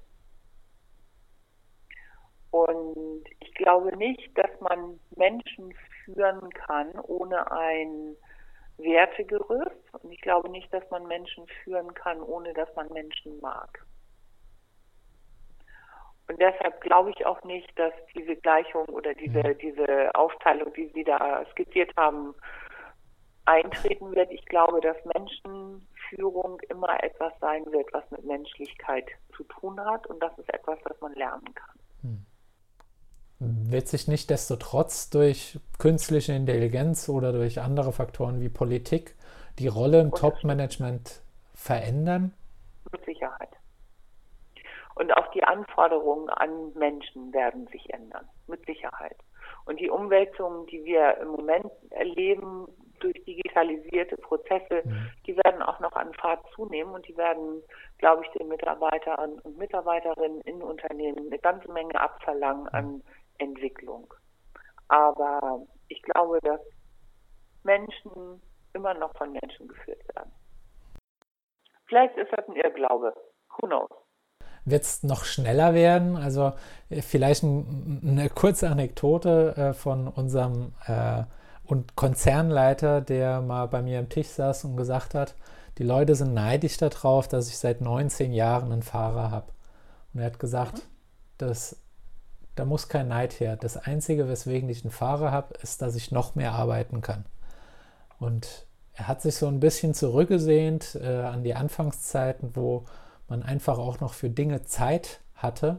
Und 2.51 3.25
ich 3.41 3.53
glaube 3.55 3.95
nicht, 3.99 4.31
dass 4.39 4.51
man 4.61 4.99
Menschen 5.17 5.75
führen 6.07 6.49
kann 6.49 6.99
ohne 6.99 7.53
ein 7.53 8.17
Wertegerüst. 8.79 9.95
Und 10.01 10.13
ich 10.13 10.21
glaube 10.23 10.49
nicht, 10.49 10.73
dass 10.73 10.89
man 10.91 11.07
Menschen 11.07 11.47
führen 11.63 11.93
kann, 11.93 12.23
ohne 12.23 12.55
dass 12.55 12.75
man 12.75 12.91
Menschen 12.91 13.39
mag. 13.43 13.85
Und 16.31 16.41
deshalb 16.41 16.81
glaube 16.81 17.11
ich 17.11 17.27
auch 17.27 17.43
nicht, 17.43 17.77
dass 17.77 17.93
diese 18.15 18.37
Gleichung 18.37 18.87
oder 18.91 19.15
diese, 19.15 19.39
mhm. 19.39 19.59
diese 19.59 20.15
Aufteilung, 20.15 20.73
die 20.75 20.89
Sie 20.95 21.03
da 21.03 21.45
skizziert 21.51 21.91
haben, 21.97 22.37
eintreten 23.47 24.15
wird. 24.15 24.31
Ich 24.31 24.47
glaube, 24.47 24.81
dass 24.81 24.97
Menschenführung 25.13 26.61
immer 26.69 27.03
etwas 27.03 27.33
sein 27.41 27.65
wird, 27.73 27.93
was 27.93 28.09
mit 28.13 28.25
Menschlichkeit 28.25 29.07
zu 29.37 29.43
tun 29.43 29.81
hat. 29.81 30.07
Und 30.07 30.23
das 30.23 30.31
ist 30.39 30.55
etwas, 30.55 30.79
das 30.85 31.01
man 31.01 31.15
lernen 31.15 31.53
kann. 31.53 31.77
Hm. 32.03 33.73
Wird 33.73 33.89
sich 33.89 34.07
nicht 34.07 34.31
desto 34.31 34.55
trotz 34.55 35.11
durch 35.11 35.59
künstliche 35.81 36.33
Intelligenz 36.33 37.09
oder 37.09 37.33
durch 37.33 37.61
andere 37.61 37.91
Faktoren 37.91 38.41
wie 38.41 38.51
Politik 38.51 39.17
die 39.59 39.67
Rolle 39.67 40.01
im 40.01 40.13
Top-Management 40.13 41.23
verändern? 41.55 42.35
Mit 42.93 43.05
Sicherheit. 43.05 43.49
Und 44.95 45.17
auch 45.17 45.29
die 45.29 45.45
Anforderungen 45.45 46.29
an 46.31 46.73
Menschen 46.75 47.33
werden 47.33 47.67
sich 47.69 47.93
ändern, 47.93 48.29
mit 48.47 48.65
Sicherheit. 48.67 49.17
Und 49.65 49.81
die 49.81 49.91
Umwälzungen, 49.91 50.67
die 50.67 50.85
wir 50.85 51.19
im 51.19 51.29
Moment 51.29 51.71
erleben, 51.91 52.67
durch 53.01 53.25
digitalisierte 53.25 54.17
Prozesse, 54.17 54.83
mhm. 54.85 55.11
die 55.27 55.37
werden 55.37 55.63
auch 55.63 55.81
noch 55.81 55.93
an 55.93 56.13
Fahrt 56.15 56.45
zunehmen 56.55 56.93
und 56.93 57.07
die 57.09 57.17
werden, 57.17 57.63
glaube 57.99 58.25
ich, 58.25 58.31
den 58.33 58.49
Mitarbeitern 58.49 59.41
und 59.41 59.57
Mitarbeiterinnen 59.57 60.43
in 60.43 60.63
Unternehmen 60.63 61.27
eine 61.27 61.39
ganze 61.39 61.71
Menge 61.73 61.99
abverlangen 61.99 62.69
an 62.69 63.03
Entwicklung. 63.39 64.13
Aber 64.89 65.67
ich 65.89 66.03
glaube, 66.03 66.41
dass 66.43 66.61
Menschen 67.63 68.43
immer 68.75 68.95
noch 68.95 69.17
von 69.17 69.33
Menschen 69.33 69.69
geführt 69.69 70.03
werden. 70.15 70.33
Vielleicht 71.87 72.17
ist 72.17 72.33
das 72.33 72.47
ein 72.49 72.57
Irrglaube. 72.57 73.15
Who 73.57 73.67
knows? 73.67 73.91
Wird 74.65 74.85
es 74.85 75.03
noch 75.03 75.25
schneller 75.25 75.75
werden? 75.75 76.17
Also 76.17 76.53
äh, 76.89 77.03
vielleicht 77.03 77.43
ein, 77.43 78.01
eine 78.05 78.29
kurze 78.29 78.69
Anekdote 78.69 79.57
äh, 79.57 79.73
von 79.73 80.09
unserem 80.09 80.73
äh, 80.87 81.25
und 81.65 81.95
Konzernleiter, 81.95 83.01
der 83.01 83.41
mal 83.41 83.67
bei 83.67 83.81
mir 83.81 84.01
am 84.01 84.09
Tisch 84.09 84.29
saß 84.29 84.65
und 84.65 84.77
gesagt 84.77 85.15
hat, 85.15 85.35
die 85.79 85.85
Leute 85.85 86.15
sind 86.15 86.35
neidisch 86.35 86.77
darauf, 86.77 87.29
dass 87.29 87.49
ich 87.49 87.59
seit 87.59 87.81
19 87.81 88.33
Jahren 88.33 88.73
einen 88.73 88.83
Fahrer 88.83 89.31
habe. 89.31 89.53
Und 90.13 90.21
er 90.21 90.27
hat 90.27 90.39
gesagt, 90.39 90.79
mhm. 90.79 90.83
dass 91.39 91.77
da 92.57 92.65
muss 92.65 92.89
kein 92.89 93.09
Neid 93.09 93.41
her. 93.41 93.57
Das 93.57 93.77
Einzige, 93.77 94.29
weswegen 94.29 94.69
ich 94.69 94.85
einen 94.85 94.91
Fahrer 94.91 95.31
habe, 95.31 95.55
ist, 95.63 95.81
dass 95.81 95.95
ich 95.95 96.11
noch 96.11 96.35
mehr 96.35 96.53
arbeiten 96.53 97.01
kann. 97.01 97.25
Und 98.19 98.67
er 98.93 99.09
hat 99.09 99.23
sich 99.23 99.37
so 99.37 99.47
ein 99.47 99.61
bisschen 99.61 99.95
zurückgesehnt 99.95 100.99
äh, 101.01 101.23
an 101.23 101.43
die 101.43 101.55
Anfangszeiten, 101.55 102.55
wo 102.55 102.85
man 103.31 103.43
einfach 103.43 103.79
auch 103.79 104.01
noch 104.01 104.13
für 104.13 104.29
Dinge 104.29 104.65
Zeit 104.65 105.21
hatte. 105.35 105.79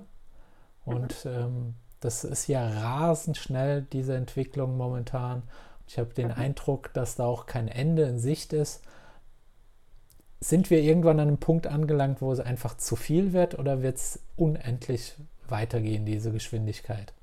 Und 0.86 1.26
ähm, 1.26 1.76
das 2.00 2.24
ist 2.24 2.48
ja 2.48 2.68
rasend 2.68 3.38
schnell, 3.38 3.84
diese 3.84 4.16
Entwicklung 4.16 4.78
momentan. 4.78 5.44
Ich 5.86 6.00
habe 6.00 6.14
den 6.14 6.30
mhm. 6.30 6.36
Eindruck, 6.38 6.94
dass 6.94 7.16
da 7.16 7.26
auch 7.26 7.46
kein 7.46 7.68
Ende 7.68 8.04
in 8.04 8.18
Sicht 8.18 8.54
ist. 8.54 8.84
Sind 10.40 10.72
wir 10.72 10.80
irgendwann 10.80 11.20
an 11.20 11.28
einem 11.28 11.38
Punkt 11.38 11.68
angelangt, 11.68 12.22
wo 12.22 12.32
es 12.32 12.40
einfach 12.40 12.76
zu 12.78 12.96
viel 12.96 13.34
wird 13.34 13.60
oder 13.60 13.84
wird 13.84 13.98
es 13.98 14.24
unendlich 14.38 15.16
weitergehen, 15.48 16.06
diese 16.06 16.32
Geschwindigkeit? 16.32 17.14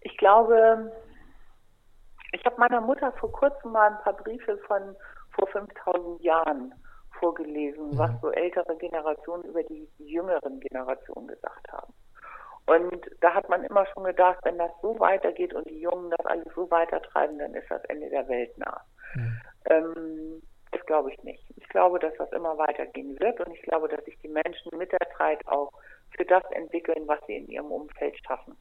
Ich 0.00 0.16
glaube, 0.16 0.92
ich 2.32 2.42
habe 2.46 2.58
meiner 2.58 2.80
Mutter 2.80 3.12
vor 3.12 3.32
kurzem 3.32 3.72
mal 3.72 3.90
ein 3.90 3.98
paar 3.98 4.14
Briefe 4.14 4.56
von 4.66 4.96
vor 5.32 5.48
5000 5.48 6.22
Jahren 6.22 6.72
vorgelesen, 7.18 7.90
mhm. 7.90 7.98
was 7.98 8.10
so 8.20 8.30
ältere 8.30 8.76
Generationen 8.76 9.44
über 9.44 9.62
die 9.62 9.88
jüngeren 9.98 10.60
Generationen 10.60 11.28
gesagt 11.28 11.72
haben. 11.72 11.92
Und 12.66 13.08
da 13.20 13.32
hat 13.32 13.48
man 13.48 13.62
immer 13.62 13.86
schon 13.86 14.04
gedacht, 14.04 14.38
wenn 14.42 14.58
das 14.58 14.72
so 14.82 14.98
weitergeht 14.98 15.54
und 15.54 15.68
die 15.70 15.80
Jungen 15.80 16.10
das 16.10 16.26
alles 16.26 16.52
so 16.54 16.68
weitertreiben, 16.70 17.38
dann 17.38 17.54
ist 17.54 17.70
das 17.70 17.84
Ende 17.84 18.10
der 18.10 18.28
Welt 18.28 18.58
nah. 18.58 18.80
Mhm. 19.14 19.40
Ähm, 19.66 20.42
das 20.72 20.84
glaube 20.86 21.12
ich 21.12 21.22
nicht. 21.22 21.44
Ich 21.56 21.68
glaube, 21.68 21.98
dass 22.00 22.14
das 22.18 22.30
immer 22.32 22.58
weitergehen 22.58 23.18
wird 23.20 23.40
und 23.40 23.54
ich 23.54 23.62
glaube, 23.62 23.88
dass 23.88 24.04
sich 24.04 24.18
die 24.18 24.28
Menschen 24.28 24.76
mit 24.76 24.90
der 24.90 25.08
Zeit 25.16 25.46
auch 25.46 25.72
für 26.16 26.24
das 26.24 26.42
entwickeln, 26.50 27.06
was 27.06 27.20
sie 27.26 27.36
in 27.36 27.48
ihrem 27.48 27.70
Umfeld 27.70 28.16
schaffen. 28.26 28.56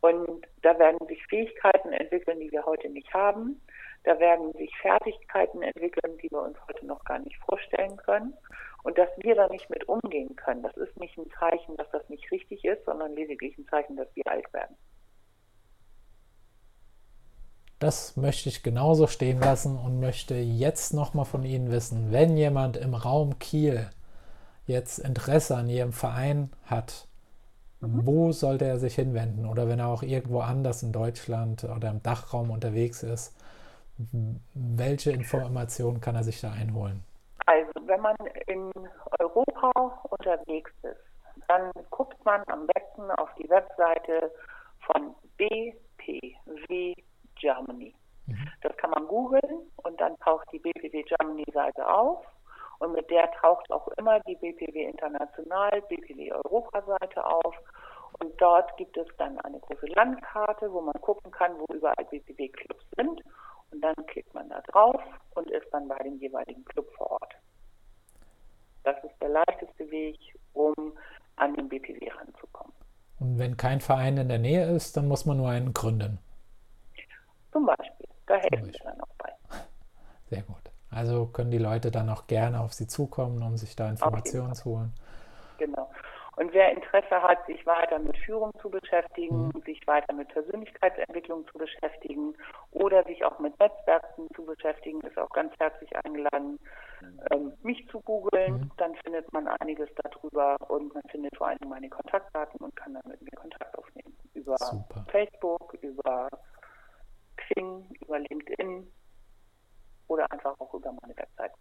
Und 0.00 0.46
da 0.62 0.76
werden 0.80 1.06
sich 1.06 1.24
Fähigkeiten 1.26 1.92
entwickeln, 1.92 2.40
die 2.40 2.50
wir 2.50 2.64
heute 2.66 2.88
nicht 2.88 3.14
haben. 3.14 3.62
Da 4.04 4.18
werden 4.18 4.52
sich 4.54 4.76
Fertigkeiten 4.78 5.62
entwickeln, 5.62 6.18
die 6.18 6.30
wir 6.30 6.42
uns 6.42 6.58
heute 6.68 6.86
noch 6.86 7.04
gar 7.04 7.20
nicht 7.20 7.36
vorstellen 7.44 7.96
können. 7.96 8.34
Und 8.82 8.98
dass 8.98 9.10
wir 9.18 9.36
da 9.36 9.48
nicht 9.48 9.70
mit 9.70 9.88
umgehen 9.88 10.34
können, 10.34 10.62
das 10.62 10.76
ist 10.76 10.98
nicht 10.98 11.16
ein 11.16 11.30
Zeichen, 11.38 11.76
dass 11.76 11.88
das 11.90 12.08
nicht 12.08 12.30
richtig 12.32 12.64
ist, 12.64 12.84
sondern 12.84 13.14
lediglich 13.14 13.56
ein 13.56 13.66
Zeichen, 13.68 13.96
dass 13.96 14.08
wir 14.16 14.26
alt 14.26 14.52
werden. 14.52 14.76
Das 17.78 18.16
möchte 18.16 18.48
ich 18.48 18.62
genauso 18.62 19.08
stehen 19.08 19.40
lassen 19.40 19.76
und 19.76 19.98
möchte 19.98 20.34
jetzt 20.36 20.94
nochmal 20.94 21.24
von 21.24 21.44
Ihnen 21.44 21.70
wissen, 21.72 22.12
wenn 22.12 22.36
jemand 22.36 22.76
im 22.76 22.94
Raum 22.94 23.40
Kiel 23.40 23.90
jetzt 24.66 24.98
Interesse 24.98 25.56
an 25.56 25.68
Ihrem 25.68 25.92
Verein 25.92 26.50
hat, 26.64 27.08
mhm. 27.80 28.06
wo 28.06 28.32
sollte 28.32 28.66
er 28.66 28.78
sich 28.78 28.94
hinwenden? 28.94 29.46
Oder 29.46 29.68
wenn 29.68 29.80
er 29.80 29.88
auch 29.88 30.04
irgendwo 30.04 30.40
anders 30.40 30.84
in 30.84 30.92
Deutschland 30.92 31.64
oder 31.64 31.90
im 31.90 32.02
Dachraum 32.02 32.50
unterwegs 32.50 33.02
ist, 33.02 33.34
welche 34.54 35.10
Informationen 35.12 36.00
kann 36.00 36.14
er 36.14 36.24
sich 36.24 36.40
da 36.40 36.52
einholen? 36.52 37.04
Also, 37.46 37.72
wenn 37.86 38.00
man 38.00 38.16
in 38.46 38.70
Europa 39.18 39.70
unterwegs 40.10 40.72
ist, 40.82 40.96
dann 41.48 41.70
guckt 41.90 42.24
man 42.24 42.42
am 42.46 42.66
besten 42.66 43.10
auf 43.12 43.28
die 43.34 43.48
Webseite 43.48 44.30
von 44.86 45.14
BPW 45.36 46.94
Germany. 47.36 47.94
Mhm. 48.26 48.48
Das 48.62 48.76
kann 48.76 48.90
man 48.90 49.06
googeln 49.06 49.70
und 49.76 50.00
dann 50.00 50.16
taucht 50.20 50.46
die 50.52 50.58
BPW 50.58 51.02
Germany 51.02 51.44
Seite 51.52 51.86
auf 51.88 52.24
und 52.78 52.92
mit 52.92 53.10
der 53.10 53.30
taucht 53.32 53.70
auch 53.72 53.88
immer 53.98 54.20
die 54.20 54.36
BPW 54.36 54.84
International, 54.84 55.82
BPW 55.88 56.32
Europa 56.32 56.82
Seite 56.82 57.24
auf 57.24 57.54
und 58.20 58.40
dort 58.40 58.76
gibt 58.76 58.96
es 58.96 59.08
dann 59.18 59.38
eine 59.40 59.58
große 59.58 59.86
Landkarte, 59.86 60.72
wo 60.72 60.80
man 60.80 60.94
gucken 61.00 61.30
kann, 61.32 61.52
wo 61.58 61.74
überall 61.74 62.04
BPW 62.04 62.48
Clubs 62.48 62.84
sind 62.96 63.22
und 63.72 63.80
dann 63.80 63.94
klickt 64.06 64.32
man 64.34 64.48
da 64.48 64.60
drauf 64.60 65.00
und 65.34 65.50
ist 65.50 65.66
dann 65.72 65.88
bei 65.88 65.98
dem 65.98 66.18
jeweiligen 66.18 66.64
Club 66.64 66.88
vor 66.96 67.12
Ort. 67.12 67.34
Das 68.84 68.96
ist 69.04 69.14
der 69.20 69.30
leichteste 69.30 69.90
Weg, 69.90 70.18
um 70.52 70.74
an 71.36 71.54
den 71.54 71.68
BPW 71.68 72.10
ranzukommen. 72.10 72.72
Und 73.20 73.38
wenn 73.38 73.56
kein 73.56 73.80
Verein 73.80 74.18
in 74.18 74.28
der 74.28 74.38
Nähe 74.38 74.66
ist, 74.74 74.96
dann 74.96 75.08
muss 75.08 75.24
man 75.24 75.36
nur 75.36 75.48
einen 75.48 75.72
gründen. 75.72 76.18
Zum 77.52 77.66
Beispiel. 77.66 78.08
Da 78.26 78.36
helfen 78.36 78.72
wir 78.72 78.80
dann 78.82 79.00
auch 79.00 79.14
bei. 79.18 79.32
Sehr 80.30 80.42
gut. 80.42 80.70
Also 80.90 81.26
können 81.26 81.50
die 81.50 81.58
Leute 81.58 81.90
dann 81.90 82.08
auch 82.10 82.26
gerne 82.26 82.60
auf 82.60 82.72
Sie 82.72 82.86
zukommen, 82.86 83.42
um 83.42 83.56
sich 83.56 83.76
da 83.76 83.88
Informationen 83.88 84.54
zu 84.54 84.64
holen. 84.66 84.92
Genau. 85.58 85.90
Und 86.36 86.52
wer 86.54 86.72
Interesse 86.72 87.22
hat, 87.22 87.44
sich 87.46 87.64
weiter 87.66 87.98
mit 87.98 88.16
Führung 88.18 88.52
zu 88.60 88.70
beschäftigen, 88.70 89.48
mhm. 89.54 89.62
sich 89.66 89.86
weiter 89.86 90.14
mit 90.14 90.28
Persönlichkeitsentwicklung 90.28 91.46
zu 91.48 91.58
beschäftigen 91.58 92.34
oder 92.70 93.04
sich 93.04 93.22
auch 93.24 93.38
mit 93.38 93.58
Netzwerken 93.60 94.28
zu 94.34 94.44
beschäftigen, 94.44 95.00
ist 95.02 95.18
auch 95.18 95.28
ganz 95.30 95.52
herzlich 95.58 95.90
eingeladen, 96.04 96.58
ähm, 97.30 97.52
mich 97.62 97.86
zu 97.88 98.00
googeln. 98.00 98.54
Mhm. 98.54 98.70
Dann 98.78 98.94
findet 99.04 99.30
man 99.32 99.46
einiges 99.46 99.90
darüber 100.02 100.56
und 100.68 100.94
man 100.94 101.02
findet 101.10 101.36
vor 101.36 101.48
allem 101.48 101.68
meine 101.68 101.90
Kontaktdaten 101.90 102.60
und 102.60 102.74
kann 102.76 102.94
dann 102.94 103.10
mit 103.10 103.20
mir 103.20 103.36
Kontakt 103.36 103.76
aufnehmen. 103.76 104.16
Über 104.32 104.56
Super. 104.56 105.04
Facebook, 105.10 105.74
über 105.82 106.28
Xing, 107.36 107.84
über 108.00 108.18
LinkedIn 108.18 108.90
oder 110.08 110.30
einfach 110.32 110.58
auch 110.58 110.72
über 110.72 110.92
meine 111.02 111.16
Website. 111.16 111.52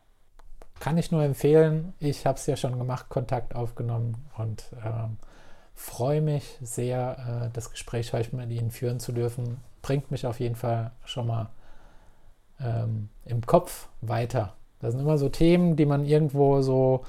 Kann 0.82 0.98
ich 0.98 1.12
nur 1.12 1.22
empfehlen. 1.24 1.94
Ich 2.00 2.26
habe 2.26 2.40
es 2.40 2.48
ja 2.48 2.56
schon 2.56 2.80
gemacht, 2.80 3.08
Kontakt 3.08 3.56
aufgenommen 3.56 4.26
und 4.40 4.64
ähm, 4.84 5.18
freue 5.76 6.22
mich 6.22 6.58
sehr, 6.60 7.44
äh, 7.46 7.50
das 7.54 7.70
Gespräch 7.70 8.14
heute 8.14 8.36
mit 8.36 8.50
Ihnen 8.50 8.72
führen 8.72 9.00
zu 9.00 9.12
dürfen. 9.12 9.58
Bringt 9.84 10.10
mich 10.10 10.26
auf 10.26 10.40
jeden 10.40 10.56
Fall 10.56 10.90
schon 11.06 11.28
mal 11.28 11.50
ähm, 12.60 13.10
im 13.26 13.46
Kopf 13.46 13.90
weiter. 14.02 14.56
Das 14.80 14.94
sind 14.94 15.02
immer 15.02 15.20
so 15.20 15.30
Themen, 15.30 15.76
die 15.76 15.86
man 15.86 16.04
irgendwo 16.04 16.64
so, 16.64 17.06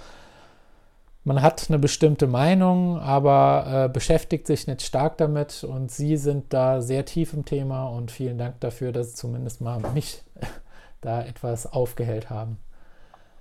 man 1.24 1.40
hat 1.40 1.70
eine 1.70 1.78
bestimmte 1.78 2.26
Meinung, 2.26 2.98
aber 2.98 3.86
äh, 3.86 3.88
beschäftigt 3.88 4.46
sich 4.46 4.66
nicht 4.66 4.82
stark 4.82 5.16
damit 5.16 5.64
und 5.64 5.90
Sie 5.90 6.18
sind 6.18 6.52
da 6.52 6.82
sehr 6.82 7.06
tief 7.06 7.32
im 7.32 7.46
Thema 7.46 7.86
und 7.86 8.10
vielen 8.10 8.36
Dank 8.36 8.60
dafür, 8.60 8.92
dass 8.92 9.12
Sie 9.12 9.14
zumindest 9.14 9.62
mal 9.62 9.80
mich 9.94 10.22
da 11.00 11.22
etwas 11.22 11.72
aufgehellt 11.72 12.28
haben. 12.28 12.58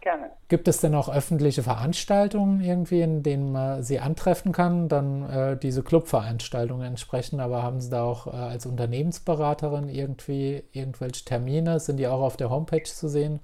Gerne. 0.02 0.32
Gibt 0.48 0.68
es 0.68 0.82
denn 0.82 0.96
auch 0.96 1.14
öffentliche 1.14 1.62
Veranstaltungen 1.62 2.60
irgendwie, 2.60 3.02
in 3.02 3.22
denen 3.22 3.52
man 3.52 3.84
sie 3.84 4.00
antreffen 4.00 4.52
kann? 4.52 4.90
Dann 4.90 5.30
äh, 5.30 5.58
diese 5.58 5.84
Clubveranstaltungen 5.84 6.86
entsprechen, 6.86 7.40
aber 7.40 7.62
haben 7.62 7.80
Sie 7.80 7.92
da 7.92 8.04
auch 8.04 8.26
äh, 8.26 8.32
als 8.32 8.66
Unternehmensberaterin 8.66 9.90
irgendwie 9.90 10.64
irgendwelche 10.72 11.24
Termine? 11.24 11.80
Sind 11.80 11.98
die 11.98 12.08
auch 12.08 12.22
auf 12.22 12.36
der 12.36 12.50
Homepage 12.50 12.84
zu 12.84 13.08
sehen? 13.08 13.42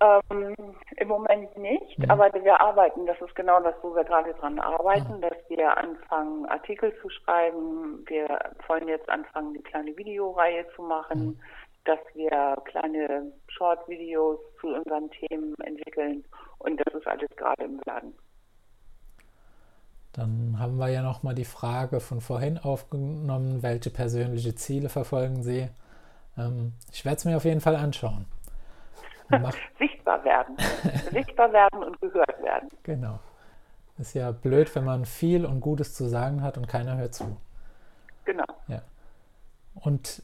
Ähm, 0.00 0.54
Im 0.96 1.08
Moment 1.08 1.56
nicht, 1.58 1.98
mhm. 1.98 2.10
aber 2.10 2.32
wir 2.32 2.60
arbeiten, 2.60 3.04
das 3.06 3.20
ist 3.20 3.34
genau 3.34 3.60
das, 3.60 3.74
wo 3.82 3.94
wir 3.94 4.04
gerade 4.04 4.32
dran 4.34 4.58
arbeiten, 4.58 5.18
mhm. 5.18 5.20
dass 5.20 5.36
wir 5.48 5.76
anfangen, 5.76 6.46
Artikel 6.46 6.94
zu 7.02 7.10
schreiben. 7.10 8.04
Wir 8.06 8.26
wollen 8.68 8.88
jetzt 8.88 9.08
anfangen, 9.10 9.50
eine 9.50 9.62
kleine 9.62 9.96
Videoreihe 9.96 10.64
zu 10.74 10.82
machen. 10.82 11.26
Mhm 11.26 11.40
dass 11.84 11.98
wir 12.14 12.56
kleine 12.64 13.32
Short-Videos 13.48 14.38
zu 14.60 14.68
unseren 14.68 15.10
Themen 15.10 15.54
entwickeln 15.62 16.24
und 16.58 16.80
das 16.84 16.94
ist 16.94 17.06
alles 17.06 17.30
gerade 17.36 17.64
im 17.64 17.80
Laden. 17.84 18.14
Dann 20.12 20.56
haben 20.58 20.76
wir 20.76 20.88
ja 20.88 21.02
nochmal 21.02 21.34
die 21.34 21.44
Frage 21.44 22.00
von 22.00 22.20
vorhin 22.20 22.58
aufgenommen, 22.58 23.62
welche 23.62 23.90
persönliche 23.90 24.54
Ziele 24.54 24.88
verfolgen 24.88 25.42
Sie? 25.42 25.68
Ähm, 26.38 26.72
ich 26.92 27.04
werde 27.04 27.16
es 27.16 27.24
mir 27.24 27.36
auf 27.36 27.44
jeden 27.44 27.60
Fall 27.60 27.74
anschauen. 27.76 28.26
Sichtbar 29.78 30.24
werden. 30.24 30.56
Sichtbar 31.12 31.52
werden 31.52 31.82
und 31.82 32.00
gehört 32.00 32.42
werden. 32.42 32.68
Genau. 32.84 33.18
Ist 33.98 34.14
ja 34.14 34.30
blöd, 34.30 34.74
wenn 34.74 34.84
man 34.84 35.04
viel 35.04 35.44
und 35.44 35.60
Gutes 35.60 35.94
zu 35.94 36.06
sagen 36.06 36.42
hat 36.42 36.58
und 36.58 36.68
keiner 36.68 36.96
hört 36.96 37.14
zu. 37.14 37.36
Genau. 38.24 38.44
Ja. 38.68 38.82
Und 39.74 40.22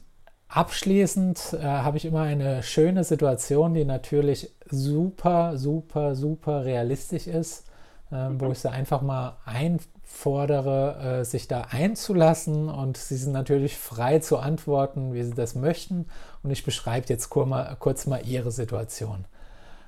Abschließend 0.53 1.53
äh, 1.53 1.63
habe 1.63 1.95
ich 1.95 2.03
immer 2.03 2.23
eine 2.23 2.61
schöne 2.61 3.05
Situation, 3.05 3.73
die 3.73 3.85
natürlich 3.85 4.51
super, 4.69 5.57
super, 5.57 6.13
super 6.13 6.65
realistisch 6.65 7.25
ist, 7.25 7.67
äh, 8.11 8.27
wo 8.33 8.45
mhm. 8.47 8.51
ich 8.51 8.59
sie 8.59 8.69
einfach 8.69 9.01
mal 9.01 9.37
einfordere, 9.45 11.21
äh, 11.21 11.23
sich 11.23 11.47
da 11.47 11.67
einzulassen 11.71 12.67
und 12.67 12.97
sie 12.97 13.15
sind 13.15 13.31
natürlich 13.31 13.77
frei 13.77 14.19
zu 14.19 14.39
antworten, 14.39 15.13
wie 15.13 15.23
sie 15.23 15.33
das 15.33 15.55
möchten. 15.55 16.07
Und 16.43 16.51
ich 16.51 16.65
beschreibe 16.65 17.07
jetzt 17.07 17.29
kurz 17.29 17.47
mal, 17.47 17.77
kurz 17.79 18.05
mal 18.05 18.21
ihre 18.27 18.51
Situation. 18.51 19.23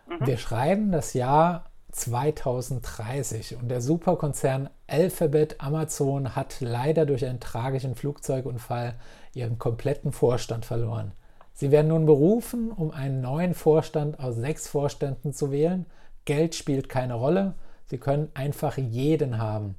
Mhm. 0.08 0.26
Wir 0.26 0.38
schreiben 0.38 0.94
das 0.94 1.14
Jahr 1.14 1.66
2030 1.94 3.58
und 3.58 3.70
der 3.70 3.80
Superkonzern 3.80 4.70
Alphabet 4.88 5.56
Amazon 5.60 6.36
hat 6.36 6.58
leider 6.60 7.06
durch 7.06 7.26
einen 7.26 7.40
tragischen 7.40 7.96
Flugzeugunfall 7.96 8.96
ihren 9.34 9.60
kompletten 9.60 10.12
Vorstand 10.12 10.66
verloren. 10.66 11.14
Sie 11.54 11.70
werden 11.70 11.90
nun 11.90 12.06
berufen, 12.06 12.72
um 12.72 12.92
einen 12.92 13.22
neuen 13.22 13.54
Vorstand 13.54 14.20
aus 14.20 14.36
sechs 14.36 14.68
Vorständen 14.68 15.34
zu 15.34 15.52
wählen. 15.52 15.86
Geld 16.26 16.56
spielt 16.56 16.90
keine 16.90 17.14
Rolle. 17.14 17.54
Sie 17.86 18.00
können 18.00 18.30
einfach 18.34 18.78
jeden 18.78 19.38
haben. 19.38 19.76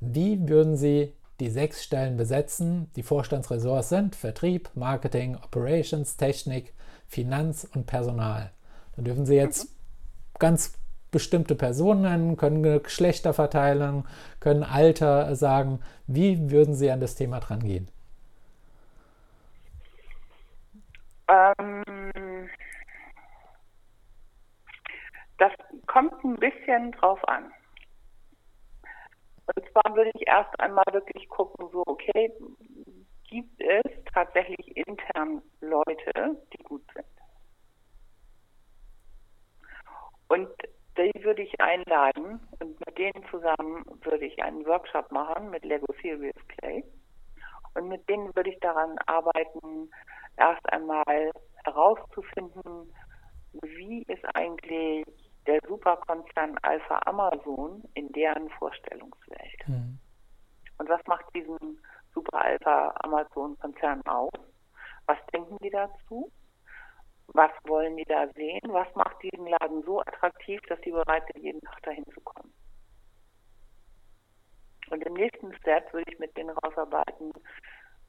Wie 0.00 0.48
würden 0.48 0.76
Sie 0.76 1.12
die 1.38 1.50
sechs 1.50 1.84
Stellen 1.84 2.16
besetzen? 2.16 2.90
Die 2.96 3.02
Vorstandsressorts 3.02 3.90
sind 3.90 4.16
Vertrieb, 4.16 4.70
Marketing, 4.74 5.36
Operations, 5.36 6.16
Technik, 6.16 6.72
Finanz 7.06 7.68
und 7.74 7.86
Personal. 7.86 8.52
Da 8.96 9.02
dürfen 9.02 9.26
Sie 9.26 9.34
jetzt 9.34 9.64
mhm. 9.64 9.68
ganz 10.38 10.77
bestimmte 11.10 11.54
Personen 11.54 12.02
nennen, 12.02 12.36
können 12.36 12.82
Geschlechter 12.82 13.32
verteilen, 13.34 14.06
können 14.40 14.62
Alter 14.62 15.34
sagen. 15.34 15.80
Wie 16.06 16.50
würden 16.50 16.74
Sie 16.74 16.90
an 16.90 17.00
das 17.00 17.14
Thema 17.14 17.40
dran 17.40 17.60
gehen? 17.60 17.88
Ähm, 21.28 22.48
das 25.38 25.52
kommt 25.86 26.24
ein 26.24 26.36
bisschen 26.36 26.92
drauf 26.92 27.26
an. 27.28 27.52
Und 29.54 29.64
zwar 29.70 29.96
würde 29.96 30.10
ich 30.14 30.26
erst 30.26 30.58
einmal 30.60 30.84
wirklich 30.92 31.28
gucken, 31.28 31.68
so, 31.72 31.82
okay, 31.86 32.32
gibt 33.24 33.60
es 33.60 34.04
tatsächlich 34.12 34.76
intern 34.76 35.42
Leute, 35.60 36.36
die 36.52 36.62
gut 36.64 36.82
sind? 36.94 37.06
Und 40.28 40.48
die 40.98 41.24
würde 41.24 41.42
ich 41.42 41.60
einladen 41.60 42.40
und 42.60 42.86
mit 42.86 42.98
denen 42.98 43.24
zusammen 43.30 43.84
würde 44.02 44.26
ich 44.26 44.42
einen 44.42 44.66
Workshop 44.66 45.10
machen 45.12 45.50
mit 45.50 45.64
Lego 45.64 45.86
Serious 46.02 46.36
Play. 46.48 46.84
Und 47.74 47.88
mit 47.88 48.08
denen 48.08 48.34
würde 48.34 48.50
ich 48.50 48.58
daran 48.60 48.96
arbeiten, 49.06 49.90
erst 50.36 50.72
einmal 50.72 51.30
herauszufinden, 51.64 52.92
wie 53.62 54.02
ist 54.02 54.24
eigentlich 54.34 55.06
der 55.46 55.60
Superkonzern 55.66 56.58
Alpha 56.62 57.00
Amazon 57.06 57.82
in 57.94 58.10
deren 58.12 58.50
Vorstellungswelt. 58.50 59.68
Mhm. 59.68 59.98
Und 60.78 60.88
was 60.88 61.00
macht 61.06 61.24
diesen 61.34 61.80
Super 62.14 62.40
Alpha 62.40 62.94
Amazon 63.02 63.58
Konzern 63.58 64.02
aus? 64.06 64.32
Was 65.06 65.18
denken 65.32 65.56
die 65.62 65.70
dazu? 65.70 66.30
Was 67.34 67.50
wollen 67.64 67.96
die 67.96 68.04
da 68.04 68.26
sehen? 68.34 68.72
Was 68.72 68.92
macht 68.94 69.22
diesen 69.22 69.46
Laden 69.46 69.82
so 69.82 70.00
attraktiv, 70.00 70.60
dass 70.68 70.80
sie 70.80 70.90
bereit 70.90 71.24
sind, 71.32 71.42
jeden 71.44 71.60
Tag 71.60 71.82
dahin 71.82 72.04
zu 72.12 72.20
kommen? 72.20 72.52
Und 74.90 75.04
im 75.04 75.14
nächsten 75.14 75.54
Step 75.56 75.92
würde 75.92 76.10
ich 76.10 76.18
mit 76.18 76.34
denen 76.36 76.50
rausarbeiten, 76.50 77.32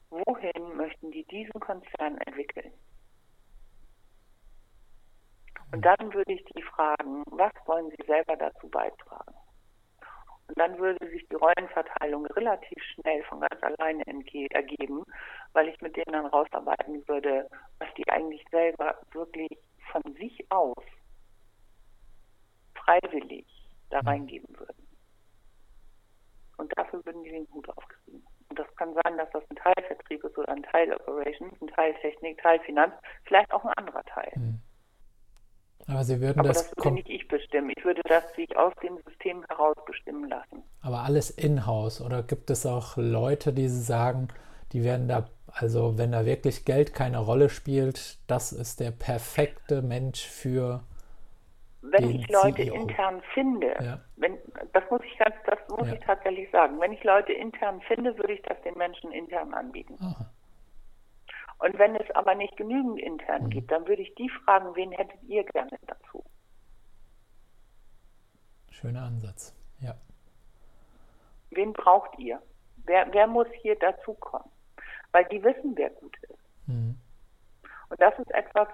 wohin 0.08 0.76
möchten 0.76 1.10
die 1.10 1.24
diesen 1.24 1.60
Konzern 1.60 2.16
entwickeln? 2.18 2.72
Und 5.72 5.84
dann 5.84 6.12
würde 6.12 6.32
ich 6.32 6.44
die 6.46 6.62
fragen, 6.62 7.22
was 7.26 7.52
wollen 7.66 7.90
sie 7.90 8.04
selber 8.06 8.36
dazu 8.36 8.68
beitragen? 8.68 9.34
Und 10.50 10.58
dann 10.58 10.76
würde 10.78 11.08
sich 11.10 11.24
die 11.28 11.36
Rollenverteilung 11.36 12.26
relativ 12.26 12.82
schnell 12.82 13.22
von 13.22 13.40
ganz 13.40 13.62
alleine 13.62 14.02
ergeben, 14.50 15.04
weil 15.52 15.68
ich 15.68 15.80
mit 15.80 15.96
denen 15.96 16.12
dann 16.12 16.26
rausarbeiten 16.26 17.06
würde, 17.06 17.48
was 17.78 17.88
die 17.96 18.08
eigentlich 18.08 18.44
selber 18.50 18.98
wirklich 19.12 19.56
von 19.92 20.02
sich 20.14 20.44
aus 20.50 20.82
freiwillig 22.74 23.46
da 23.90 24.02
mhm. 24.02 24.08
reingeben 24.08 24.58
würden. 24.58 24.88
Und 26.56 26.76
dafür 26.76 27.04
würden 27.06 27.22
die 27.22 27.30
den 27.30 27.46
Hut 27.54 27.68
aufkriegen. 27.68 28.26
Und 28.48 28.58
das 28.58 28.66
kann 28.74 28.92
sein, 29.04 29.18
dass 29.18 29.30
das 29.30 29.44
ein 29.50 29.56
Teil 29.56 29.84
Vertrieb 29.86 30.24
ist 30.24 30.36
oder 30.36 30.48
ein 30.48 30.64
Teil 30.64 30.92
Operations, 30.92 31.62
ein 31.62 31.68
Teil 31.68 31.94
Technik, 32.00 32.42
Teil 32.42 32.58
Finanz, 32.60 32.94
vielleicht 33.22 33.52
auch 33.52 33.64
ein 33.64 33.72
anderer 33.76 34.02
Teil. 34.02 34.32
Mhm. 34.34 34.60
Aber 35.86 36.04
Sie 36.04 36.20
würden 36.20 36.40
Aber 36.40 36.48
das. 36.48 36.70
das 36.70 36.76
würde 36.76 36.92
nicht 36.92 37.08
ich 37.08 37.26
bestimmen. 37.28 37.72
Ich 37.76 37.84
würde 37.84 38.02
das 38.04 38.24
sich 38.34 38.56
aus 38.56 38.72
dem 38.82 38.98
System 39.08 39.44
heraus 39.48 39.76
bestimmen 39.86 40.28
lassen. 40.28 40.62
Aber 40.82 41.00
alles 41.00 41.30
in-house 41.30 42.00
oder 42.00 42.22
gibt 42.22 42.50
es 42.50 42.66
auch 42.66 42.96
Leute, 42.96 43.52
die 43.52 43.68
sagen, 43.68 44.28
die 44.72 44.84
werden 44.84 45.08
da, 45.08 45.28
also 45.52 45.98
wenn 45.98 46.12
da 46.12 46.24
wirklich 46.24 46.64
Geld 46.64 46.94
keine 46.94 47.18
Rolle 47.18 47.48
spielt, 47.48 48.18
das 48.28 48.52
ist 48.52 48.80
der 48.80 48.92
perfekte 48.92 49.82
Mensch 49.82 50.26
für. 50.26 50.82
Wenn 51.82 52.10
ich 52.10 52.28
Leute 52.28 52.62
CEO. 52.64 52.74
intern 52.74 53.22
finde, 53.32 53.74
ja. 53.82 54.00
wenn, 54.16 54.36
das 54.74 54.84
muss 54.90 55.00
ich 55.02 55.18
ganz, 55.18 55.34
das 55.46 55.58
muss 55.70 55.88
ja. 55.88 55.94
ich 55.94 56.00
tatsächlich 56.00 56.50
sagen. 56.50 56.78
Wenn 56.78 56.92
ich 56.92 57.02
Leute 57.02 57.32
intern 57.32 57.80
finde, 57.88 58.16
würde 58.18 58.34
ich 58.34 58.42
das 58.42 58.60
den 58.62 58.76
Menschen 58.76 59.10
intern 59.12 59.54
anbieten. 59.54 59.96
Aha. 59.98 60.26
Und 61.60 61.78
wenn 61.78 61.94
es 61.94 62.10
aber 62.12 62.34
nicht 62.34 62.56
genügend 62.56 62.98
intern 62.98 63.44
mhm. 63.44 63.50
gibt, 63.50 63.70
dann 63.70 63.86
würde 63.86 64.02
ich 64.02 64.14
die 64.14 64.30
fragen, 64.30 64.74
wen 64.74 64.92
hättet 64.92 65.22
ihr 65.24 65.44
gerne 65.44 65.78
dazu? 65.86 66.24
Schöner 68.70 69.02
Ansatz, 69.02 69.54
ja. 69.80 69.94
Wen 71.50 71.72
braucht 71.74 72.18
ihr? 72.18 72.40
Wer, 72.86 73.12
wer 73.12 73.26
muss 73.26 73.48
hier 73.60 73.78
dazukommen? 73.78 74.50
Weil 75.12 75.26
die 75.26 75.42
wissen, 75.42 75.76
wer 75.76 75.90
gut 75.90 76.16
ist. 76.22 76.38
Mhm. 76.66 76.98
Und 77.90 78.00
das 78.00 78.18
ist 78.18 78.30
etwas, 78.30 78.68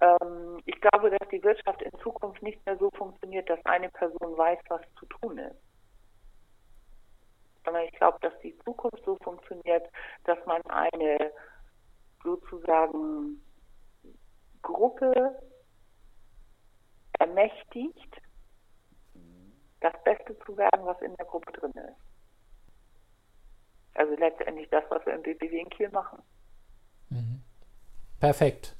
ähm, 0.00 0.60
ich 0.64 0.80
glaube, 0.80 1.10
dass 1.10 1.28
die 1.28 1.42
Wirtschaft 1.44 1.80
in 1.82 1.96
Zukunft 2.00 2.42
nicht 2.42 2.64
mehr 2.66 2.76
so 2.76 2.90
funktioniert, 2.90 3.48
dass 3.48 3.64
eine 3.66 3.88
Person 3.90 4.36
weiß, 4.36 4.58
was 4.68 4.80
zu 4.98 5.06
tun 5.06 5.38
ist. 5.38 5.56
Sondern 7.64 7.84
ich 7.84 7.92
glaube, 7.92 8.18
dass 8.20 8.36
die 8.40 8.56
Zukunft 8.64 9.04
so 9.04 9.16
funktioniert, 9.22 9.88
dass 10.24 10.44
man 10.46 10.60
eine 10.62 11.30
sozusagen 12.26 13.40
Gruppe 14.62 15.38
ermächtigt, 17.18 18.20
das 19.80 19.94
Beste 20.04 20.36
zu 20.44 20.56
werden, 20.56 20.84
was 20.84 21.00
in 21.00 21.14
der 21.16 21.26
Gruppe 21.26 21.52
drin 21.52 21.70
ist. 21.70 22.00
Also 23.94 24.14
letztendlich 24.16 24.68
das, 24.70 24.84
was 24.90 25.06
wir 25.06 25.14
im 25.14 25.22
BBW 25.22 25.60
in 25.60 25.70
Kiel 25.70 25.88
machen. 25.90 26.18
Mhm. 27.10 27.42
Perfekt. 28.20 28.76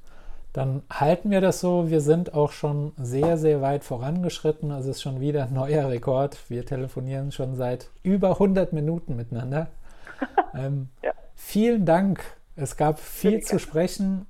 Dann 0.53 0.83
halten 0.91 1.31
wir 1.31 1.41
das 1.41 1.59
so. 1.59 1.89
Wir 1.89 2.01
sind 2.01 2.33
auch 2.33 2.51
schon 2.51 2.93
sehr, 2.97 3.37
sehr 3.37 3.61
weit 3.61 3.83
vorangeschritten. 3.83 4.71
Also 4.71 4.89
es 4.89 4.97
ist 4.97 5.01
schon 5.03 5.19
wieder 5.21 5.45
ein 5.45 5.53
neuer 5.53 5.89
Rekord. 5.89 6.49
Wir 6.49 6.65
telefonieren 6.65 7.31
schon 7.31 7.55
seit 7.55 7.89
über 8.03 8.31
100 8.31 8.73
Minuten 8.73 9.15
miteinander. 9.15 9.67
ähm, 10.53 10.89
ja. 11.01 11.13
Vielen 11.35 11.85
Dank 11.85 12.36
es 12.57 12.75
gab 12.75 12.99
viel 12.99 13.41
zu 13.41 13.59
sprechen. 13.59 14.27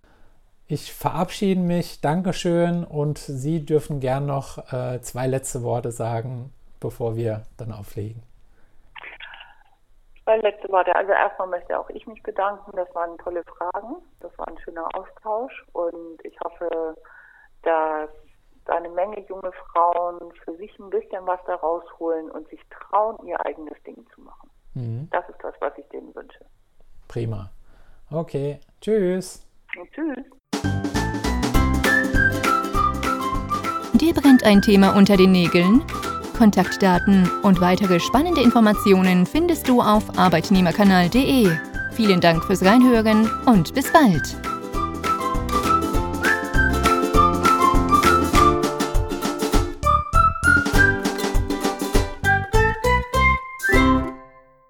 Ich 0.68 0.94
verabschiede 0.94 1.62
mich. 1.62 2.02
Dankeschön. 2.02 2.84
Und 2.84 3.18
Sie 3.18 3.66
dürfen 3.66 4.00
gern 4.00 4.26
noch 4.26 4.72
äh, 4.74 5.02
zwei 5.02 5.28
letzte 5.28 5.64
Worte 5.64 5.92
sagen, 5.92 6.54
bevor 6.80 7.16
wir 7.16 7.44
dann 7.58 7.72
auflegen. 7.72 8.22
Zwei 10.26 10.38
letzte 10.40 10.70
Worte. 10.70 10.94
Also 10.94 11.14
erstmal 11.14 11.48
möchte 11.48 11.80
auch 11.80 11.90
ich 11.90 12.06
mich 12.06 12.22
bedanken. 12.22 12.72
Das 12.76 12.94
waren 12.94 13.18
tolle 13.20 13.44
Fragen. 13.46 13.96
Das 14.20 14.38
war 14.38 14.48
ein 14.50 14.58
schöner 14.60 14.88
Austausch. 14.94 15.66
Und 15.72 16.24
ich 16.26 16.38
hoffe, 16.42 16.96
dass 17.64 18.10
eine 18.66 18.90
Menge 18.90 19.22
junge 19.30 19.54
Frauen 19.72 20.34
für 20.44 20.54
sich 20.58 20.78
ein 20.80 20.90
bisschen 20.90 21.26
was 21.26 21.40
da 21.48 21.56
rausholen 21.56 22.30
und 22.30 22.50
sich 22.50 22.60
trauen, 22.70 23.26
ihr 23.26 23.40
eigenes 23.46 23.82
Ding 23.84 24.06
zu 24.14 24.20
machen. 24.20 24.50
Mhm. 24.74 25.08
Das 25.12 25.28
ist 25.30 25.42
das, 25.42 25.56
was 25.62 25.78
ich 25.78 25.88
denen 25.88 26.14
wünsche. 26.14 26.46
Prima. 27.08 27.50
Okay, 28.10 28.60
tschüss. 28.80 29.43
tschüss. 29.93 30.26
Dir 33.93 34.14
brennt 34.14 34.43
ein 34.43 34.62
Thema 34.62 34.95
unter 34.95 35.18
den 35.18 35.32
Nägeln? 35.32 35.84
Kontaktdaten 36.38 37.30
und 37.41 37.60
weitere 37.60 37.99
spannende 37.99 38.41
Informationen 38.41 39.26
findest 39.26 39.68
du 39.68 39.82
auf 39.82 40.18
arbeitnehmerkanal.de. 40.18 41.49
Vielen 41.93 42.22
Dank 42.22 42.43
fürs 42.43 42.64
Reinhören 42.64 43.30
und 43.45 43.74
bis 43.74 43.91
bald. 43.91 44.38